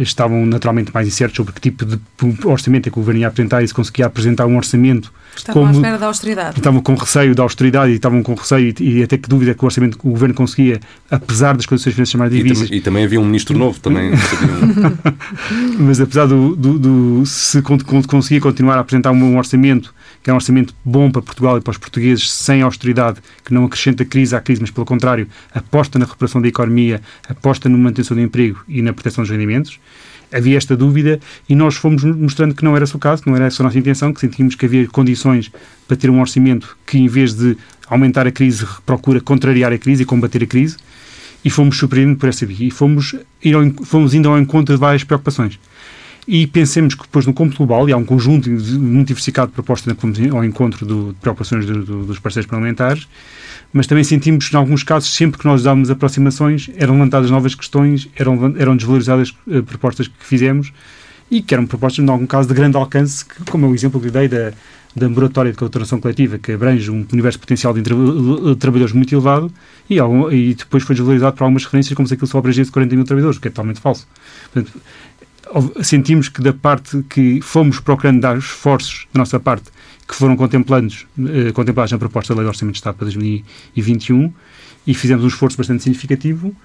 estavam 0.01 0.45
naturalmente 0.45 0.91
mais 0.93 1.07
incertos 1.07 1.37
sobre 1.37 1.53
que 1.53 1.61
tipo 1.61 1.85
de 1.85 1.99
orçamento 2.45 2.87
é 2.87 2.91
que 2.91 2.97
o 2.97 3.01
governo 3.01 3.21
ia 3.21 3.27
apresentar 3.27 3.63
e 3.63 3.67
se 3.67 3.73
conseguia 3.73 4.05
apresentar 4.05 4.45
um 4.45 4.57
orçamento 4.57 5.11
Estavam 5.35 5.63
como, 5.63 5.73
à 5.73 5.77
espera 5.77 5.97
da 5.97 6.05
austeridade. 6.07 6.57
Estavam 6.57 6.81
com 6.81 6.95
receio 6.95 7.35
da 7.35 7.43
austeridade 7.43 7.91
e 7.91 7.95
estavam 7.95 8.23
com 8.23 8.33
receio 8.33 8.73
e, 8.79 8.99
e 8.99 9.03
até 9.03 9.17
que 9.17 9.29
dúvida 9.29 9.53
que 9.53 9.63
o 9.63 9.65
orçamento 9.65 9.97
que 9.97 10.07
o 10.07 10.11
governo 10.11 10.35
conseguia, 10.35 10.79
apesar 11.09 11.55
das 11.55 11.65
condições 11.65 11.93
financeiras 11.93 12.19
mais 12.19 12.31
difíceis. 12.31 12.69
E, 12.69 12.75
e, 12.75 12.81
também 12.81 13.03
havia 13.03 13.19
um 13.19 13.25
ministro 13.25 13.57
novo, 13.59 13.79
também. 13.79 14.11
Mas 15.79 16.01
apesar 16.01 16.25
do, 16.25 16.55
do, 16.55 16.79
do 16.79 17.25
se 17.25 17.61
conseguia 17.61 18.41
continuar 18.41 18.75
a 18.75 18.79
apresentar 18.79 19.11
um 19.11 19.37
orçamento 19.37 19.93
que 20.21 20.29
é 20.29 20.33
um 20.33 20.35
orçamento 20.35 20.73
bom 20.83 21.09
para 21.09 21.21
Portugal 21.21 21.57
e 21.57 21.61
para 21.61 21.71
os 21.71 21.77
portugueses, 21.77 22.31
sem 22.31 22.61
austeridade, 22.61 23.19
que 23.43 23.53
não 23.53 23.65
acrescenta 23.65 24.03
crise 24.03 24.35
à 24.35 24.41
crise, 24.41 24.61
mas 24.61 24.71
pelo 24.71 24.85
contrário, 24.85 25.27
aposta 25.53 25.97
na 25.97 26.05
recuperação 26.05 26.41
da 26.41 26.47
economia, 26.47 27.01
aposta 27.27 27.69
na 27.69 27.77
manutenção 27.77 28.15
do 28.15 28.21
emprego 28.21 28.59
e 28.67 28.81
na 28.81 28.93
proteção 28.93 29.23
dos 29.23 29.31
rendimentos. 29.31 29.79
Havia 30.31 30.57
esta 30.57 30.77
dúvida 30.77 31.19
e 31.47 31.55
nós 31.55 31.75
fomos 31.75 32.03
mostrando 32.03 32.53
que 32.53 32.63
não 32.63 32.75
era 32.75 32.83
esse 32.83 32.95
o 32.95 32.99
caso, 32.99 33.23
que 33.23 33.29
não 33.29 33.35
era 33.35 33.45
essa 33.45 33.63
a 33.63 33.65
nossa 33.65 33.79
intenção, 33.79 34.13
que 34.13 34.19
sentimos 34.19 34.53
que 34.53 34.65
havia 34.65 34.87
condições 34.87 35.51
para 35.87 35.97
ter 35.97 36.09
um 36.09 36.21
orçamento 36.21 36.77
que, 36.85 36.99
em 36.99 37.07
vez 37.07 37.33
de 37.33 37.57
aumentar 37.87 38.27
a 38.27 38.31
crise, 38.31 38.67
procura 38.85 39.19
contrariar 39.19 39.73
a 39.73 39.77
crise 39.77 40.03
e 40.03 40.05
combater 40.05 40.43
a 40.43 40.47
crise. 40.47 40.77
E 41.43 41.49
fomos 41.49 41.77
surpreendendo 41.77 42.19
por 42.19 42.27
essa 42.27 42.45
via. 42.45 42.67
E 42.67 42.69
fomos, 42.69 43.15
fomos 43.85 44.13
indo 44.13 44.29
ao 44.29 44.37
encontro 44.37 44.75
de 44.75 44.79
várias 44.79 45.05
preocupações 45.05 45.57
e 46.31 46.45
pensemos 46.45 46.93
que 46.93 47.01
depois 47.01 47.25
no 47.25 47.33
cômputo 47.33 47.65
global, 47.65 47.89
e 47.89 47.91
há 47.91 47.97
um 47.97 48.05
conjunto 48.05 48.47
muito 48.51 49.07
diversificado 49.07 49.47
de 49.47 49.55
propostas 49.55 49.97
ao 50.31 50.45
encontro 50.45 50.85
de 50.85 51.15
preocupações 51.15 51.65
do, 51.65 51.83
do, 51.83 52.05
dos 52.05 52.19
parceiros 52.19 52.47
parlamentares, 52.47 53.07
mas 53.73 53.87
também 53.87 54.03
sentimos, 54.03 54.53
em 54.53 54.55
alguns 54.55 54.83
casos, 54.83 55.09
sempre 55.09 55.39
que 55.39 55.45
nós 55.45 55.63
dávamos 55.63 55.89
aproximações, 55.89 56.69
eram 56.77 56.93
levantadas 56.93 57.31
novas 57.31 57.55
questões, 57.55 58.07
eram, 58.15 58.55
eram 58.59 58.77
desvalorizadas 58.77 59.33
uh, 59.47 59.63
propostas 59.63 60.07
que 60.07 60.23
fizemos 60.23 60.71
e 61.31 61.41
que 61.41 61.51
eram 61.51 61.65
propostas, 61.65 62.05
em 62.05 62.07
algum 62.07 62.27
caso, 62.27 62.47
de 62.47 62.53
grande 62.53 62.77
alcance, 62.77 63.25
que, 63.25 63.43
como 63.49 63.65
é 63.65 63.69
o 63.69 63.73
exemplo 63.73 63.99
que 63.99 64.11
dei 64.11 64.27
da, 64.27 64.53
da 64.95 65.09
moratória 65.09 65.51
de 65.51 65.57
contratação 65.57 65.99
coletiva, 65.99 66.37
que 66.37 66.51
abrange 66.51 66.91
um 66.91 67.07
universo 67.11 67.39
potencial 67.39 67.73
de, 67.73 67.81
trabalhadores 68.59 68.93
muito 68.93 69.15
elevado, 69.15 69.51
e, 69.89 69.97
e, 69.97 70.53
depois 70.53 70.83
foi 70.83 70.95
desvalorizado 70.95 71.35
por 71.35 71.43
algumas 71.43 71.63
referências, 71.63 71.95
como 71.95 72.07
se 72.07 72.13
aquilo 72.13 72.27
só 72.27 72.37
abrangesse 72.37 72.71
40 72.71 72.95
mil 72.95 73.03
trabalhadores, 73.03 73.39
o 73.39 73.41
que 73.41 73.47
é 73.47 73.51
totalmente 73.51 73.79
falso. 73.79 74.07
Portanto, 74.51 74.79
sentimos 75.83 76.29
que 76.29 76.41
da 76.41 76.53
parte 76.53 77.03
que 77.09 77.41
fomos 77.41 77.79
procurando 77.79 78.21
dar 78.21 78.37
esforços 78.37 79.07
da 79.13 79.19
nossa 79.19 79.39
parte 79.39 79.69
que 80.07 80.15
foram 80.15 80.35
contemplados, 80.35 81.05
eh, 81.19 81.51
contemplados 81.51 81.91
na 81.91 81.97
proposta 81.99 82.33
da 82.33 82.39
Lei 82.39 82.45
do 82.45 82.49
Orçamento 82.49 82.73
de 82.73 82.79
Estado 82.79 82.95
para 82.95 83.05
2021 83.05 84.33
e 84.87 84.93
fizemos 84.93 85.23
um 85.23 85.27
esforço 85.27 85.55
bastante 85.55 85.83
significativo, 85.83 86.55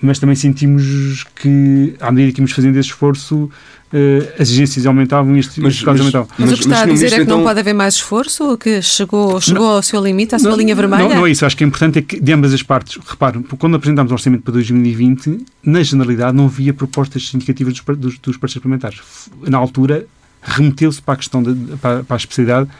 mas 0.00 0.18
também 0.18 0.34
sentimos 0.34 1.24
que, 1.34 1.94
à 2.00 2.10
medida 2.10 2.32
que 2.32 2.40
íamos 2.40 2.52
fazendo 2.52 2.76
esse 2.76 2.88
esforço, 2.88 3.44
uh, 3.92 4.32
as 4.34 4.48
exigências 4.48 4.86
aumentavam 4.86 5.32
e 5.32 5.36
mas, 5.36 5.58
mas, 5.58 5.86
aumentavam. 5.86 6.28
Mas, 6.38 6.50
mas, 6.50 6.52
o 6.52 6.54
que 6.54 6.60
está 6.62 6.82
a 6.82 6.86
dizer 6.86 7.06
é 7.06 7.16
que 7.16 7.22
então... 7.22 7.38
não 7.38 7.44
pode 7.44 7.60
haver 7.60 7.74
mais 7.74 7.94
esforço, 7.94 8.56
que 8.56 8.80
chegou, 8.80 9.40
chegou 9.40 9.66
não, 9.66 9.74
ao 9.76 9.82
seu 9.82 10.02
limite, 10.02 10.34
à 10.34 10.38
sua 10.38 10.50
não, 10.50 10.58
linha 10.58 10.74
vermelha? 10.74 11.08
Não, 11.08 11.16
não 11.16 11.26
é 11.26 11.30
isso. 11.30 11.44
Acho 11.44 11.56
que 11.56 11.64
é 11.64 11.66
importante 11.66 11.98
é 11.98 12.02
que 12.02 12.18
de 12.18 12.32
ambas 12.32 12.54
as 12.54 12.62
partes, 12.62 12.98
repare, 13.06 13.42
quando 13.58 13.76
apresentámos 13.76 14.10
o 14.10 14.14
orçamento 14.14 14.42
para 14.42 14.54
2020, 14.54 15.44
na 15.62 15.82
generalidade 15.82 16.36
não 16.36 16.46
havia 16.46 16.72
propostas 16.72 17.26
significativas 17.26 17.74
dos, 17.74 17.98
dos, 17.98 18.18
dos 18.18 18.36
parceiros 18.36 18.62
parlamentares. 18.62 19.00
Na 19.48 19.58
altura, 19.58 20.06
remeteu-se 20.42 21.02
para 21.02 21.14
a 21.14 21.16
questão, 21.16 21.42
de, 21.42 21.76
para, 21.76 22.02
para, 22.04 22.16
a 22.16 22.18
especialidade, 22.18 22.70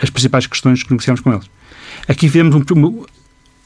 as 0.00 0.10
principais 0.10 0.46
questões 0.46 0.82
que 0.82 0.90
negociámos 0.90 1.20
com 1.20 1.32
eles. 1.32 1.46
Aqui 2.06 2.28
fizemos 2.28 2.54
um, 2.54 3.04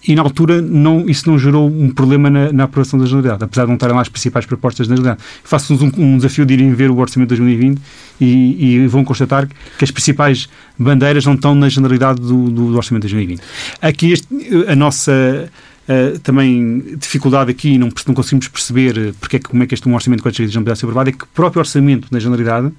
e 0.07 0.15
na 0.15 0.23
altura 0.23 0.61
não, 0.61 1.09
isso 1.09 1.31
não 1.31 1.39
gerou 1.39 1.69
um 1.69 1.89
problema 1.91 2.29
na, 2.29 2.53
na 2.53 2.65
aprovação 2.65 2.99
da 2.99 3.07
generalidade, 3.07 3.45
apesar 3.45 3.63
de 3.63 3.69
não 3.69 3.75
estarem 3.75 3.95
lá 3.95 4.03
as 4.03 4.09
principais 4.09 4.45
propostas 4.45 4.89
da 4.89 4.97
generalidade. 4.97 5.27
Faço-nos 5.45 5.83
um, 5.83 5.91
um, 5.97 6.17
desafio 6.17 6.45
de 6.45 6.55
irem 6.55 6.75
ver 6.75 6.91
o 6.91 6.99
orçamento 6.99 7.29
de 7.29 7.37
2020 7.37 7.81
e, 8.21 8.75
e, 8.75 8.87
vão 8.87 9.05
constatar 9.05 9.47
que 9.47 9.85
as 9.85 9.91
principais 9.91 10.49
bandeiras 10.79 11.25
não 11.25 11.35
estão 11.35 11.55
na 11.55 11.69
generalidade 11.69 12.21
do, 12.21 12.51
do, 12.51 12.77
orçamento 12.77 13.07
de 13.07 13.15
2020. 13.15 13.43
Aqui 13.81 14.13
este, 14.13 14.29
a 14.69 14.77
nossa 14.77 15.51
Uh, 15.83 16.17
também 16.21 16.97
dificuldade 16.97 17.51
aqui, 17.51 17.77
não, 17.77 17.89
não 18.07 18.15
conseguimos 18.15 18.47
perceber 18.47 19.13
porque 19.21 19.39
é, 19.39 19.41
como 19.41 19.65
é 19.65 19.67
que 19.67 19.75
este 19.75 19.89
um 19.89 19.95
orçamento 19.97 20.23
com 20.23 20.29
a 20.29 20.33
poderá 20.33 20.77
ser 20.77 20.87
aprovado, 20.87 21.11
é 21.11 21.13
que 21.13 21.25
o 21.25 21.27
próprio 21.35 21.59
orçamento 21.59 22.07
na 22.13 22.21
generalidade 22.21 22.73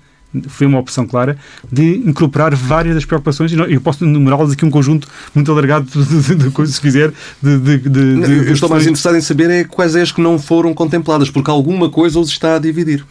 foi 0.47 0.67
uma 0.67 0.79
opção 0.79 1.05
clara 1.05 1.37
de 1.71 1.97
incorporar 2.05 2.55
várias 2.55 2.95
das 2.95 3.05
preocupações 3.05 3.51
e 3.51 3.55
eu 3.55 3.81
posso 3.81 4.03
enumerá-las 4.03 4.51
aqui 4.51 4.65
um 4.65 4.69
conjunto 4.69 5.07
muito 5.33 5.51
alargado 5.51 5.85
de, 5.93 6.35
de, 6.35 6.49
coisas, 6.51 6.75
se 6.75 6.81
quiser. 6.81 7.11
De, 7.41 7.57
de, 7.57 7.77
de 7.77 7.99
eu 8.47 8.53
estou 8.53 8.69
mais 8.69 8.83
interessado 8.83 9.15
em 9.15 9.21
saber 9.21 9.49
é 9.49 9.63
quais 9.63 9.95
é 9.95 10.01
as 10.01 10.11
que 10.11 10.21
não 10.21 10.39
foram 10.39 10.73
contempladas, 10.73 11.29
porque 11.29 11.49
alguma 11.49 11.89
coisa 11.89 12.19
os 12.19 12.29
está 12.29 12.55
a 12.55 12.59
dividir. 12.59 13.05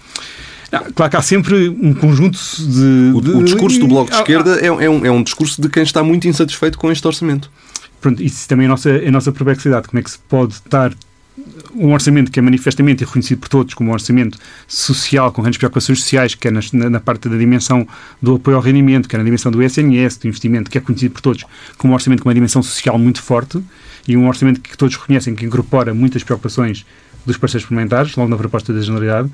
Claro 0.94 1.10
que 1.10 1.16
há 1.16 1.22
sempre 1.22 1.68
um 1.68 1.92
conjunto 1.92 2.38
de. 2.58 3.12
O, 3.14 3.38
o 3.38 3.44
discurso 3.44 3.78
do 3.78 3.86
Bloco 3.86 4.10
de 4.10 4.16
Esquerda 4.16 4.58
é, 4.58 4.66
é, 4.66 4.90
um, 4.90 5.04
é 5.04 5.10
um 5.10 5.22
discurso 5.22 5.60
de 5.60 5.68
quem 5.68 5.82
está 5.82 6.02
muito 6.02 6.26
insatisfeito 6.26 6.78
com 6.78 6.90
este 6.90 7.06
orçamento. 7.06 7.50
Pronto, 8.00 8.22
isso 8.22 8.48
também 8.48 8.64
é 8.64 8.66
a 8.66 8.70
nossa, 8.70 8.90
é 8.90 9.08
a 9.08 9.10
nossa 9.12 9.30
perplexidade. 9.30 9.86
Como 9.88 10.00
é 10.00 10.02
que 10.02 10.10
se 10.10 10.18
pode 10.18 10.54
estar 10.54 10.92
um 11.74 11.92
orçamento 11.92 12.30
que 12.30 12.38
é 12.38 12.42
manifestamente 12.42 13.04
reconhecido 13.04 13.38
por 13.38 13.48
todos 13.48 13.74
como 13.74 13.90
um 13.90 13.92
orçamento 13.92 14.38
social, 14.68 15.32
com 15.32 15.40
grandes 15.40 15.58
preocupações 15.58 16.00
sociais, 16.00 16.34
quer 16.34 16.52
na, 16.52 16.60
na, 16.90 17.00
parte 17.00 17.28
da 17.28 17.36
dimensão 17.36 17.86
do 18.20 18.36
apoio 18.36 18.56
ao 18.56 18.62
rendimento, 18.62 19.08
quer 19.08 19.16
na 19.16 19.24
dimensão 19.24 19.50
do 19.50 19.62
SNS, 19.62 20.18
do 20.18 20.28
investimento, 20.28 20.70
que 20.70 20.76
é 20.76 20.80
conhecido 20.80 21.12
por 21.12 21.20
todos 21.22 21.44
como 21.78 21.92
um 21.92 21.94
orçamento 21.94 22.22
com 22.22 22.28
uma 22.28 22.34
dimensão 22.34 22.62
social 22.62 22.98
muito 22.98 23.22
forte 23.22 23.62
e 24.06 24.16
um 24.16 24.28
orçamento 24.28 24.60
que 24.60 24.76
todos 24.76 24.94
reconhecem 24.96 25.34
que 25.34 25.46
incorpora 25.46 25.94
muitas 25.94 26.22
preocupações 26.22 26.84
dos 27.24 27.36
parceiros 27.38 27.66
parlamentares, 27.66 28.14
logo 28.16 28.28
na 28.28 28.36
proposta 28.36 28.72
da 28.72 28.80
Generalidade. 28.80 29.30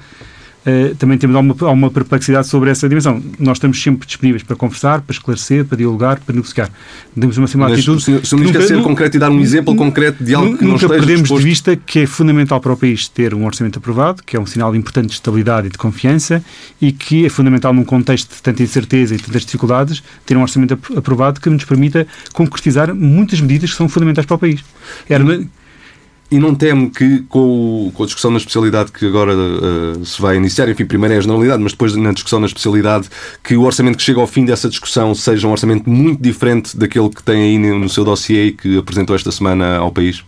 Uh, 0.68 0.94
também 0.96 1.16
temos 1.16 1.34
alguma, 1.34 1.54
alguma 1.60 1.90
perplexidade 1.90 2.46
sobre 2.46 2.68
essa 2.70 2.86
dimensão. 2.86 3.22
Nós 3.38 3.56
estamos 3.56 3.82
sempre 3.82 4.06
disponíveis 4.06 4.42
para 4.42 4.54
conversar, 4.54 5.00
para 5.00 5.12
esclarecer, 5.14 5.64
para 5.64 5.78
dialogar, 5.78 6.20
para 6.20 6.34
negociar. 6.34 6.70
Temos 7.18 7.38
uma 7.38 7.46
similar 7.46 7.72
atitude. 7.72 8.02
Se, 8.02 8.26
se 8.26 8.34
o 8.34 8.38
Ministro 8.38 8.60
quer 8.60 8.66
ser 8.66 8.82
concreto 8.82 9.16
e 9.16 9.20
dar 9.20 9.30
um 9.30 9.40
exemplo 9.40 9.74
concreto 9.74 10.22
de 10.22 10.34
algo 10.34 10.58
que 10.58 10.64
não 10.64 10.72
Nunca 10.72 10.86
perdemos 10.86 11.22
disposto... 11.22 11.42
de 11.42 11.48
vista 11.48 11.76
que 11.76 12.00
é 12.00 12.06
fundamental 12.06 12.60
para 12.60 12.72
o 12.72 12.76
país 12.76 13.08
ter 13.08 13.32
um 13.32 13.46
orçamento 13.46 13.78
aprovado, 13.78 14.22
que 14.22 14.36
é 14.36 14.40
um 14.40 14.44
sinal 14.44 14.74
importante 14.76 15.06
de 15.06 15.14
estabilidade 15.14 15.68
e 15.68 15.70
de 15.70 15.78
confiança 15.78 16.44
e 16.82 16.92
que 16.92 17.24
é 17.24 17.28
fundamental 17.30 17.72
num 17.72 17.84
contexto 17.84 18.34
de 18.34 18.42
tanta 18.42 18.62
incerteza 18.62 19.14
e 19.14 19.18
tantas 19.18 19.46
dificuldades 19.46 20.02
ter 20.26 20.36
um 20.36 20.42
orçamento 20.42 20.78
aprovado 20.96 21.40
que 21.40 21.48
nos 21.48 21.64
permita 21.64 22.06
concretizar 22.32 22.94
muitas 22.94 23.40
medidas 23.40 23.70
que 23.70 23.76
são 23.76 23.88
fundamentais 23.88 24.26
para 24.26 24.36
o 24.36 24.38
país. 24.38 24.62
Era, 25.08 25.24
e 26.30 26.38
não 26.38 26.54
temo 26.54 26.90
que, 26.90 27.20
com, 27.28 27.90
com, 27.94 28.02
a 28.02 28.06
discussão 28.06 28.30
na 28.30 28.36
especialidade 28.36 28.92
que 28.92 29.06
agora 29.06 29.34
uh, 29.34 30.04
se 30.04 30.20
vai 30.20 30.36
iniciar, 30.36 30.68
enfim, 30.68 30.84
primeiro 30.84 31.14
é 31.14 31.18
a 31.18 31.20
generalidade, 31.20 31.62
mas 31.62 31.72
depois 31.72 31.96
na 31.96 32.12
discussão 32.12 32.38
na 32.38 32.46
especialidade, 32.46 33.08
que 33.42 33.56
o 33.56 33.62
orçamento 33.62 33.96
que 33.96 34.02
chega 34.02 34.20
ao 34.20 34.26
fim 34.26 34.44
dessa 34.44 34.68
discussão 34.68 35.14
seja 35.14 35.46
um 35.46 35.50
orçamento 35.50 35.88
muito 35.88 36.22
diferente 36.22 36.76
daquele 36.76 37.08
que 37.08 37.22
tem 37.22 37.42
aí 37.42 37.58
no 37.58 37.88
seu 37.88 38.04
dossiê 38.04 38.48
e 38.48 38.52
que 38.52 38.76
apresentou 38.76 39.16
esta 39.16 39.32
semana 39.32 39.76
ao 39.76 39.90
país? 39.90 40.22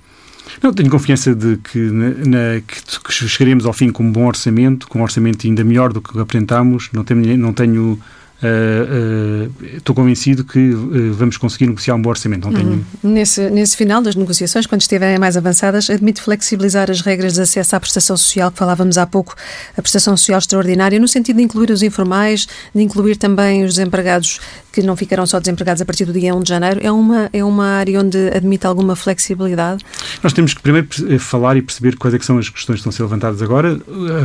Não, 0.62 0.72
tenho 0.72 0.90
confiança 0.90 1.34
de 1.34 1.58
que, 1.58 1.78
na, 1.78 2.60
que, 2.66 3.00
que, 3.04 3.12
chegaremos 3.12 3.66
ao 3.66 3.72
fim 3.72 3.90
com 3.90 4.02
um 4.02 4.10
bom 4.10 4.26
orçamento, 4.26 4.88
com 4.88 4.98
um 4.98 5.02
orçamento 5.02 5.46
ainda 5.46 5.62
melhor 5.62 5.92
do 5.92 6.00
que 6.00 6.18
apresentámos. 6.18 6.88
Não 6.92 7.04
tenho, 7.04 7.38
não 7.38 7.52
tenho 7.52 7.98
estou 8.40 9.92
uh, 9.94 9.98
uh, 9.98 10.02
convencido 10.02 10.44
que 10.44 10.70
uh, 10.70 11.12
vamos 11.12 11.36
conseguir 11.36 11.66
negociar 11.66 11.94
um 11.94 12.02
bom 12.02 12.08
orçamento. 12.08 12.48
Não 12.48 12.54
tenho... 12.54 12.84
Uhum. 13.04 13.10
nesse, 13.12 13.50
nesse 13.50 13.76
final 13.76 14.00
das 14.00 14.16
negociações, 14.16 14.66
quando 14.66 14.80
estiverem 14.80 15.18
mais 15.18 15.36
avançadas, 15.36 15.90
admite 15.90 16.22
flexibilizar 16.22 16.90
as 16.90 17.02
regras 17.02 17.34
de 17.34 17.42
acesso 17.42 17.76
à 17.76 17.80
prestação 17.80 18.16
social, 18.16 18.50
que 18.50 18.58
falávamos 18.58 18.96
há 18.96 19.06
pouco, 19.06 19.34
a 19.76 19.82
prestação 19.82 20.16
social 20.16 20.38
extraordinária, 20.38 20.98
no 20.98 21.06
sentido 21.06 21.36
de 21.36 21.42
incluir 21.42 21.70
os 21.70 21.82
informais, 21.82 22.48
de 22.74 22.82
incluir 22.82 23.16
também 23.16 23.62
os 23.64 23.74
desempregados 23.74 24.40
que 24.72 24.82
não 24.82 24.96
ficarão 24.96 25.26
só 25.26 25.38
desempregados 25.38 25.82
a 25.82 25.84
partir 25.84 26.04
do 26.04 26.12
dia 26.12 26.34
1 26.34 26.42
de 26.42 26.48
janeiro. 26.48 26.80
É 26.82 26.90
uma, 26.90 27.28
é 27.32 27.44
uma 27.44 27.66
área 27.66 28.00
onde 28.00 28.16
admite 28.28 28.66
alguma 28.66 28.96
flexibilidade? 28.96 29.84
Nós 30.22 30.32
temos 30.32 30.54
que 30.54 30.62
primeiro 30.62 30.88
falar 31.18 31.56
e 31.56 31.62
perceber 31.62 31.96
quais 31.96 32.14
é 32.14 32.18
que 32.18 32.24
são 32.24 32.38
as 32.38 32.48
questões 32.48 32.76
que 32.76 32.88
estão 32.88 32.90
a 32.90 32.92
ser 32.92 33.02
levantadas 33.02 33.42
agora. 33.42 33.78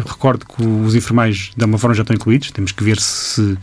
Recordo 0.05 0.45
que 0.45 0.63
os 0.63 0.95
informais, 0.95 1.51
de 1.55 1.63
alguma 1.63 1.77
forma, 1.77 1.95
já 1.95 2.03
estão 2.03 2.15
incluídos. 2.15 2.51
Temos 2.51 2.71
que 2.71 2.83
ver 2.83 2.99
se 2.99 3.57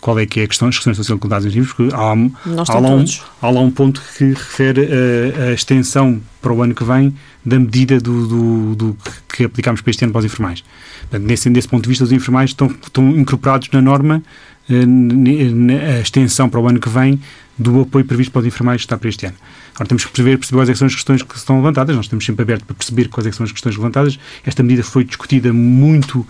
qual 0.00 0.18
é 0.18 0.26
que 0.26 0.40
é 0.40 0.44
a 0.44 0.48
questão, 0.48 0.68
as 0.68 0.76
questões 0.76 0.94
estão 0.94 1.04
sendo 1.04 1.18
colocadas 1.20 1.44
nos 1.44 1.54
livros, 1.54 1.72
porque 1.72 1.94
há, 1.94 1.98
há, 1.98 2.80
lá 2.80 2.88
um, 2.90 3.04
há 3.42 3.50
lá 3.50 3.60
um 3.60 3.70
ponto 3.70 4.02
que 4.16 4.24
refere 4.24 4.88
a, 4.88 5.44
a, 5.44 5.52
extensão 5.52 6.20
para 6.40 6.52
o 6.52 6.62
ano 6.62 6.74
que 6.74 6.84
vem 6.84 7.14
da 7.44 7.58
medida 7.58 8.00
do, 8.00 8.26
do, 8.26 8.74
do 8.74 8.96
que 9.28 9.44
aplicamos 9.44 9.80
para 9.80 9.90
este 9.90 10.04
ano 10.04 10.12
para 10.12 10.20
os 10.20 10.24
informais. 10.24 10.64
Portanto, 11.02 11.26
nesse, 11.26 11.50
desse 11.50 11.68
ponto 11.68 11.82
de 11.82 11.88
vista, 11.88 12.04
os 12.04 12.12
informais 12.12 12.50
estão, 12.50 12.66
estão 12.68 13.10
incorporados 13.10 13.68
na 13.72 13.82
norma 13.82 14.22
eh, 14.68 15.96
a 15.96 16.00
extensão 16.00 16.48
para 16.48 16.60
o 16.60 16.68
ano 16.68 16.78
que 16.78 16.88
vem 16.88 17.20
do 17.58 17.82
apoio 17.82 18.04
previsto 18.04 18.30
para 18.32 18.40
os 18.40 18.46
informais 18.46 18.80
que 18.80 18.86
está 18.86 18.96
para 18.96 19.08
este 19.08 19.26
ano. 19.26 19.36
Agora 19.74 19.88
temos 19.88 20.04
que 20.04 20.10
perceber, 20.10 20.38
perceber 20.38 20.58
quais 20.58 20.70
é 20.70 20.74
são 20.74 20.86
as 20.86 20.94
questões 20.94 21.22
que 21.22 21.36
estão 21.36 21.56
levantadas, 21.56 21.94
nós 21.94 22.06
estamos 22.06 22.24
sempre 22.24 22.42
abertos 22.42 22.66
para 22.66 22.74
perceber 22.74 23.08
quais 23.08 23.26
é 23.26 23.32
são 23.32 23.44
as 23.44 23.52
questões 23.52 23.76
levantadas. 23.76 24.18
Esta 24.46 24.62
medida 24.62 24.82
foi 24.82 25.04
discutida 25.04 25.52
muito 25.52 26.26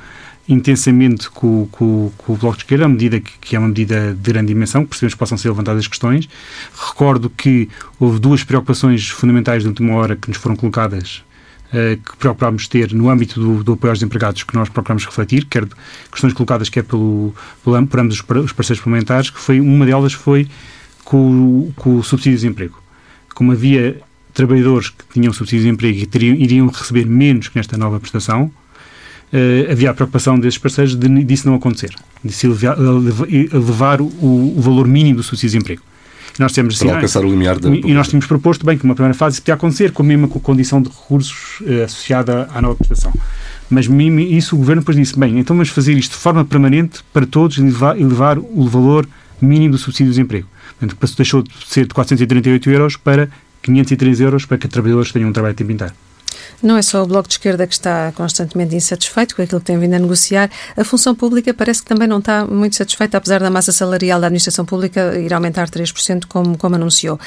intensamente 0.50 1.30
com, 1.30 1.66
com, 1.70 2.10
com, 2.18 2.32
o 2.32 2.36
Bloco 2.36 2.56
de 2.56 2.64
Esquerda, 2.64 2.84
a 2.84 2.88
medida 2.88 3.20
que, 3.20 3.32
que, 3.40 3.56
é 3.56 3.58
uma 3.58 3.68
medida 3.68 4.12
de 4.12 4.32
grande 4.32 4.48
dimensão, 4.48 4.82
que 4.82 4.90
percebemos 4.90 5.14
que 5.14 5.18
possam 5.18 5.38
ser 5.38 5.48
levantadas 5.48 5.86
questões. 5.86 6.28
Recordo 6.88 7.30
que 7.30 7.68
houve 8.00 8.18
duas 8.18 8.42
preocupações 8.42 9.08
fundamentais 9.08 9.62
de 9.62 9.68
última 9.68 9.94
hora 9.94 10.16
que 10.16 10.28
nos 10.28 10.38
foram 10.38 10.56
colocadas 10.56 11.22
uh, 11.68 11.96
que 11.96 12.16
procurámos 12.16 12.66
ter 12.66 12.92
no 12.92 13.08
âmbito 13.08 13.38
do, 13.40 13.62
do, 13.62 13.72
apoio 13.74 13.92
aos 13.92 14.02
empregados, 14.02 14.42
que 14.42 14.54
nós 14.54 14.68
procuramos 14.68 15.06
refletir, 15.06 15.44
quer 15.46 15.66
questões 16.10 16.32
colocadas 16.32 16.68
quer 16.68 16.82
pelo, 16.82 17.32
pelo, 17.62 17.86
por 17.86 18.00
ambos 18.00 18.16
os 18.16 18.52
parceiros 18.52 18.82
parlamentares, 18.82 19.30
que 19.30 19.38
foi, 19.38 19.60
uma 19.60 19.86
delas 19.86 20.12
foi 20.12 20.48
com, 21.04 21.72
com 21.76 21.96
o 21.96 22.02
subsídio 22.02 22.32
de 22.32 22.42
desemprego. 22.42 22.82
Como 23.34 23.52
havia 23.52 24.00
trabalhadores 24.34 24.90
que 24.90 25.04
tinham 25.12 25.32
subsídio 25.32 25.60
de 25.60 25.64
desemprego 25.66 25.98
e 25.98 26.06
teriam, 26.06 26.34
iriam 26.34 26.66
receber 26.66 27.06
menos 27.06 27.46
que 27.46 27.56
nesta 27.56 27.76
nova 27.76 28.00
prestação, 28.00 28.50
uh, 29.32 29.72
havia 29.72 29.90
a 29.90 29.94
preocupação 29.94 30.38
desses 30.38 30.58
parceiros 30.58 30.94
de 30.94 31.24
disso 31.24 31.48
não 31.48 31.54
acontecer, 31.54 31.94
de 32.24 32.32
se 32.32 32.46
elevar, 32.46 32.76
elevar 33.28 34.00
o, 34.00 34.06
o, 34.06 34.60
valor 34.60 34.86
mínimo 34.86 35.16
do 35.16 35.22
subsídio 35.22 35.50
de 35.50 35.56
desemprego. 35.58 35.82
E 36.38 36.40
nós 36.40 36.52
temos 36.52 36.78
Para 36.78 36.94
alcançar 36.94 37.24
o 37.24 37.30
limiar 37.30 37.58
da... 37.58 37.68
E 37.68 37.92
nós 37.92 38.08
tínhamos 38.08 38.26
proposto 38.26 38.64
bem 38.64 38.78
que 38.78 38.84
uma 38.84 38.94
primeira 38.94 39.14
fase 39.14 39.40
podia 39.40 39.54
acontecer 39.54 39.92
com 39.92 40.02
a 40.02 40.06
mesma 40.06 40.28
condição 40.28 40.80
de 40.80 40.88
recursos 40.88 41.60
uh, 41.60 41.84
associada 41.84 42.48
à 42.54 42.60
nova 42.62 42.76
prestação. 42.76 43.12
Mas 43.68 43.86
isso 43.86 44.56
o 44.56 44.58
Governo 44.58 44.82
depois 44.82 44.96
disse, 44.96 45.16
bem, 45.18 45.38
então 45.38 45.54
vamos 45.54 45.68
fazer 45.68 45.92
isto 45.92 46.12
de 46.12 46.18
forma 46.18 46.44
permanente 46.44 47.00
para 47.12 47.24
todos 47.24 47.56
elevar, 47.58 47.98
elevar 47.98 48.38
o 48.38 48.68
valor 48.68 49.06
mínimo 49.40 49.72
do 49.72 49.78
subsídio 49.78 50.06
de 50.06 50.12
desemprego. 50.12 50.48
Portanto, 50.78 51.16
deixou 51.16 51.42
de 51.42 51.50
ser 51.66 51.86
de 51.86 51.94
438 51.94 52.70
euros 52.70 52.96
para 52.96 53.28
503 53.62 54.20
euros 54.20 54.44
para 54.44 54.58
que 54.58 54.66
trabalhadores 54.66 55.12
tenham 55.12 55.28
um 55.28 55.32
trabalho 55.32 55.54
de 55.54 55.58
tempo 55.58 55.72
inteiro. 55.72 55.94
Não 56.62 56.76
é 56.76 56.82
só 56.82 57.02
o 57.02 57.06
Bloco 57.06 57.28
de 57.28 57.34
Esquerda 57.34 57.66
que 57.66 57.72
está 57.72 58.12
constantemente 58.14 58.76
insatisfeito 58.76 59.34
com 59.34 59.42
aquilo 59.42 59.60
que 59.60 59.66
tem 59.66 59.78
vindo 59.78 59.94
a 59.94 59.98
negociar. 59.98 60.50
A 60.76 60.84
função 60.84 61.14
pública 61.14 61.54
parece 61.54 61.82
que 61.82 61.88
também 61.88 62.06
não 62.06 62.18
está 62.18 62.44
muito 62.44 62.76
satisfeita, 62.76 63.16
apesar 63.16 63.40
da 63.40 63.50
massa 63.50 63.72
salarial 63.72 64.20
da 64.20 64.26
administração 64.26 64.64
pública 64.64 65.18
ir 65.18 65.32
aumentar 65.32 65.70
3%, 65.70 66.26
como, 66.28 66.58
como 66.58 66.74
anunciou. 66.74 67.18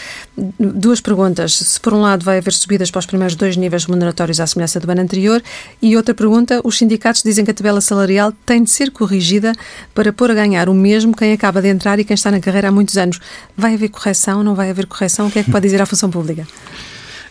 Duas 0.60 1.02
perguntas. 1.02 1.56
Se, 1.56 1.80
por 1.80 1.94
um 1.94 2.02
lado, 2.02 2.24
vai 2.24 2.38
haver 2.38 2.54
subidas 2.54 2.92
para 2.92 3.00
os 3.00 3.06
primeiros 3.06 3.36
dois 3.36 3.58
níveis 3.58 3.86
remuneratórios 3.86 4.40
à 4.40 4.46
semelhança 4.46 4.80
do 4.80 4.92
ano 4.92 5.02
anterior, 5.02 5.42
e 5.82 5.98
outra 5.98 6.14
pergunta, 6.14 6.62
os 6.64 6.78
sindicatos 6.78 7.24
dizem 7.24 7.44
que 7.44 7.52
a 7.52 7.54
tabela 7.54 7.82
salarial 7.82 8.32
tem 8.46 8.64
de 8.64 8.70
ser 8.70 8.92
corrigida 8.92 9.54
para 9.96 10.14
pôr 10.14 10.30
a 10.30 10.34
ganhar 10.36 10.70
o 10.70 10.74
mesmo 10.74 11.16
quem 11.16 11.34
acaba 11.34 11.62
de 11.62 11.70
entrar 11.70 12.00
e 12.00 12.04
quem 12.04 12.14
está 12.14 12.30
na 12.30 12.40
carreira 12.40 12.68
há 12.68 12.72
muitos 12.72 12.98
anos. 12.98 13.20
Vai 13.58 13.74
haver 13.74 13.90
correção? 13.90 14.44
Não 14.44 14.54
vai 14.54 14.70
haver 14.70 14.86
correção? 14.86 15.28
O 15.28 15.32
que 15.32 15.40
é 15.40 15.44
que 15.44 15.52
pode 15.52 15.66
dizer 15.66 15.82
a 15.82 15.86
função 15.86 16.12
pública? 16.12 16.48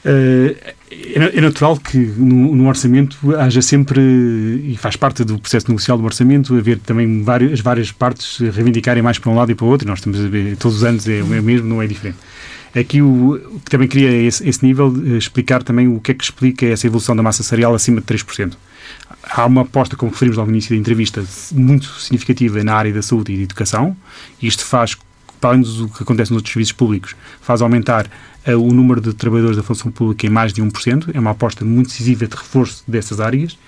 Uh, 0.04 0.56
é 1.14 1.40
natural 1.40 1.76
que 1.76 1.98
no, 1.98 2.68
orçamento 2.68 3.16
haja 3.36 3.62
sempre, 3.62 4.00
e 4.00 4.76
faz 4.76 4.96
parte 4.96 5.24
do 5.24 5.38
processo 5.38 5.68
negocial 5.68 5.96
do 5.96 6.04
orçamento, 6.04 6.56
haver 6.56 6.78
também 6.78 7.24
as 7.52 7.60
várias 7.60 7.90
partes 7.90 8.38
reivindicarem 8.38 9.02
mais 9.02 9.18
para 9.18 9.30
um 9.30 9.34
lado 9.34 9.50
e 9.50 9.54
para 9.54 9.64
o 9.64 9.68
outro. 9.68 9.88
Nós 9.88 9.98
estamos 9.98 10.20
a 10.20 10.28
ver, 10.28 10.56
todos 10.56 10.78
os 10.78 10.84
anos 10.84 11.08
é, 11.08 11.18
é 11.18 11.22
o 11.22 11.26
mesmo, 11.26 11.68
não 11.68 11.82
é 11.82 11.86
diferente. 11.86 12.18
Aqui 12.74 13.02
o, 13.02 13.60
que 13.64 13.70
também 13.70 13.86
queria 13.86 14.10
esse, 14.10 14.48
esse 14.48 14.64
nível 14.64 14.94
eh, 15.06 15.18
explicar 15.18 15.62
também 15.62 15.88
o 15.88 16.00
que 16.00 16.12
é 16.12 16.14
que 16.14 16.24
explica 16.24 16.64
essa 16.64 16.86
evolução 16.86 17.14
da 17.14 17.22
massa 17.22 17.42
salarial 17.42 17.74
acima 17.74 18.00
de 18.00 18.06
3%. 18.06 18.54
Há 19.22 19.46
uma 19.46 19.60
aposta, 19.62 19.94
como 19.94 20.10
referimos 20.10 20.38
logo 20.38 20.48
no 20.48 20.54
início 20.54 20.70
da 20.70 20.80
entrevista, 20.80 21.22
muito 21.52 21.86
significativa 22.00 22.64
na 22.64 22.74
área 22.74 22.92
da 22.92 23.02
saúde 23.02 23.32
e 23.32 23.36
da 23.36 23.42
educação, 23.42 23.94
e 24.40 24.46
isto 24.46 24.64
faz 24.64 24.96
para 25.42 25.50
além 25.50 25.62
do 25.62 25.88
que 25.88 26.04
acontece 26.04 26.30
nos 26.30 26.36
outros 26.38 26.52
serviços 26.52 26.72
públicos, 26.72 27.16
faz 27.40 27.60
aumentar 27.60 28.06
uh, 28.46 28.56
o 28.56 28.72
número 28.72 29.00
de 29.00 29.12
trabalhadores 29.12 29.56
da 29.56 29.62
função 29.64 29.90
pública 29.90 30.24
em 30.24 30.30
mais 30.30 30.52
de 30.52 30.62
1%. 30.62 31.10
É 31.12 31.18
uma 31.18 31.32
aposta 31.32 31.64
muito 31.64 31.88
decisiva 31.88 32.28
de 32.28 32.36
reforço 32.36 32.84
dessas 32.86 33.20
áreas. 33.20 33.58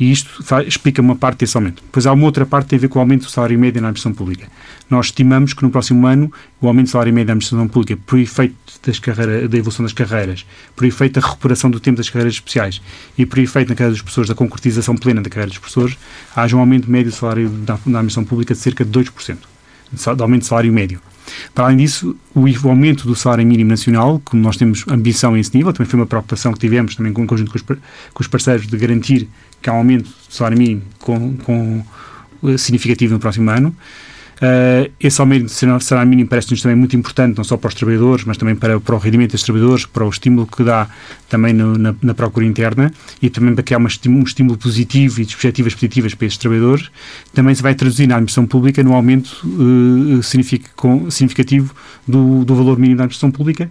E 0.00 0.10
isto 0.10 0.42
faz, 0.42 0.66
explica 0.66 1.02
uma 1.02 1.14
parte 1.14 1.40
desse 1.40 1.54
aumento. 1.54 1.82
Depois 1.82 2.06
há 2.06 2.12
uma 2.14 2.24
outra 2.24 2.46
parte 2.46 2.64
que 2.64 2.70
tem 2.70 2.78
a 2.78 2.80
ver 2.80 2.88
com 2.88 2.98
o 2.98 3.02
aumento 3.02 3.26
do 3.26 3.30
salário 3.30 3.58
médio 3.58 3.82
na 3.82 3.88
administração 3.88 4.14
pública. 4.14 4.48
Nós 4.88 5.06
estimamos 5.06 5.52
que 5.52 5.62
no 5.62 5.70
próximo 5.70 6.06
ano 6.06 6.32
o 6.62 6.66
aumento 6.66 6.86
do 6.86 6.90
salário 6.92 7.12
médio 7.12 7.26
da 7.26 7.32
administração 7.34 7.68
pública, 7.68 8.00
por 8.06 8.18
efeito 8.18 8.56
das 8.84 8.98
carreira, 8.98 9.46
da 9.46 9.58
evolução 9.58 9.84
das 9.84 9.92
carreiras, 9.92 10.46
por 10.74 10.86
efeito 10.86 11.20
da 11.20 11.26
recuperação 11.26 11.70
do 11.70 11.78
tempo 11.78 11.98
das 11.98 12.08
carreiras 12.08 12.34
especiais 12.34 12.80
e 13.18 13.26
por 13.26 13.38
efeito 13.38 13.68
na 13.68 13.74
carreira 13.74 13.92
dos 13.92 14.00
professores 14.00 14.30
da 14.30 14.34
concretização 14.34 14.96
plena 14.96 15.20
da 15.20 15.28
carreira 15.28 15.50
dos 15.50 15.58
professores, 15.58 15.98
haja 16.34 16.56
um 16.56 16.60
aumento 16.60 16.90
médio 16.90 17.12
do 17.12 17.16
salário 17.16 17.50
da, 17.50 17.74
da 17.74 17.98
administração 17.98 18.24
pública 18.24 18.54
de 18.54 18.60
cerca 18.60 18.86
de 18.86 18.90
2% 18.90 19.51
de 19.92 20.22
aumento 20.22 20.42
de 20.42 20.48
salário 20.48 20.72
médio. 20.72 21.00
Para 21.54 21.66
além 21.66 21.78
disso, 21.78 22.16
o 22.34 22.68
aumento 22.68 23.06
do 23.06 23.14
salário 23.14 23.46
mínimo 23.46 23.70
nacional, 23.70 24.20
como 24.24 24.42
nós 24.42 24.56
temos 24.56 24.84
ambição 24.88 25.34
a 25.34 25.38
esse 25.38 25.56
nível, 25.56 25.72
também 25.72 25.88
foi 25.88 26.00
uma 26.00 26.06
preocupação 26.06 26.52
que 26.52 26.58
tivemos 26.58 26.96
também 26.96 27.12
com, 27.12 27.26
conjunto 27.26 27.50
com 27.50 27.56
os, 27.56 27.62
com 27.62 28.20
os 28.20 28.26
parceiros 28.26 28.66
de 28.66 28.76
garantir 28.76 29.28
que 29.60 29.70
há 29.70 29.72
um 29.72 29.78
aumento 29.78 30.04
do 30.04 30.34
salário 30.34 30.58
mínimo 30.58 30.82
com, 30.98 31.36
com 31.36 31.84
eh, 32.44 32.58
significativo 32.58 33.14
no 33.14 33.20
próximo 33.20 33.50
ano. 33.50 33.74
Uh, 34.42 34.90
esse 34.98 35.20
aumento 35.20 35.44
de 35.46 35.84
salário 35.84 36.10
mínimo 36.10 36.28
parece-nos 36.28 36.60
também 36.60 36.76
muito 36.76 36.96
importante, 36.96 37.36
não 37.36 37.44
só 37.44 37.56
para 37.56 37.68
os 37.68 37.74
trabalhadores, 37.74 38.24
mas 38.24 38.36
também 38.36 38.56
para, 38.56 38.80
para 38.80 38.96
o 38.96 38.98
rendimento 38.98 39.30
dos 39.30 39.42
trabalhadores, 39.44 39.86
para 39.86 40.04
o 40.04 40.10
estímulo 40.10 40.48
que 40.48 40.64
dá 40.64 40.88
também 41.28 41.52
no, 41.52 41.78
na, 41.78 41.94
na, 42.02 42.12
procura 42.12 42.44
interna 42.44 42.92
e 43.22 43.30
também 43.30 43.54
para 43.54 43.62
criar 43.62 43.78
uma, 43.78 43.88
um 44.08 44.22
estímulo 44.24 44.58
positivo 44.58 45.20
e 45.20 45.26
perspectivas 45.26 45.74
positivas 45.74 46.14
para 46.14 46.26
estes 46.26 46.38
trabalhadores. 46.38 46.90
Também 47.32 47.54
se 47.54 47.62
vai 47.62 47.76
traduzir 47.76 48.08
na 48.08 48.16
administração 48.16 48.44
pública 48.44 48.82
no 48.82 48.94
aumento 48.94 49.30
uh, 49.44 50.20
significativo 50.24 51.72
do, 52.08 52.44
do 52.44 52.56
valor 52.56 52.76
mínimo 52.76 52.96
da 52.96 53.04
administração 53.04 53.30
pública 53.30 53.70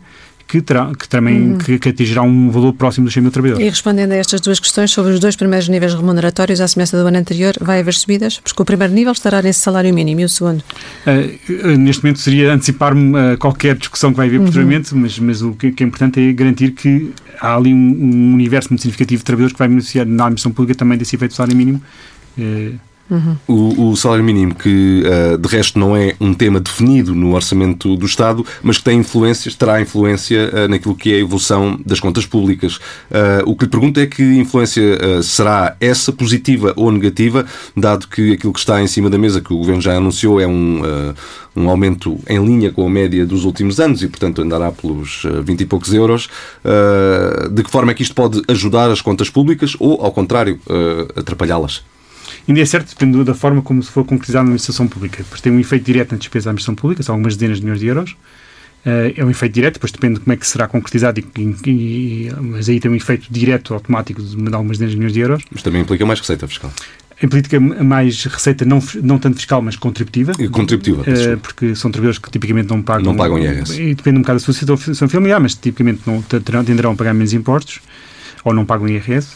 que, 0.52 0.62
terá, 0.62 0.92
que 0.94 1.08
também 1.08 1.54
hum. 1.54 1.58
que, 1.58 1.80
que, 1.80 1.88
atingirá 1.88 2.22
um 2.22 2.52
valor 2.52 2.74
próximo 2.74 3.06
dos 3.06 3.14
100 3.14 3.24
mil 3.24 3.32
trabalhadores. 3.32 3.66
E 3.66 3.70
respondendo 3.70 4.12
a 4.12 4.16
estas 4.16 4.42
duas 4.42 4.60
questões 4.60 4.92
sobre 4.92 5.14
os 5.14 5.20
dois 5.22 5.38
primeiros 5.38 5.70
níveis 5.70 5.94
remuneratórios, 5.94 6.60
à 6.60 6.68
semelhança 6.68 7.02
do 7.02 7.08
ano 7.08 7.18
anterior, 7.18 7.54
vai 7.62 7.80
haver 7.80 7.94
subidas? 7.94 8.38
Porque 8.38 8.62
o 8.62 8.66
primeiro 8.66 8.94
nível 8.94 9.14
estará 9.14 9.42
nesse 9.42 9.62
salário 9.62 9.94
mínimo 9.94 10.20
e 10.20 10.26
o 10.26 10.30
segundo? 10.30 10.62
Uh, 11.08 11.78
neste 11.78 12.04
momento 12.04 12.20
seria 12.20 12.54
antecipar-me 12.54 13.18
a 13.18 13.38
qualquer 13.38 13.78
discussão 13.78 14.12
que 14.12 14.18
vai 14.18 14.28
haver 14.28 14.40
uhum. 14.40 14.46
posteriormente, 14.46 14.94
mas, 14.94 15.18
mas 15.20 15.42
o 15.42 15.54
que, 15.54 15.72
que, 15.72 15.86
é 15.86 15.88
importante 15.88 16.20
é 16.20 16.34
garantir 16.34 16.72
que 16.72 17.14
há 17.40 17.56
ali 17.56 17.74
um, 17.74 17.78
um, 17.78 18.34
universo 18.34 18.72
muito 18.72 18.82
significativo 18.82 19.20
de 19.20 19.24
trabalhadores 19.24 19.54
que 19.54 19.60
vai 19.60 19.70
beneficiar 19.70 20.06
na 20.06 20.26
administração 20.26 20.52
pública 20.52 20.76
também 20.76 20.98
desse 20.98 21.16
efeito 21.16 21.34
salário 21.34 21.56
mínimo. 21.56 21.82
Uh, 22.38 22.76
Uhum. 23.12 23.36
O, 23.46 23.90
o, 23.90 23.96
salário 23.98 24.24
mínimo, 24.24 24.56
que 24.56 25.04
uh, 25.04 25.38
de 25.38 25.48
resto 25.50 25.78
não 25.78 25.98
é 25.98 26.16
um 26.18 26.34
tema 26.34 26.62
definido 26.62 27.14
no 27.14 27.36
orçamento 27.36 27.98
do 27.98 28.06
Estado, 28.06 28.46
mas 28.64 28.78
que 28.78 28.86
tem 28.86 29.00
influências, 29.00 29.54
terá 29.54 29.82
influência 29.82 30.50
uh, 30.50 30.68
naquilo 30.70 30.96
que 30.96 31.12
é 31.12 31.18
a 31.18 31.20
evolução 31.20 31.78
das 31.86 32.00
contas 32.00 32.26
públicas. 32.26 32.78
Uh, 32.78 33.44
o 33.46 33.54
que 33.54 33.66
lhe 33.66 33.70
pergunto 33.70 34.00
é 34.00 34.06
que 34.06 34.24
influência 34.24 35.22
será 35.24 35.76
essa, 35.82 36.14
positiva 36.14 36.74
ou 36.78 36.90
negativa, 36.90 37.46
dado 37.76 38.08
que 38.08 38.32
aquilo 38.32 38.54
que 38.54 38.60
está 38.60 38.82
em 38.82 38.88
cima 38.88 39.10
da 39.10 39.18
mesa, 39.18 39.42
que 39.42 39.54
o 39.54 39.58
Governo 39.58 39.82
já 39.82 39.98
anunciou, 39.98 40.40
é 40.40 40.48
um, 40.48 40.82
um 41.56 41.70
aumento 41.70 42.18
em 42.30 42.44
linha 42.44 42.72
com 42.72 42.86
a 42.86 42.90
média 42.90 43.26
dos 43.26 43.44
últimos 43.44 43.80
anos 43.80 44.02
e, 44.04 44.08
portanto, 44.08 44.42
andará 44.42 44.72
pelos 44.72 45.24
20 45.44 45.62
e 45.62 45.66
poucos 45.66 45.94
euros. 45.94 46.30
de 47.52 47.64
que 47.64 47.70
forma 47.70 47.92
é 47.92 47.96
que 47.96 48.04
isto 48.04 48.16
pode 48.16 48.42
ajudar 48.48 48.90
as 48.90 49.02
contas 49.02 49.30
públicas 49.30 49.76
ou, 49.80 50.02
ao 50.02 50.12
contrário, 50.12 50.60
atrapalhá-las? 51.16 51.84
Ainda 52.48 52.62
é 52.62 52.66
certo, 52.66 52.90
depende 52.90 53.24
da 53.24 53.34
forma 53.34 53.62
como 53.62 53.82
se 53.82 53.92
for 53.92 54.04
concretizado 54.04 54.44
na 54.44 54.50
administração 54.52 54.88
pública. 54.88 55.24
Pois 55.30 55.42
tem 55.42 55.52
um 55.52 55.60
efeito 55.60 55.86
direto 55.86 56.12
na 56.12 56.18
despesa 56.18 56.46
da 56.46 56.52
administração 56.52 56.76
pública, 56.76 57.04
são 57.04 57.16
algumas 57.16 57.36
dezenas 57.36 57.58
de 57.58 57.64
milhões 57.64 57.80
de 57.80 57.88
euros. 57.88 58.16
Uh, 58.84 59.14
é 59.16 59.24
um 59.24 59.30
efeito 59.30 59.54
direto, 59.54 59.76
depois 59.76 59.92
depende 59.92 60.16
de 60.16 60.22
como 60.22 60.34
é 60.34 60.38
que 60.38 60.48
será 60.48 60.68
concretizado, 60.68 61.20
e, 61.20 61.70
e, 61.70 62.32
mas 62.42 62.68
aí 62.68 62.80
tem 62.80 62.90
um 62.90 62.96
efeito 62.96 63.28
direto, 63.30 63.76
automático, 63.76 64.20
de 64.22 64.56
algumas 64.56 64.80
10 64.80 64.96
milhões 64.96 65.14
de 65.14 65.20
euros. 65.20 65.44
Mas 65.52 65.62
também 65.62 65.82
implica 65.82 66.04
mais 66.04 66.20
receita 66.20 66.48
fiscal. 66.48 66.74
Implica 67.22 67.60
mais 67.60 68.26
receita, 68.26 68.66
não, 68.66 68.82
não 69.04 69.20
tanto 69.20 69.36
fiscal, 69.36 69.62
mas 69.62 69.76
contributiva. 69.76 70.32
E 70.40 70.50
contributiva, 70.50 71.04
uh, 71.04 71.38
porque 71.38 71.76
são 71.76 71.92
trabalhadores 71.92 72.18
que 72.18 72.32
tipicamente 72.32 72.70
não 72.70 72.82
pagam. 72.82 73.04
Não 73.04 73.16
pagam 73.16 73.38
IRS. 73.38 73.80
E 73.80 73.94
depende 73.94 74.18
um 74.18 74.22
bocado 74.22 74.40
da 74.40 74.44
sua 74.46 74.54
situação 74.56 75.08
familiar, 75.08 75.40
mas 75.40 75.54
tipicamente 75.54 76.02
não 76.08 76.24
tenderão 76.64 76.94
a 76.94 76.96
pagar 76.96 77.14
menos 77.14 77.34
impostos 77.34 77.82
ou 78.44 78.52
não 78.52 78.66
pagam 78.66 78.88
IRS. 78.90 79.28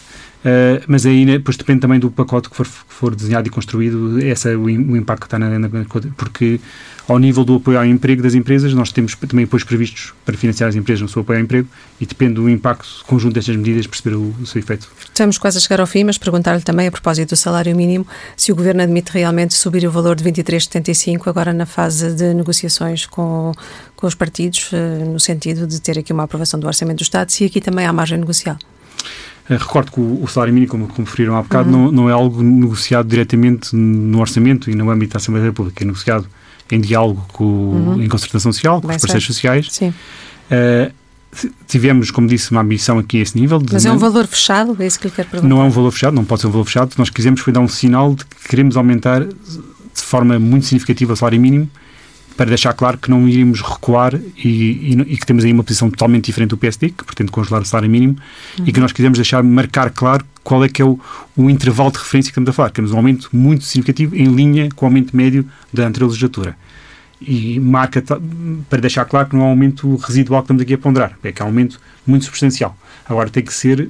Uh, 0.45 0.83
mas 0.87 1.07
aí 1.07 1.25
né, 1.25 1.39
depois 1.39 1.57
depende 1.57 1.79
também 1.79 1.99
do 1.99 2.11
pacote 2.11 2.51
que 2.51 2.55
for, 2.55 2.67
que 2.67 2.93
for 2.93 3.15
desenhado 3.15 3.47
e 3.47 3.49
construído, 3.49 4.19
esse 4.19 4.51
é 4.51 4.55
o, 4.55 4.65
o 4.65 4.95
impacto 4.95 5.21
que 5.21 5.25
está 5.25 5.39
na, 5.39 5.57
na, 5.57 5.67
Porque 6.15 6.59
ao 7.07 7.17
nível 7.17 7.43
do 7.43 7.55
apoio 7.55 7.79
ao 7.79 7.85
emprego 7.85 8.21
das 8.21 8.35
empresas, 8.35 8.71
nós 8.75 8.91
temos 8.91 9.15
também 9.15 9.45
apoios 9.45 9.63
previstos 9.63 10.13
para 10.23 10.37
financiar 10.37 10.69
as 10.69 10.75
empresas 10.75 11.01
no 11.01 11.09
seu 11.09 11.23
apoio 11.23 11.39
ao 11.39 11.43
emprego 11.43 11.67
e 11.99 12.05
depende 12.05 12.35
do 12.35 12.47
impacto 12.47 12.87
conjunto 13.07 13.33
destas 13.33 13.55
medidas 13.55 13.87
perceber 13.87 14.15
o, 14.15 14.35
o 14.39 14.45
seu 14.45 14.59
efeito. 14.59 14.87
Estamos 15.03 15.39
quase 15.39 15.57
a 15.57 15.61
chegar 15.61 15.79
ao 15.79 15.87
fim, 15.87 16.03
mas 16.03 16.19
perguntar-lhe 16.19 16.61
também 16.61 16.85
a 16.85 16.91
propósito 16.91 17.29
do 17.29 17.35
salário 17.35 17.75
mínimo, 17.75 18.05
se 18.37 18.51
o 18.51 18.55
Governo 18.55 18.83
admite 18.83 19.11
realmente 19.13 19.55
subir 19.55 19.87
o 19.87 19.91
valor 19.91 20.15
de 20.15 20.23
23,75 20.23 21.27
agora 21.27 21.53
na 21.53 21.65
fase 21.65 22.13
de 22.13 22.35
negociações 22.35 23.07
com, 23.07 23.51
com 23.95 24.05
os 24.05 24.13
partidos, 24.13 24.71
uh, 24.71 25.05
no 25.11 25.19
sentido 25.19 25.65
de 25.65 25.81
ter 25.81 25.97
aqui 25.97 26.13
uma 26.13 26.23
aprovação 26.23 26.59
do 26.59 26.67
Orçamento 26.67 26.97
do 26.97 27.03
Estado, 27.03 27.31
se 27.31 27.45
aqui 27.45 27.59
também 27.59 27.87
há 27.87 27.91
margem 27.91 28.19
negocial. 28.19 28.57
Eh, 29.49 29.57
recordo 29.57 29.91
que 29.91 29.99
o, 29.99 30.27
salário 30.27 30.53
mínimo, 30.53 30.71
como, 30.71 30.87
como 30.87 31.05
referiram 31.05 31.35
há 31.35 31.41
bocado, 31.41 31.69
uhum. 31.69 31.85
não, 31.85 31.91
não, 31.91 32.09
é 32.09 32.13
algo 32.13 32.41
negociado 32.41 33.07
diretamente 33.07 33.75
no 33.75 34.19
orçamento 34.19 34.69
e 34.69 34.75
no 34.75 34.89
âmbito 34.89 35.13
da 35.13 35.17
Assembleia 35.17 35.43
da 35.43 35.49
República. 35.49 35.83
É 35.83 35.85
negociado 35.85 36.27
em 36.71 36.81
diálogo 36.81 37.25
com, 37.31 37.43
uhum. 37.43 38.01
em 38.01 38.07
concertação 38.07 38.51
social, 38.51 38.81
com 38.81 38.87
Bem 38.87 38.97
os 38.97 39.01
parceiros 39.01 39.25
sociais. 39.25 39.67
Sim. 39.69 39.93
Uh, 40.49 40.91
tivemos, 41.67 42.09
como 42.11 42.27
disse, 42.27 42.51
uma 42.51 42.61
ambição 42.61 42.97
aqui 42.97 43.19
a 43.19 43.21
esse 43.21 43.39
nível. 43.39 43.61
Mas 43.71 43.85
é 43.85 43.91
um 43.91 43.97
valor 43.97 44.25
fechado? 44.25 44.75
É 44.79 44.87
isso 44.87 44.99
que 44.99 45.07
lhe 45.07 45.13
quero 45.13 45.29
perguntar. 45.29 45.53
Não 45.53 45.61
é 45.61 45.65
um 45.65 45.69
valor 45.69 45.91
fechado, 45.91 46.15
não 46.15 46.25
pode 46.25 46.41
ser 46.41 46.47
um 46.47 46.51
valor 46.51 46.65
fechado. 46.65 46.93
Nós 46.97 47.09
quisemos 47.09 47.41
foi 47.41 47.53
dar 47.53 47.59
um 47.59 47.67
sinal 47.67 48.15
de 48.15 48.25
que 48.25 48.47
queremos 48.47 48.77
aumentar 48.77 49.23
de 49.23 50.01
forma 50.01 50.39
muito 50.39 50.65
significativa 50.65 51.13
o 51.13 51.15
salário 51.15 51.39
mínimo 51.39 51.69
para 52.35 52.47
deixar 52.47 52.73
claro 52.73 52.97
que 52.97 53.09
não 53.09 53.27
iríamos 53.27 53.61
recuar 53.61 54.13
e, 54.15 54.47
e, 54.47 54.91
e, 55.13 55.17
que 55.17 55.25
temos 55.25 55.45
aí 55.45 55.53
uma 55.53 55.63
posição 55.63 55.89
totalmente 55.89 56.25
diferente 56.25 56.49
do 56.49 56.57
PSD, 56.57 56.89
que 56.89 57.03
pretende 57.03 57.31
congelar 57.31 57.61
o 57.61 57.65
salário 57.65 57.89
mínimo, 57.89 58.17
uhum. 58.59 58.65
e 58.67 58.71
que 58.71 58.79
nós 58.79 58.91
quisemos 58.91 59.17
deixar 59.17 59.41
marcar 59.43 59.89
claro 59.89 60.25
qual 60.43 60.63
é 60.63 60.69
que 60.69 60.81
é 60.81 60.85
o, 60.85 60.99
o, 61.35 61.49
intervalo 61.49 61.91
de 61.91 61.97
referência 61.97 62.29
que 62.29 62.33
estamos 62.33 62.49
a 62.49 62.53
falar. 62.53 62.69
Temos 62.71 62.91
um 62.91 62.97
aumento 62.97 63.29
muito 63.31 63.63
significativo 63.63 64.15
em 64.15 64.25
linha 64.25 64.69
com 64.75 64.85
o 64.85 64.87
aumento 64.87 65.15
médio 65.15 65.45
da 65.73 65.87
anterior 65.87 66.07
legislatura. 66.07 66.57
E 67.21 67.59
marca 67.59 68.03
para 68.69 68.81
deixar 68.81 69.05
claro 69.05 69.29
que 69.29 69.35
não 69.35 69.43
é 69.43 69.45
um 69.45 69.49
aumento 69.49 69.95
residual 69.95 70.41
que 70.41 70.45
estamos 70.45 70.61
aqui 70.61 70.73
a 70.73 70.77
ponderar, 70.77 71.17
é 71.23 71.31
que 71.31 71.41
é 71.41 71.45
um 71.45 71.47
aumento 71.47 71.79
muito 72.05 72.25
substancial. 72.25 72.77
Agora 73.07 73.29
tem 73.29 73.43
que 73.43 73.53
ser 73.53 73.89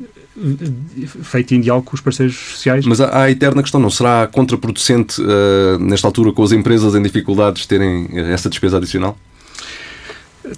feito 1.23 1.55
em 1.55 1.61
diálogo 1.61 1.87
com 1.87 1.95
os 1.95 2.01
parceiros 2.01 2.35
sociais. 2.35 2.85
Mas 2.85 2.99
há 2.99 3.23
a 3.23 3.31
eterna 3.31 3.61
questão, 3.61 3.79
não 3.79 3.89
será 3.89 4.27
contraproducente 4.27 5.21
uh, 5.21 5.79
nesta 5.79 6.07
altura 6.07 6.31
com 6.33 6.43
as 6.43 6.51
empresas 6.51 6.95
em 6.95 7.01
dificuldades 7.01 7.65
terem 7.65 8.07
essa 8.13 8.49
despesa 8.49 8.77
adicional? 8.77 9.17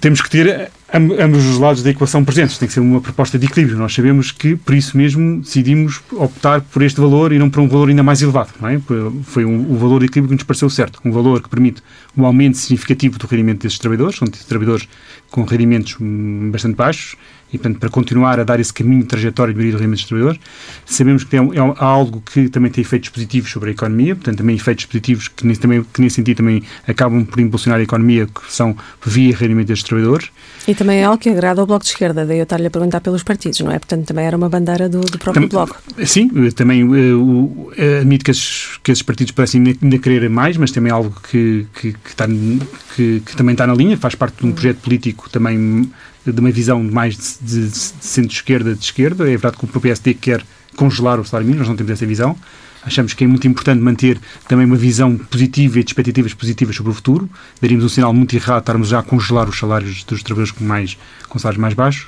Temos 0.00 0.20
que 0.20 0.28
ter 0.28 0.70
ambos 0.92 1.46
os 1.46 1.58
lados 1.58 1.82
da 1.82 1.90
equação 1.90 2.22
presentes. 2.22 2.58
Tem 2.58 2.68
que 2.68 2.74
ser 2.74 2.80
uma 2.80 3.00
proposta 3.00 3.38
de 3.38 3.46
equilíbrio. 3.46 3.78
Nós 3.78 3.94
sabemos 3.94 4.30
que, 4.30 4.54
por 4.54 4.74
isso 4.74 4.96
mesmo, 4.96 5.40
decidimos 5.40 6.00
optar 6.12 6.60
por 6.60 6.82
este 6.82 7.00
valor 7.00 7.32
e 7.32 7.38
não 7.38 7.48
por 7.48 7.60
um 7.60 7.68
valor 7.68 7.88
ainda 7.88 8.02
mais 8.02 8.20
elevado. 8.20 8.52
É? 8.64 8.78
Foi 9.22 9.46
um, 9.46 9.72
o 9.72 9.78
valor 9.78 10.00
de 10.00 10.06
equilíbrio 10.06 10.28
que 10.28 10.42
nos 10.42 10.44
pareceu 10.44 10.68
certo. 10.68 11.00
Um 11.04 11.10
valor 11.10 11.42
que 11.42 11.48
permite 11.48 11.82
um 12.14 12.26
aumento 12.26 12.58
significativo 12.58 13.18
do 13.18 13.26
rendimento 13.26 13.62
desses 13.62 13.78
trabalhadores. 13.78 14.18
São 14.18 14.28
trabalhadores 14.28 14.86
com 15.30 15.42
rendimentos 15.44 15.96
hum, 15.98 16.50
bastante 16.50 16.76
baixos 16.76 17.16
e, 17.52 17.58
portanto, 17.58 17.78
para 17.78 17.88
continuar 17.88 18.38
a 18.38 18.44
dar 18.44 18.60
esse 18.60 18.72
caminho 18.72 19.02
de 19.02 19.08
trajetória 19.08 19.52
de 19.52 19.58
melhoria 19.58 19.76
do 19.76 19.80
rendimento 19.80 20.00
dos 20.00 20.08
trabalhadores. 20.08 20.40
Sabemos 20.84 21.24
que 21.24 21.36
é, 21.36 21.40
é, 21.40 21.74
algo 21.78 22.20
que 22.20 22.48
também 22.48 22.70
tem 22.70 22.82
efeitos 22.82 23.08
positivos 23.08 23.50
sobre 23.50 23.70
a 23.70 23.72
economia, 23.72 24.14
portanto, 24.14 24.38
também 24.38 24.56
efeitos 24.56 24.84
positivos 24.84 25.28
que, 25.28 25.46
nesse, 25.46 25.60
também, 25.60 25.82
que 25.82 26.00
nesse 26.00 26.16
sentido 26.16 26.38
também 26.38 26.62
acabam 26.86 27.24
por 27.24 27.40
impulsionar 27.40 27.80
a 27.80 27.82
economia, 27.82 28.26
que 28.26 28.52
são 28.52 28.76
via 29.04 29.34
rendimento 29.36 29.68
destes 29.68 29.88
trabalhadores. 29.88 30.28
E 30.66 30.74
também 30.74 31.00
é 31.00 31.04
algo 31.04 31.18
que 31.18 31.30
agrada 31.30 31.60
ao 31.60 31.66
Bloco 31.66 31.84
de 31.84 31.90
Esquerda, 31.90 32.26
daí 32.26 32.38
eu 32.38 32.42
estar-lhe 32.42 32.66
a 32.66 32.70
perguntar 32.70 33.00
pelos 33.00 33.22
partidos, 33.22 33.60
não 33.60 33.72
é? 33.72 33.78
Portanto, 33.78 34.06
também 34.06 34.26
era 34.26 34.36
uma 34.36 34.48
bandeira 34.48 34.88
do, 34.88 35.00
do 35.00 35.18
próprio 35.18 35.48
Bloco. 35.48 35.76
Sim, 36.04 36.28
também 36.50 36.84
uh, 36.84 37.70
admito 38.00 38.24
que 38.24 38.30
esses, 38.30 38.78
que 38.82 38.92
esses 38.92 39.02
partidos 39.02 39.32
parecem 39.32 39.62
ainda 39.82 39.98
querer 39.98 40.28
mais, 40.28 40.56
mas 40.56 40.70
também 40.70 40.90
é 40.90 40.94
algo 40.94 41.14
que, 41.30 41.66
que, 41.74 41.92
que, 41.92 42.08
está, 42.08 42.26
que, 42.94 43.20
que 43.20 43.36
também 43.36 43.54
está 43.54 43.66
na 43.66 43.74
linha, 43.74 43.96
faz 43.96 44.14
parte 44.14 44.40
de 44.40 44.46
um 44.46 44.52
projeto 44.52 44.78
político 44.78 45.30
também 45.30 45.88
de 46.32 46.40
uma 46.40 46.50
visão 46.50 46.82
mais 46.82 47.16
de, 47.16 47.38
de, 47.40 47.68
de 47.68 47.76
centro-esquerda 47.76 48.74
de 48.74 48.84
esquerda. 48.84 49.24
É 49.24 49.30
verdade 49.30 49.56
que 49.56 49.64
o 49.64 49.80
PSD 49.80 50.14
quer 50.14 50.42
congelar 50.76 51.18
o 51.18 51.24
salário 51.24 51.46
mínimo, 51.46 51.60
nós 51.60 51.68
não 51.68 51.76
temos 51.76 51.92
essa 51.92 52.06
visão. 52.06 52.36
Achamos 52.82 53.12
que 53.12 53.24
é 53.24 53.26
muito 53.26 53.46
importante 53.46 53.82
manter 53.82 54.20
também 54.46 54.64
uma 54.64 54.76
visão 54.76 55.16
positiva 55.16 55.80
e 55.80 55.82
de 55.82 55.90
expectativas 55.90 56.32
positivas 56.32 56.76
sobre 56.76 56.92
o 56.92 56.94
futuro. 56.94 57.28
Daríamos 57.60 57.84
um 57.84 57.88
sinal 57.88 58.14
muito 58.14 58.34
errado 58.34 58.60
estarmos 58.60 58.88
já 58.88 59.00
a 59.00 59.02
congelar 59.02 59.48
os 59.48 59.58
salários 59.58 60.04
dos 60.04 60.22
trabalhadores 60.22 60.52
com, 60.52 60.64
mais, 60.64 60.96
com 61.28 61.38
salários 61.38 61.60
mais 61.60 61.74
baixos. 61.74 62.06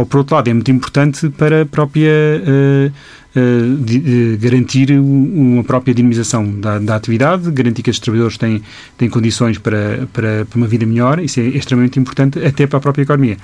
Ou, 0.00 0.06
por 0.06 0.16
outro 0.18 0.34
lado, 0.34 0.48
é 0.48 0.54
muito 0.54 0.70
importante 0.70 1.28
para 1.28 1.60
a 1.60 1.66
própria 1.66 2.10
uh, 2.10 3.38
uh, 3.38 3.76
de, 3.84 3.98
uh, 3.98 4.38
garantir 4.38 4.90
uma 4.92 5.62
própria 5.62 5.92
dinamização 5.92 6.58
da, 6.58 6.78
da, 6.78 6.96
atividade, 6.96 7.50
garantir 7.50 7.82
que 7.82 7.90
os 7.90 7.98
trabalhadores 7.98 8.38
têm, 8.38 8.62
têm 8.96 9.10
condições 9.10 9.58
para, 9.58 10.08
para, 10.10 10.46
para, 10.46 10.56
uma 10.56 10.66
vida 10.66 10.86
melhor. 10.86 11.20
Isso 11.20 11.38
é 11.38 11.42
extremamente 11.42 12.00
importante 12.00 12.42
até 12.42 12.66
para 12.66 12.78
a 12.78 12.80
própria 12.80 13.02
economia. 13.02 13.36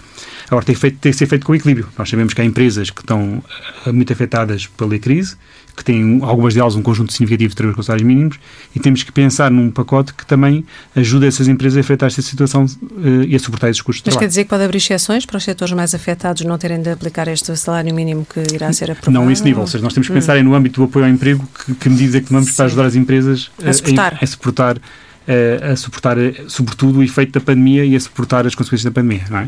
Agora, 0.46 0.64
tem, 0.64 0.74
feito, 0.74 0.96
tem 0.98 1.12
que 1.12 1.18
ser 1.18 1.26
feito 1.26 1.44
com 1.44 1.54
equilíbrio. 1.54 1.88
Nós 1.98 2.08
sabemos 2.08 2.32
que 2.32 2.40
há 2.40 2.44
empresas 2.46 2.88
que 2.88 3.02
estão 3.02 3.44
muito 3.92 4.10
afetadas 4.10 4.66
pela 4.66 4.98
crise 4.98 5.36
que 5.76 5.84
têm 5.84 6.20
algumas 6.22 6.54
delas 6.54 6.74
um 6.74 6.82
conjunto 6.82 7.12
significativo 7.12 7.50
de 7.50 7.56
trabalhadores 7.56 7.76
com 7.76 7.82
salários 7.82 8.06
mínimos 8.06 8.38
e 8.74 8.80
temos 8.80 9.02
que 9.02 9.12
pensar 9.12 9.50
num 9.50 9.70
pacote 9.70 10.14
que 10.14 10.24
também 10.24 10.64
ajude 10.94 11.26
essas 11.26 11.48
empresas 11.48 11.76
a 11.76 11.80
enfrentar 11.80 12.06
esta 12.06 12.22
situação 12.22 12.64
uh, 12.64 13.22
e 13.26 13.36
a 13.36 13.38
suportar 13.38 13.68
esses 13.68 13.82
custos 13.82 14.02
Mas 14.06 14.14
de 14.14 14.18
quer 14.18 14.28
dizer 14.28 14.44
que 14.44 14.50
pode 14.50 14.64
abrir 14.64 14.78
exceções 14.78 15.26
para 15.26 15.36
os 15.36 15.44
setores 15.44 15.74
mais 15.74 15.94
afetados 15.94 16.44
não 16.44 16.56
terem 16.56 16.80
de 16.80 16.90
aplicar 16.90 17.28
este 17.28 17.54
salário 17.56 17.94
mínimo 17.94 18.26
que 18.26 18.40
irá 18.54 18.72
ser 18.72 18.90
aprovado? 18.90 19.12
Não, 19.12 19.30
esse 19.30 19.44
nível. 19.44 19.60
Ou 19.60 19.66
seja, 19.66 19.84
nós 19.84 19.92
temos 19.92 20.06
que 20.06 20.12
hum. 20.12 20.16
pensar 20.16 20.38
hum. 20.38 20.44
no 20.44 20.54
âmbito 20.54 20.80
do 20.80 20.84
apoio 20.84 21.04
ao 21.04 21.10
emprego 21.10 21.46
que, 21.64 21.74
que 21.74 21.88
medida 21.88 22.18
é 22.18 22.20
que 22.20 22.28
tomamos 22.28 22.50
para 22.52 22.64
ajudar 22.64 22.86
as 22.86 22.94
empresas 22.94 23.50
a, 23.62 23.68
a 23.68 23.72
suportar. 23.72 24.14
A, 24.14 24.24
a 24.24 24.26
suportar 24.26 24.80
a, 25.28 25.72
a 25.72 25.76
suportar, 25.76 26.16
sobretudo, 26.48 27.00
o 27.00 27.02
efeito 27.02 27.32
da 27.32 27.40
pandemia 27.40 27.84
e 27.84 27.96
a 27.96 28.00
suportar 28.00 28.46
as 28.46 28.54
consequências 28.54 28.84
da 28.84 28.90
pandemia, 28.90 29.24
não 29.28 29.38
é? 29.38 29.44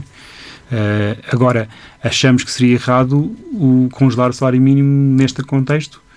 Uh, 0.70 1.16
agora, 1.32 1.68
achamos 2.02 2.44
que 2.44 2.50
seria 2.50 2.74
errado 2.74 3.34
o 3.52 3.88
congelar 3.90 4.28
o 4.28 4.32
salário 4.34 4.60
mínimo 4.60 5.16
neste 5.16 5.42
contexto, 5.42 5.98
eh, 5.98 6.07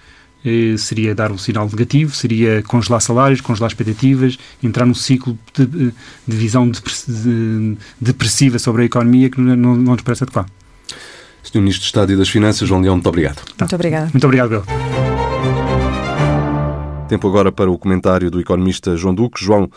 seria 0.77 1.13
dar 1.13 1.31
um 1.31 1.37
sinal 1.37 1.67
negativo, 1.69 2.15
seria 2.15 2.63
congelar 2.63 3.01
salários, 3.01 3.41
congelar 3.41 3.69
expectativas, 3.69 4.37
entrar 4.61 4.85
num 4.85 4.93
ciclo 4.93 5.37
de, 5.53 5.65
de 5.65 5.93
visão 6.37 6.71
depressiva 7.99 8.59
sobre 8.59 8.83
a 8.83 8.85
economia 8.85 9.29
que 9.29 9.39
não, 9.39 9.55
não, 9.55 9.75
não 9.75 9.93
nos 9.93 10.01
parece 10.01 10.23
adequado. 10.23 10.49
Sr. 11.43 11.59
Ministro 11.59 11.81
de 11.81 11.87
Estado 11.87 12.11
e 12.13 12.15
das 12.15 12.29
Finanças, 12.29 12.67
João 12.67 12.81
Leão, 12.81 12.95
muito 12.95 13.09
obrigado. 13.09 13.41
Muito 13.59 13.75
obrigado. 13.75 14.11
Muito 14.11 14.25
obrigado, 14.25 14.49
Bel. 14.49 14.63
Tempo 17.07 17.27
agora 17.27 17.51
para 17.51 17.69
o 17.69 17.77
comentário 17.77 18.31
do 18.31 18.39
economista 18.39 18.95
João 18.95 19.13
Duque. 19.13 19.43
João, 19.43 19.69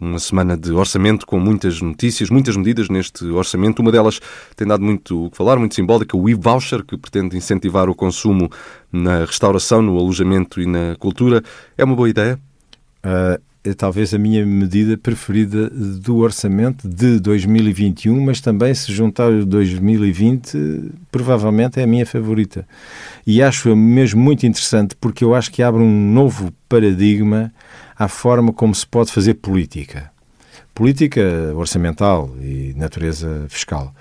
uma 0.00 0.18
semana 0.18 0.56
de 0.56 0.72
orçamento 0.72 1.26
com 1.26 1.38
muitas 1.38 1.80
notícias, 1.80 2.30
muitas 2.30 2.56
medidas 2.56 2.88
neste 2.88 3.24
orçamento. 3.26 3.80
Uma 3.80 3.92
delas 3.92 4.20
tem 4.54 4.66
dado 4.66 4.82
muito 4.82 5.26
o 5.26 5.30
que 5.30 5.36
falar, 5.36 5.58
muito 5.58 5.74
simbólica, 5.74 6.16
o 6.16 6.28
e-voucher, 6.28 6.84
que 6.84 6.96
pretende 6.96 7.36
incentivar 7.36 7.88
o 7.88 7.94
consumo 7.94 8.50
na 8.92 9.20
restauração, 9.20 9.82
no 9.82 9.96
alojamento 9.98 10.60
e 10.60 10.66
na 10.66 10.96
cultura. 10.98 11.42
É 11.76 11.84
uma 11.84 11.94
boa 11.94 12.08
ideia? 12.08 12.38
Uh, 13.04 13.40
é 13.68 13.74
talvez 13.74 14.14
a 14.14 14.18
minha 14.18 14.46
medida 14.46 14.96
preferida 14.96 15.68
do 15.68 16.18
orçamento 16.18 16.88
de 16.88 17.18
2021, 17.18 18.18
mas 18.20 18.40
também 18.40 18.72
se 18.72 18.92
juntar 18.92 19.30
o 19.30 19.44
2020, 19.44 20.92
provavelmente 21.10 21.80
é 21.80 21.82
a 21.82 21.86
minha 21.86 22.06
favorita. 22.06 22.66
E 23.26 23.42
acho 23.42 23.74
mesmo 23.74 24.20
muito 24.20 24.46
interessante 24.46 24.94
porque 24.94 25.24
eu 25.24 25.34
acho 25.34 25.50
que 25.50 25.62
abre 25.62 25.82
um 25.82 26.12
novo 26.12 26.52
paradigma 26.68 27.52
à 27.98 28.08
forma 28.08 28.52
como 28.52 28.74
se 28.74 28.86
pode 28.86 29.12
fazer 29.12 29.34
política. 29.34 30.10
Política 30.74 31.22
orçamental 31.54 32.30
e 32.40 32.74
natureza 32.76 33.46
fiscal. 33.48 33.94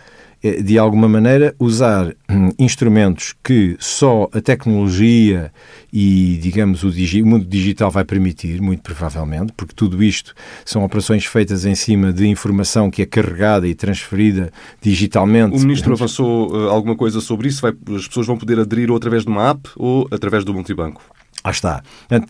É, 0.45 0.61
de 0.61 0.77
alguma 0.77 1.09
maneira, 1.09 1.55
usar 1.57 2.13
hum, 2.29 2.51
instrumentos 2.59 3.33
que 3.43 3.75
só 3.79 4.29
a 4.31 4.39
tecnologia 4.39 5.51
e, 5.91 6.37
digamos, 6.39 6.83
o, 6.83 6.91
digi 6.91 7.23
o, 7.23 7.25
mundo 7.25 7.45
digital 7.45 7.89
vai 7.89 8.05
permitir, 8.05 8.61
muito 8.61 8.83
provavelmente, 8.83 9.53
porque 9.57 9.73
tudo 9.73 10.03
isto 10.03 10.35
são 10.63 10.83
operações 10.83 11.25
feitas 11.25 11.65
em 11.65 11.73
cima 11.73 12.13
de 12.13 12.27
informação 12.27 12.91
que 12.91 13.01
é 13.01 13.07
carregada 13.07 13.67
e 13.67 13.73
transferida 13.73 14.51
digitalmente. 14.79 15.55
O 15.55 15.59
Ministro 15.59 15.93
avançou 15.93 16.51
uh, 16.51 16.69
alguma 16.69 16.95
coisa 16.95 17.21
sobre 17.21 17.47
isso? 17.47 17.63
Vai, 17.63 17.73
as 17.95 18.07
pessoas 18.07 18.27
vão 18.27 18.37
poder 18.37 18.59
aderir 18.59 18.91
ou 18.91 18.97
através 18.97 19.23
de 19.23 19.29
uma 19.29 19.49
app 19.49 19.67
ou 19.75 20.07
através 20.11 20.43
do 20.45 20.53
multibanco? 20.53 21.01
Ah, 21.47 21.51
está. 21.51 21.83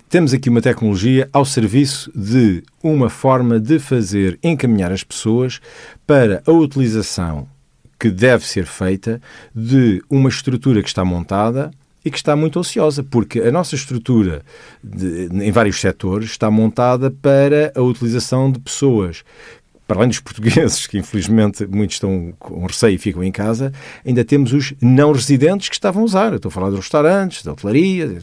Temos 0.10 0.34
aqui 0.34 0.50
uma 0.50 0.62
tecnologia 0.62 1.30
ao 1.32 1.46
serviço 1.46 2.12
de 2.14 2.62
uma 2.84 3.10
forma 3.10 3.62
de 3.62 3.80
fazer 3.80 4.38
encaminhar 4.44 4.92
as 4.92 5.06
pessoas 5.06 5.62
para 6.06 6.44
a 6.46 6.52
utilização 6.52 7.48
que 7.98 8.10
deve 8.10 8.46
ser 8.46 8.66
feita 8.66 9.22
de 9.56 10.04
uma 10.10 10.28
estrutura 10.28 10.82
que 10.82 10.90
está 10.90 11.06
montada 11.06 11.72
e 12.04 12.12
que 12.12 12.18
está 12.18 12.36
muito 12.36 12.60
ociosa, 12.60 13.06
porque 13.06 13.40
a 13.40 13.54
nossa 13.54 13.74
estrutura 13.74 14.42
de, 14.84 15.30
em 15.32 15.50
vários 15.50 15.80
setores 15.80 16.32
está 16.32 16.52
montada 16.52 17.10
para 17.10 17.72
a 17.74 17.82
utilização 17.82 18.52
de 18.52 18.60
pessoas 18.60 19.24
para 19.88 19.98
além 19.98 20.10
dos 20.10 20.20
portugueses, 20.22 20.88
que 20.88 20.98
infelizmente 20.98 21.66
muitos 21.66 21.96
estão 21.96 22.34
com 22.40 22.66
receio 22.66 22.96
e 22.96 22.98
ficam 22.98 23.24
em 23.24 23.32
casa, 23.32 23.72
ainda 24.06 24.24
temos 24.24 24.54
os 24.54 24.74
não 24.82 25.12
residentes 25.12 25.70
que 25.70 25.76
estavam 25.76 26.02
a 26.02 26.06
usar. 26.06 26.32
Eu 26.32 26.38
estou 26.38 26.50
a 26.50 26.52
falar 26.52 26.70
de 26.70 26.76
restaurantes, 26.76 27.44
da 27.44 27.52
hotelaria, 27.52 28.18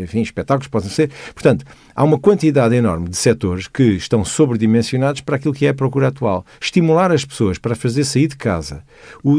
enfim, 0.00 0.22
espetáculos 0.22 0.68
podem 0.68 0.88
ser. 0.88 1.10
Portanto, 1.34 1.64
há 1.94 2.04
uma 2.04 2.18
quantidade 2.18 2.74
enorme 2.74 3.08
de 3.08 3.16
setores 3.16 3.66
que 3.66 3.82
estão 3.82 4.24
sobredimensionados 4.24 5.20
para 5.20 5.36
aquilo 5.36 5.54
que 5.54 5.66
é 5.66 5.70
a 5.70 5.74
procura 5.74 6.08
atual. 6.08 6.44
Estimular 6.60 7.10
as 7.10 7.24
pessoas 7.24 7.58
para 7.58 7.74
fazer 7.74 8.04
sair 8.04 8.28
de 8.28 8.36
casa, 8.36 8.82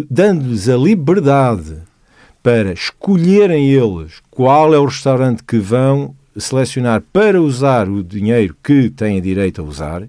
dando-lhes 0.09 0.67
a 0.67 0.77
liberdade 0.77 1.77
para 2.43 2.73
escolherem 2.73 3.69
eles 3.69 4.13
qual 4.31 4.73
é 4.73 4.79
o 4.79 4.85
restaurante 4.85 5.43
que 5.43 5.57
vão 5.57 6.15
selecionar 6.37 7.03
para 7.13 7.41
usar 7.41 7.89
o 7.89 8.03
dinheiro 8.03 8.55
que 8.63 8.89
têm 8.89 9.21
direito 9.21 9.61
a 9.61 9.63
usar, 9.63 10.07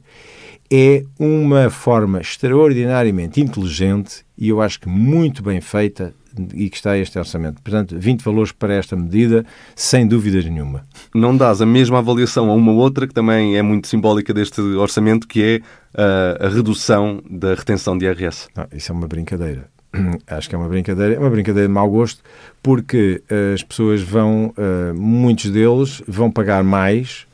é 0.75 1.05
uma 1.19 1.69
forma 1.69 2.19
extraordinariamente 2.19 3.43
inteligente 3.43 4.25
e 4.39 4.49
eu 4.49 4.63
acho 4.63 4.81
que 4.81 4.89
muito 4.89 5.43
bem 5.43 5.61
feita 5.61 6.15
e 6.55 6.71
que 6.71 6.77
está 6.77 6.97
este 6.97 7.19
orçamento. 7.19 7.61
Portanto, 7.61 7.95
20 7.99 8.23
valores 8.23 8.53
para 8.53 8.73
esta 8.73 8.97
medida, 8.97 9.45
sem 9.77 10.07
dúvida 10.07 10.41
nenhuma. 10.41 10.83
Não 11.15 11.37
dás 11.37 11.61
a 11.61 11.67
mesma 11.67 11.99
avaliação 11.99 12.51
a 12.51 12.55
uma 12.55 12.73
outra 12.73 13.07
que 13.07 13.13
também 13.13 13.59
é 13.59 13.61
muito 13.61 13.87
simbólica 13.87 14.33
deste 14.33 14.63
orçamento, 14.63 15.29
que 15.29 15.43
é 15.43 15.61
a, 15.95 16.47
a 16.47 16.49
redução 16.49 17.23
da 17.29 17.55
retenção 17.55 17.99
de 17.99 18.07
IRS. 18.07 18.49
Não, 18.57 18.67
isso 18.73 18.91
é 18.91 18.95
uma 18.95 19.07
brincadeira. 19.07 19.69
Acho 20.27 20.49
que 20.49 20.55
é 20.55 20.59
uma 20.59 20.71
brincadeira, 20.71 21.17
é 21.17 21.19
uma 21.19 21.29
brincadeira 21.29 21.69
de 21.69 21.75
mau 21.75 21.91
gosto, 21.91 22.23
porque 22.63 23.23
uh, 23.31 23.53
as 23.53 23.63
pessoas 23.63 24.01
vão, 24.01 24.55
uh, 24.57 24.99
muitos 24.99 25.51
deles 25.51 26.03
vão 26.09 26.31
pagar 26.31 26.65
mais 26.65 27.27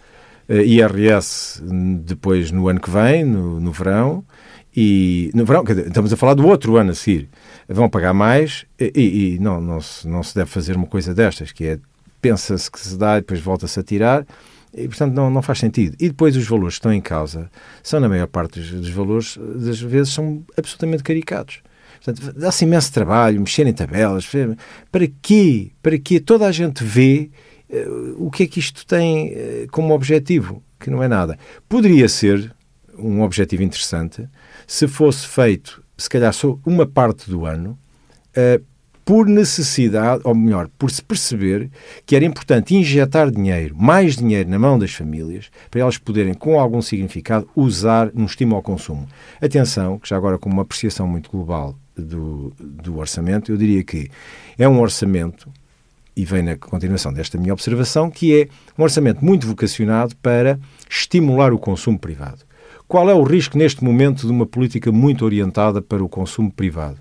IRS 0.49 1.63
depois 2.05 2.51
no 2.51 2.69
ano 2.69 2.81
que 2.81 2.91
vem, 2.91 3.25
no, 3.25 3.61
no 3.61 3.73
verão, 3.73 4.25
e 4.75 5.31
no 5.35 5.45
verão, 5.45 5.65
estamos 5.87 6.13
a 6.13 6.17
falar 6.17 6.35
do 6.35 6.47
outro 6.47 6.77
ano 6.77 6.93
a 6.93 6.95
seguir, 6.95 7.29
vão 7.69 7.89
pagar 7.89 8.15
mais 8.15 8.65
e, 8.79 9.35
e 9.35 9.39
não, 9.41 9.61
não, 9.61 9.81
se, 9.81 10.07
não 10.07 10.23
se 10.23 10.35
deve 10.35 10.51
fazer 10.51 10.77
uma 10.77 10.87
coisa 10.87 11.15
destas, 11.15 11.53
que 11.53 11.65
é 11.65 11.79
pensa-se 12.21 12.71
que 12.71 12.79
se 12.79 12.97
dá 12.97 13.19
e 13.19 13.21
depois 13.21 13.41
volta-se 13.41 13.79
a 13.79 13.83
tirar. 13.83 14.27
E, 14.75 14.87
portanto, 14.87 15.15
não, 15.15 15.31
não 15.31 15.41
faz 15.41 15.59
sentido. 15.59 15.97
E 15.99 16.09
depois 16.09 16.37
os 16.37 16.47
valores 16.47 16.75
que 16.75 16.81
estão 16.81 16.93
em 16.93 17.01
causa 17.01 17.51
são, 17.83 17.99
na 18.01 18.09
maior 18.09 18.27
parte 18.27 18.61
dos, 18.61 18.71
dos 18.71 18.91
valores, 18.91 19.39
das 19.57 19.81
vezes, 19.81 20.13
são 20.13 20.45
absolutamente 20.57 21.03
caricatos. 21.03 21.61
Portanto, 22.05 22.33
dá-se 22.39 22.65
imenso 22.65 22.93
trabalho, 22.93 23.41
mexer 23.41 23.67
em 23.67 23.73
tabelas. 23.73 24.29
Para 24.93 25.07
quê? 25.23 25.73
Para 25.83 25.99
quê? 25.99 26.21
Toda 26.21 26.47
a 26.47 26.53
gente 26.53 26.85
vê 26.85 27.31
o 28.17 28.31
que 28.31 28.45
é 28.45 28.47
que 28.47 28.59
isto 28.59 28.87
tem 28.87 29.33
uh, 29.33 29.67
como 29.71 29.95
objetivo, 29.95 30.63
que 30.79 30.91
não 30.91 31.03
é 31.03 31.09
nada. 31.09 31.39
Poderia 31.69 32.09
ser 32.09 32.55
um 32.99 33.23
objetivo 33.23 33.63
interessante 33.63 34.29
se 34.67 34.89
fosse 34.89 35.27
feito, 35.27 35.83
se 35.97 36.09
calhar, 36.09 36.33
só 36.33 36.59
uma 36.65 36.87
parte 36.87 37.31
do 37.31 37.45
ano, 37.47 37.79
uh, 38.37 38.65
por 39.05 39.27
necessidade, 39.27 40.21
ou 40.23 40.35
melhor, 40.35 40.69
por 40.79 40.91
se 40.91 41.03
perceber 41.03 41.71
que 42.05 42.15
era 42.15 42.27
importante 42.27 42.75
injetar 42.75 43.31
dinheiro, 43.31 43.75
mais 43.75 44.17
dinheiro 44.17 44.51
na 44.51 44.59
mão 44.59 44.79
das 44.79 44.93
famílias, 44.93 45.51
para 45.71 45.81
elas 45.81 45.97
poderem, 45.97 46.35
com 46.35 46.61
algum 46.61 46.83
significado, 46.83 47.49
usar 47.57 48.11
no 48.13 48.27
estímulo 48.27 48.57
ao 48.57 48.63
consumo. 48.63 49.09
Atenção, 49.41 49.99
que 49.99 50.07
já 50.07 50.15
agora 50.15 50.37
com 50.37 50.51
uma 50.51 50.61
apreciação 50.61 51.09
muito 51.09 51.31
global 51.31 51.75
do, 51.97 52.53
do 52.61 52.99
orçamento, 52.99 53.51
eu 53.51 53.57
diria 53.57 53.83
que 53.83 54.11
é 54.59 54.69
um 54.69 54.79
orçamento, 54.79 55.51
e 56.19 56.25
vem 56.25 56.43
na 56.43 56.57
continuação 56.57 57.13
desta 57.13 57.39
minha 57.39 57.53
observação, 57.53 58.11
que 58.11 58.35
é 58.35 58.49
um 58.77 58.83
orçamento 58.83 59.25
muito 59.25 59.47
vocacionado 59.47 60.17
para 60.17 60.59
estimular 60.91 61.53
o 61.53 61.59
consumo 61.61 61.97
privado. 61.97 62.41
Qual 62.89 63.09
é 63.09 63.15
o 63.15 63.23
risco 63.23 63.57
neste 63.57 63.85
momento 63.85 64.27
de 64.27 64.33
uma 64.33 64.45
política 64.45 64.91
muito 64.91 65.25
orientada 65.25 65.81
para 65.81 66.03
o 66.03 66.09
consumo 66.09 66.51
privado? 66.51 66.99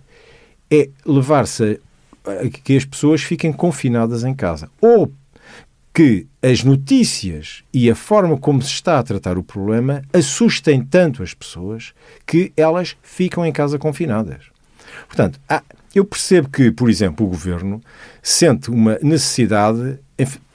É 0.69 0.89
levar-se 1.03 1.79
a 2.23 2.47
que 2.47 2.77
as 2.77 2.85
pessoas 2.85 3.23
fiquem 3.23 3.51
confinadas 3.51 4.23
em 4.23 4.35
casa. 4.35 4.69
Ou 4.79 5.11
que 5.91 6.27
as 6.39 6.63
notícias 6.63 7.63
e 7.73 7.89
a 7.89 7.95
forma 7.95 8.37
como 8.37 8.61
se 8.61 8.69
está 8.69 8.99
a 8.99 9.03
tratar 9.03 9.35
o 9.35 9.43
problema 9.43 10.03
assustem 10.13 10.85
tanto 10.85 11.23
as 11.23 11.33
pessoas 11.33 11.91
que 12.23 12.53
elas 12.55 12.95
ficam 13.01 13.43
em 13.43 13.51
casa 13.51 13.79
confinadas. 13.79 14.43
Portanto, 15.07 15.39
há, 15.49 15.63
eu 15.93 16.05
percebo 16.05 16.49
que, 16.49 16.71
por 16.71 16.89
exemplo, 16.89 17.25
o 17.25 17.29
governo 17.29 17.81
sente 18.21 18.69
uma 18.69 18.97
necessidade 19.01 19.99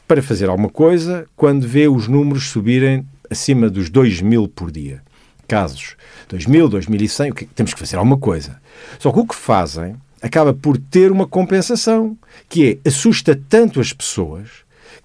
para 0.06 0.22
fazer 0.22 0.48
alguma 0.48 0.68
coisa 0.68 1.26
quando 1.36 1.66
vê 1.66 1.88
os 1.88 2.06
números 2.06 2.48
subirem 2.48 3.06
acima 3.30 3.70
dos 3.70 3.88
2 3.88 4.20
mil 4.20 4.46
por 4.46 4.70
dia. 4.70 5.02
Casos 5.48 5.96
2 6.28 6.46
mil, 6.46 6.68
2100, 6.68 7.30
o 7.30 7.34
que, 7.34 7.46
temos 7.46 7.74
que 7.74 7.80
fazer 7.80 7.96
alguma 7.96 8.18
coisa. 8.18 8.60
Só 8.98 9.10
que 9.10 9.18
o 9.18 9.26
que 9.26 9.34
fazem 9.34 9.96
acaba 10.20 10.54
por 10.54 10.78
ter 10.78 11.10
uma 11.10 11.26
compensação, 11.26 12.16
que 12.48 12.80
é 12.84 12.88
assusta 12.88 13.38
tanto 13.48 13.80
as 13.80 13.92
pessoas 13.92 14.48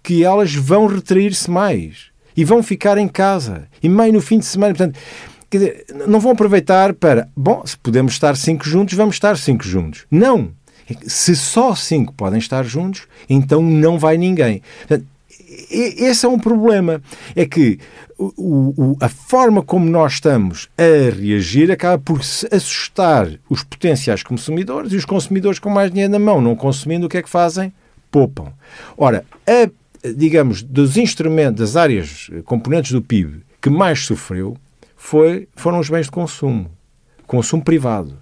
que 0.03 0.23
elas 0.23 0.53
vão 0.53 0.85
retrair-se 0.87 1.49
mais 1.49 2.11
e 2.35 2.45
vão 2.45 2.61
ficar 2.61 2.97
em 2.97 3.07
casa 3.07 3.67
e 3.81 3.89
meio 3.89 4.13
no 4.13 4.21
fim 4.21 4.39
de 4.39 4.45
semana. 4.45 4.75
Portanto, 4.75 4.99
Quer 5.49 5.57
dizer, 5.57 5.86
não 6.07 6.19
vão 6.19 6.31
aproveitar 6.31 6.93
para, 6.93 7.29
bom, 7.36 7.65
se 7.65 7.77
podemos 7.77 8.13
estar 8.13 8.36
cinco 8.36 8.67
juntos, 8.67 8.95
vamos 8.95 9.15
estar 9.15 9.38
cinco 9.38 9.63
juntos. 9.65 10.05
Não! 10.12 10.51
Se 11.05 11.36
só 11.36 11.75
cinco 11.75 12.13
podem 12.13 12.39
estar 12.39 12.63
juntos, 12.63 13.07
então 13.29 13.62
não 13.62 13.99
vai 13.99 14.17
ninguém. 14.17 14.62
Esse 15.69 16.25
é 16.25 16.29
um 16.29 16.39
problema. 16.39 17.01
É 17.36 17.45
que 17.45 17.79
o, 18.17 18.73
o, 18.77 18.97
a 18.99 19.10
forma 19.10 19.62
como 19.62 19.89
nós 19.89 20.13
estamos 20.13 20.69
a 20.77 21.15
reagir 21.15 21.71
acaba 21.71 22.01
por 22.01 22.19
assustar 22.51 23.29
os 23.49 23.63
potenciais 23.63 24.23
consumidores 24.23 24.91
e 24.91 24.95
os 24.95 25.05
consumidores 25.05 25.60
com 25.60 25.69
mais 25.69 25.91
dinheiro 25.91 26.12
na 26.12 26.19
mão, 26.19 26.41
não 26.41 26.55
consumindo, 26.55 27.05
o 27.05 27.10
que 27.10 27.17
é 27.17 27.21
que 27.21 27.29
fazem? 27.29 27.71
Poupam. 28.10 28.53
Ora, 28.97 29.25
a, 29.45 29.69
digamos, 30.15 30.63
dos 30.63 30.97
instrumentos, 30.97 31.60
das 31.60 31.75
áreas 31.75 32.29
componentes 32.45 32.91
do 32.91 33.01
PIB 33.01 33.41
que 33.62 33.69
mais 33.69 34.05
sofreu 34.05 34.57
foi, 35.08 35.48
foram 35.56 35.80
os 35.80 35.89
bens 35.89 36.08
de 36.08 36.12
consumo, 36.12 36.70
consumo 37.26 37.63
privado. 37.63 38.17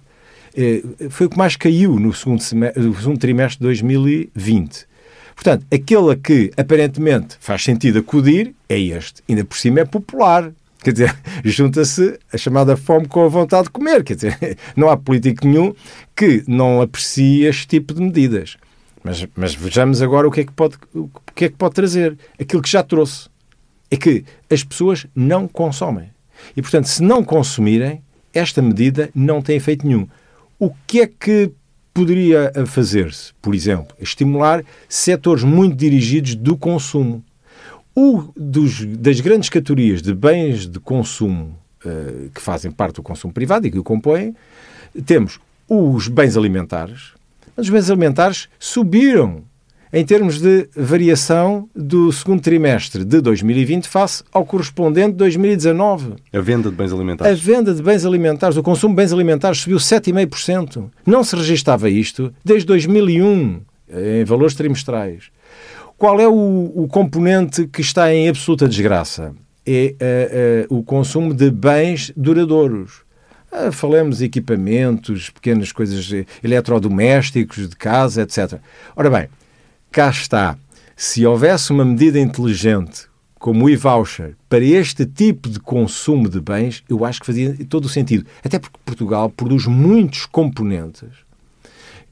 Eh, 0.56 0.84
foi 1.10 1.26
o 1.26 1.30
que 1.30 1.36
mais 1.36 1.56
caiu 1.56 1.98
no 1.98 2.14
segundo, 2.14 2.40
semestre, 2.40 2.80
no 2.80 2.94
segundo 2.94 3.18
trimestre 3.18 3.58
de 3.58 3.64
2020. 3.64 4.86
Portanto, 5.34 5.66
aquele 5.68 6.12
a 6.12 6.16
que 6.16 6.52
aparentemente 6.56 7.38
faz 7.40 7.64
sentido 7.64 7.98
acudir 7.98 8.54
é 8.68 8.78
este. 8.78 9.20
Ainda 9.28 9.44
por 9.44 9.58
cima 9.58 9.80
é 9.80 9.84
popular. 9.84 10.52
Quer 10.80 10.92
dizer, 10.92 11.16
junta-se 11.44 12.20
a 12.32 12.38
chamada 12.38 12.76
fome 12.76 13.08
com 13.08 13.24
a 13.24 13.28
vontade 13.28 13.64
de 13.64 13.70
comer. 13.70 14.04
Quer 14.04 14.14
dizer, 14.14 14.56
não 14.76 14.88
há 14.88 14.96
político 14.96 15.44
nenhum 15.44 15.74
que 16.14 16.44
não 16.46 16.80
aprecie 16.80 17.46
este 17.46 17.66
tipo 17.66 17.94
de 17.94 18.00
medidas. 18.00 18.56
Mas, 19.02 19.26
mas 19.34 19.56
vejamos 19.56 20.00
agora 20.02 20.28
o 20.28 20.30
que, 20.30 20.42
é 20.42 20.44
que 20.44 20.52
pode, 20.52 20.76
o 20.94 21.10
que 21.34 21.46
é 21.46 21.48
que 21.48 21.56
pode 21.56 21.74
trazer. 21.74 22.16
Aquilo 22.40 22.62
que 22.62 22.70
já 22.70 22.84
trouxe. 22.84 23.28
É 23.90 23.96
que 23.96 24.24
as 24.48 24.62
pessoas 24.62 25.04
não 25.16 25.48
consomem. 25.48 26.14
E, 26.56 26.62
portanto, 26.62 26.86
se 26.86 27.02
não 27.02 27.24
consumirem, 27.24 28.02
esta 28.32 28.60
medida 28.60 29.10
não 29.14 29.40
tem 29.40 29.56
efeito 29.56 29.86
nenhum. 29.86 30.06
O 30.58 30.70
que 30.86 31.00
é 31.00 31.06
que 31.06 31.52
poderia 31.92 32.52
fazer-se? 32.66 33.32
Por 33.40 33.54
exemplo, 33.54 33.96
estimular 33.98 34.62
setores 34.88 35.42
muito 35.42 35.76
dirigidos 35.76 36.34
do 36.34 36.56
consumo. 36.56 37.24
O 37.94 38.30
dos, 38.36 38.84
das 38.84 39.20
grandes 39.20 39.48
categorias 39.48 40.02
de 40.02 40.14
bens 40.14 40.66
de 40.66 40.78
consumo 40.78 41.58
uh, 41.84 42.30
que 42.30 42.40
fazem 42.40 42.70
parte 42.70 42.96
do 42.96 43.02
consumo 43.02 43.32
privado 43.32 43.66
e 43.66 43.70
que 43.70 43.78
o 43.78 43.82
compõem, 43.82 44.34
temos 45.06 45.40
os 45.68 46.08
bens 46.08 46.36
alimentares. 46.36 47.12
Os 47.56 47.70
bens 47.70 47.90
alimentares 47.90 48.48
subiram 48.58 49.42
em 49.96 50.04
termos 50.04 50.38
de 50.42 50.68
variação 50.76 51.70
do 51.74 52.12
segundo 52.12 52.42
trimestre 52.42 53.02
de 53.02 53.18
2020 53.18 53.88
face 53.88 54.22
ao 54.30 54.44
correspondente 54.44 55.12
de 55.12 55.16
2019. 55.16 56.16
A 56.34 56.38
venda 56.38 56.68
de 56.68 56.76
bens 56.76 56.92
alimentares. 56.92 57.32
A 57.32 57.42
venda 57.42 57.72
de 57.72 57.82
bens 57.82 58.04
alimentares, 58.04 58.58
o 58.58 58.62
consumo 58.62 58.94
de 58.94 58.96
bens 59.02 59.10
alimentares 59.10 59.56
subiu 59.60 59.78
7,5%. 59.78 60.90
Não 61.06 61.24
se 61.24 61.34
registava 61.34 61.88
isto 61.88 62.30
desde 62.44 62.66
2001, 62.66 63.62
em 63.88 64.24
valores 64.26 64.54
trimestrais. 64.54 65.30
Qual 65.96 66.20
é 66.20 66.28
o, 66.28 66.72
o 66.74 66.86
componente 66.88 67.66
que 67.66 67.80
está 67.80 68.12
em 68.12 68.28
absoluta 68.28 68.68
desgraça? 68.68 69.34
É 69.64 69.94
uh, 70.68 70.74
uh, 70.74 70.78
o 70.78 70.82
consumo 70.82 71.32
de 71.32 71.50
bens 71.50 72.12
duradouros. 72.14 73.00
Uh, 73.50 73.72
falemos 73.72 74.18
de 74.18 74.26
equipamentos, 74.26 75.30
pequenas 75.30 75.72
coisas 75.72 76.06
eletrodomésticos, 76.44 77.66
de 77.66 77.74
casa, 77.74 78.20
etc. 78.20 78.60
Ora 78.94 79.08
bem, 79.08 79.28
cá 79.96 80.10
está. 80.10 80.58
se 80.94 81.24
houvesse 81.24 81.72
uma 81.72 81.82
medida 81.82 82.20
inteligente 82.20 83.06
como 83.38 83.64
o 83.64 83.70
e-voucher 83.70 84.36
para 84.46 84.62
este 84.62 85.06
tipo 85.06 85.48
de 85.48 85.58
consumo 85.58 86.28
de 86.28 86.38
bens, 86.38 86.84
eu 86.86 87.02
acho 87.02 87.20
que 87.20 87.24
fazia 87.24 87.56
todo 87.66 87.86
o 87.86 87.88
sentido. 87.88 88.26
Até 88.44 88.58
porque 88.58 88.78
Portugal 88.84 89.30
produz 89.30 89.64
muitos 89.64 90.26
componentes 90.26 91.08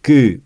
que, 0.02 0.40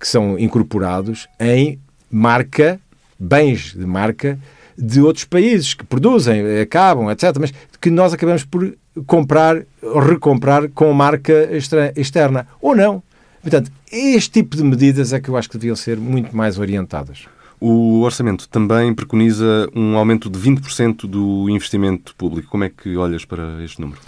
que 0.00 0.08
são 0.08 0.36
incorporados 0.36 1.28
em 1.38 1.78
marca, 2.10 2.80
bens 3.16 3.72
de 3.72 3.86
marca 3.86 4.36
de 4.76 5.00
outros 5.00 5.24
países 5.24 5.72
que 5.72 5.84
produzem, 5.84 6.60
acabam, 6.60 7.10
etc. 7.10 7.36
Mas 7.38 7.52
que 7.80 7.90
nós 7.90 8.12
acabamos 8.12 8.44
por 8.44 8.76
comprar, 9.06 9.62
recomprar 10.04 10.68
com 10.70 10.92
marca 10.92 11.48
externa. 11.94 12.48
Ou 12.60 12.74
não. 12.74 13.00
Portanto, 13.42 13.70
este 13.90 14.30
tipo 14.30 14.56
de 14.56 14.62
medidas 14.62 15.12
é 15.12 15.20
que 15.20 15.28
eu 15.28 15.36
acho 15.36 15.48
que 15.48 15.56
deviam 15.56 15.76
ser 15.76 15.96
muito 15.96 16.36
mais 16.36 16.58
orientadas. 16.58 17.26
O 17.60 18.00
orçamento 18.00 18.48
também 18.48 18.94
preconiza 18.94 19.68
um 19.74 19.96
aumento 19.96 20.30
de 20.30 20.38
20% 20.38 21.06
do 21.06 21.48
investimento 21.50 22.14
público. 22.16 22.50
Como 22.50 22.64
é 22.64 22.70
que 22.70 22.96
olhas 22.96 23.24
para 23.24 23.62
este 23.62 23.80
número? 23.80 24.00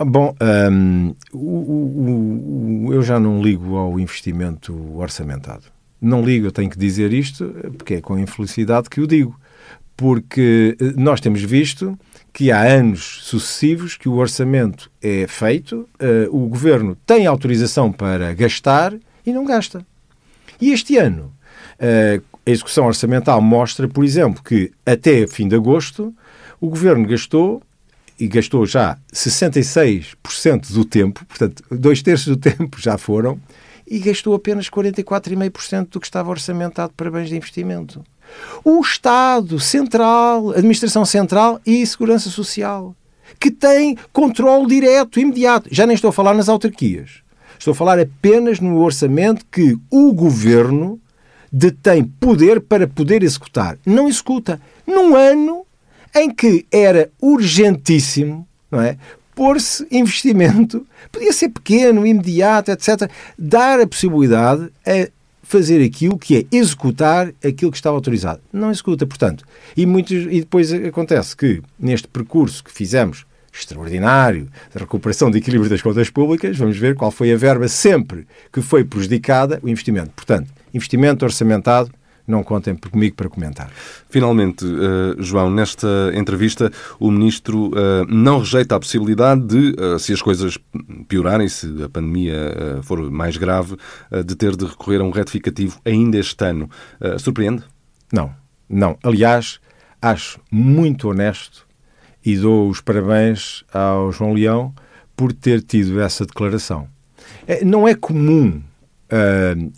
Bom, 0.00 0.34
um, 0.70 1.14
o, 1.32 2.86
o, 2.86 2.92
eu 2.92 3.02
já 3.02 3.20
não 3.20 3.42
ligo 3.42 3.76
ao 3.76 4.00
investimento 4.00 4.74
orçamentado. 4.96 5.64
Não 6.00 6.24
ligo, 6.24 6.46
eu 6.46 6.52
tenho 6.52 6.68
que 6.68 6.78
dizer 6.78 7.12
isto, 7.12 7.54
porque 7.78 7.94
é 7.94 8.00
com 8.00 8.18
infelicidade 8.18 8.90
que 8.90 9.00
o 9.00 9.06
digo. 9.06 9.38
Porque 9.96 10.76
eh, 10.80 10.92
nós 10.96 11.20
temos 11.20 11.40
visto 11.42 11.96
que 12.32 12.50
há 12.50 12.62
anos 12.62 13.20
sucessivos 13.22 13.96
que 13.96 14.08
o 14.08 14.14
orçamento 14.14 14.90
é 15.02 15.26
feito, 15.26 15.88
uh, 16.00 16.34
o 16.34 16.48
governo 16.48 16.96
tem 17.06 17.26
autorização 17.26 17.92
para 17.92 18.32
gastar 18.32 18.94
e 19.24 19.32
não 19.32 19.44
gasta. 19.44 19.84
E 20.60 20.72
este 20.72 20.96
ano, 20.96 21.32
uh, 21.78 22.22
a 22.46 22.50
execução 22.50 22.86
orçamental 22.86 23.40
mostra, 23.40 23.86
por 23.86 24.04
exemplo, 24.04 24.42
que 24.42 24.72
até 24.86 25.26
fim 25.26 25.46
de 25.46 25.54
agosto 25.54 26.14
o 26.60 26.68
governo 26.68 27.06
gastou 27.06 27.62
e 28.18 28.26
gastou 28.26 28.64
já 28.64 28.96
66% 29.12 30.72
do 30.72 30.84
tempo, 30.84 31.24
portanto, 31.26 31.62
dois 31.70 32.02
terços 32.02 32.28
do 32.28 32.36
tempo 32.40 32.80
já 32.80 32.96
foram, 32.96 33.38
e 33.86 33.98
gastou 33.98 34.34
apenas 34.34 34.70
44,5% 34.70 35.88
do 35.90 36.00
que 36.00 36.06
estava 36.06 36.30
orçamentado 36.30 36.92
para 36.96 37.10
bens 37.10 37.28
de 37.28 37.36
investimento. 37.36 38.02
O 38.64 38.80
Estado 38.80 39.58
Central, 39.58 40.50
Administração 40.50 41.04
Central 41.04 41.60
e 41.66 41.84
Segurança 41.86 42.30
Social, 42.30 42.94
que 43.40 43.50
tem 43.50 43.96
controle 44.12 44.66
direto, 44.66 45.18
imediato. 45.18 45.68
Já 45.72 45.86
nem 45.86 45.94
estou 45.94 46.10
a 46.10 46.12
falar 46.12 46.34
nas 46.34 46.48
autarquias. 46.48 47.22
Estou 47.58 47.72
a 47.72 47.74
falar 47.74 47.98
apenas 47.98 48.60
no 48.60 48.78
orçamento 48.80 49.44
que 49.50 49.76
o 49.90 50.12
governo 50.12 51.00
detém 51.52 52.02
poder 52.02 52.60
para 52.60 52.88
poder 52.88 53.22
executar. 53.22 53.78
Não 53.84 54.08
executa. 54.08 54.60
Num 54.86 55.14
ano 55.14 55.66
em 56.14 56.30
que 56.30 56.66
era 56.72 57.10
urgentíssimo, 57.20 58.46
não 58.70 58.80
é? 58.80 58.96
Pôr-se 59.34 59.86
investimento, 59.90 60.86
podia 61.10 61.32
ser 61.32 61.48
pequeno, 61.48 62.06
imediato, 62.06 62.70
etc. 62.70 63.10
Dar 63.38 63.80
a 63.80 63.86
possibilidade 63.86 64.70
a 64.86 65.08
fazer 65.52 65.84
aquilo 65.84 66.18
que 66.18 66.38
é 66.38 66.44
executar 66.50 67.30
aquilo 67.44 67.70
que 67.70 67.76
estava 67.76 67.94
autorizado. 67.94 68.40
Não 68.50 68.70
executa, 68.70 69.06
portanto. 69.06 69.44
E, 69.76 69.84
muitos, 69.84 70.12
e 70.30 70.40
depois 70.40 70.72
acontece 70.72 71.36
que, 71.36 71.60
neste 71.78 72.08
percurso 72.08 72.64
que 72.64 72.72
fizemos, 72.72 73.26
extraordinário, 73.52 74.48
de 74.74 74.78
recuperação 74.78 75.30
de 75.30 75.36
equilíbrio 75.36 75.68
das 75.68 75.82
contas 75.82 76.08
públicas, 76.08 76.56
vamos 76.56 76.78
ver 76.78 76.94
qual 76.94 77.10
foi 77.10 77.30
a 77.34 77.36
verba 77.36 77.68
sempre 77.68 78.26
que 78.50 78.62
foi 78.62 78.82
prejudicada 78.82 79.60
o 79.62 79.68
investimento. 79.68 80.12
Portanto, 80.16 80.50
investimento 80.72 81.22
orçamentado, 81.22 81.92
não 82.26 82.42
contem 82.42 82.74
comigo 82.76 83.16
para 83.16 83.28
comentar. 83.28 83.70
Finalmente, 84.08 84.64
uh, 84.64 85.20
João, 85.22 85.50
nesta 85.50 85.88
entrevista, 86.14 86.70
o 86.98 87.10
Ministro 87.10 87.68
uh, 87.68 88.06
não 88.08 88.38
rejeita 88.38 88.76
a 88.76 88.80
possibilidade 88.80 89.42
de, 89.42 89.74
uh, 89.80 89.98
se 89.98 90.12
as 90.12 90.22
coisas 90.22 90.58
piorarem, 91.08 91.48
se 91.48 91.82
a 91.82 91.88
pandemia 91.88 92.80
for 92.82 93.10
mais 93.10 93.36
grave, 93.36 93.76
de 94.24 94.34
ter 94.34 94.56
de 94.56 94.64
recorrer 94.64 95.00
a 95.00 95.04
um 95.04 95.10
retificativo 95.10 95.80
ainda 95.84 96.18
este 96.18 96.44
ano. 96.44 96.68
surpreende? 97.18 97.62
Não, 98.12 98.32
não. 98.68 98.96
Aliás, 99.02 99.60
acho 100.00 100.40
muito 100.50 101.08
honesto 101.08 101.66
e 102.24 102.36
dou 102.36 102.68
os 102.68 102.80
parabéns 102.80 103.64
ao 103.72 104.12
João 104.12 104.34
Leão 104.34 104.74
por 105.16 105.32
ter 105.32 105.62
tido 105.62 106.00
essa 106.00 106.24
declaração. 106.24 106.88
Não 107.64 107.86
é 107.86 107.94
comum 107.94 108.62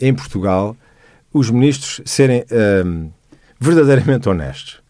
em 0.00 0.14
Portugal 0.14 0.76
os 1.34 1.50
ministros 1.50 2.00
serem 2.06 2.44
um, 2.86 3.10
verdadeiramente 3.58 4.28
honestos. 4.28 4.80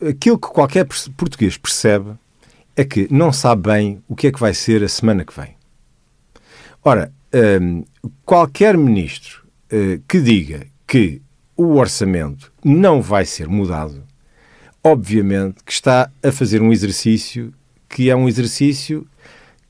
Aquilo 0.00 0.38
que 0.38 0.48
qualquer 0.48 0.86
português 1.16 1.58
percebe 1.58 2.12
é 2.74 2.84
que 2.84 3.06
não 3.10 3.30
sabe 3.32 3.70
bem 3.70 4.02
o 4.08 4.16
que 4.16 4.28
é 4.28 4.32
que 4.32 4.40
vai 4.40 4.54
ser 4.54 4.82
a 4.82 4.88
semana 4.88 5.24
que 5.24 5.38
vem. 5.38 5.54
Ora, 6.82 7.12
um, 7.60 7.84
qualquer 8.24 8.78
ministro 8.78 9.46
uh, 9.66 10.02
que 10.08 10.20
diga 10.20 10.66
que 10.86 11.20
o 11.56 11.74
orçamento 11.74 12.50
não 12.64 13.02
vai 13.02 13.26
ser 13.26 13.46
mudado, 13.46 14.02
obviamente 14.82 15.62
que 15.64 15.72
está 15.72 16.10
a 16.22 16.32
fazer 16.32 16.62
um 16.62 16.72
exercício 16.72 17.52
que 17.88 18.10
é 18.10 18.16
um 18.16 18.26
exercício 18.26 19.06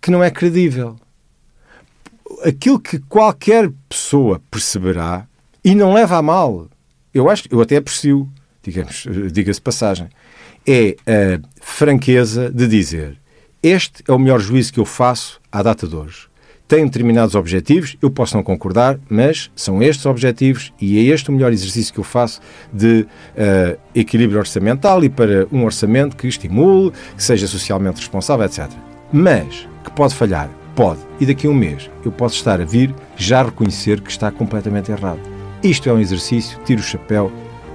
que 0.00 0.10
não 0.10 0.22
é 0.22 0.30
credível. 0.30 0.96
Aquilo 2.44 2.78
que 2.78 2.98
qualquer 3.00 3.70
pessoa 3.88 4.40
perceberá 4.50 5.26
e 5.64 5.74
não 5.74 5.94
leva 5.94 6.16
a 6.16 6.22
mal. 6.22 6.68
Eu 7.12 7.30
acho, 7.30 7.44
eu 7.50 7.60
até 7.60 7.76
aprecio, 7.76 8.28
digamos, 8.62 9.06
diga-se 9.32 9.60
passagem, 9.60 10.08
é 10.66 10.96
a 11.06 11.40
franqueza 11.60 12.50
de 12.50 12.66
dizer 12.66 13.18
este 13.66 14.04
é 14.06 14.12
o 14.12 14.18
melhor 14.18 14.40
juízo 14.40 14.74
que 14.74 14.78
eu 14.78 14.84
faço 14.84 15.40
à 15.50 15.62
data 15.62 15.88
de 15.88 15.96
hoje. 15.96 16.28
Tem 16.68 16.84
determinados 16.84 17.34
objetivos, 17.34 17.96
eu 18.02 18.10
posso 18.10 18.36
não 18.36 18.42
concordar, 18.42 18.98
mas 19.08 19.50
são 19.56 19.82
estes 19.82 20.04
objetivos 20.04 20.70
e 20.78 20.98
é 20.98 21.14
este 21.14 21.30
o 21.30 21.32
melhor 21.32 21.50
exercício 21.50 21.90
que 21.90 21.98
eu 21.98 22.04
faço 22.04 22.42
de 22.70 23.06
uh, 23.06 23.78
equilíbrio 23.94 24.38
orçamental 24.38 25.02
e 25.02 25.08
para 25.08 25.46
um 25.50 25.64
orçamento 25.64 26.14
que 26.14 26.28
estimule, 26.28 26.92
que 27.16 27.22
seja 27.22 27.46
socialmente 27.46 28.00
responsável, 28.00 28.44
etc. 28.44 28.68
Mas 29.10 29.66
que 29.82 29.90
pode 29.92 30.14
falhar, 30.14 30.50
pode. 30.76 31.00
E 31.18 31.24
daqui 31.24 31.46
a 31.46 31.50
um 31.50 31.54
mês 31.54 31.90
eu 32.04 32.12
posso 32.12 32.36
estar 32.36 32.60
a 32.60 32.64
vir 32.66 32.94
já 33.16 33.42
reconhecer 33.42 34.02
que 34.02 34.10
está 34.10 34.30
completamente 34.30 34.92
errado. 34.92 35.33
Isto 35.64 35.88
é 35.88 35.92
um 35.94 35.98
exercício, 35.98 36.58
tiro 36.66 36.82
o 36.82 36.84
chapéu, 36.84 37.32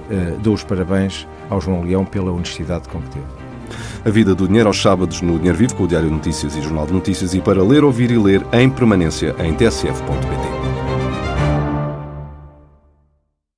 uh, 0.08 0.38
dou 0.38 0.54
os 0.54 0.62
parabéns 0.62 1.26
ao 1.50 1.60
João 1.60 1.82
Leão 1.82 2.04
pela 2.04 2.30
honestidade 2.30 2.88
com 2.88 3.02
que 3.02 3.10
teve. 3.10 3.26
A 4.04 4.10
vida 4.10 4.32
do 4.32 4.46
dinheiro 4.46 4.68
aos 4.68 4.80
sábados 4.80 5.20
no 5.20 5.36
Dinheiro 5.36 5.58
Vivo 5.58 5.74
com 5.74 5.82
o 5.84 5.88
Diário 5.88 6.08
Notícias 6.08 6.56
e 6.56 6.62
Jornal 6.62 6.86
de 6.86 6.92
Notícias 6.92 7.34
e 7.34 7.40
para 7.40 7.62
ler, 7.64 7.82
ouvir 7.82 8.12
e 8.12 8.18
ler 8.18 8.46
em 8.52 8.70
permanência 8.70 9.34
em 9.40 9.52
tsf.pt. 9.54 10.69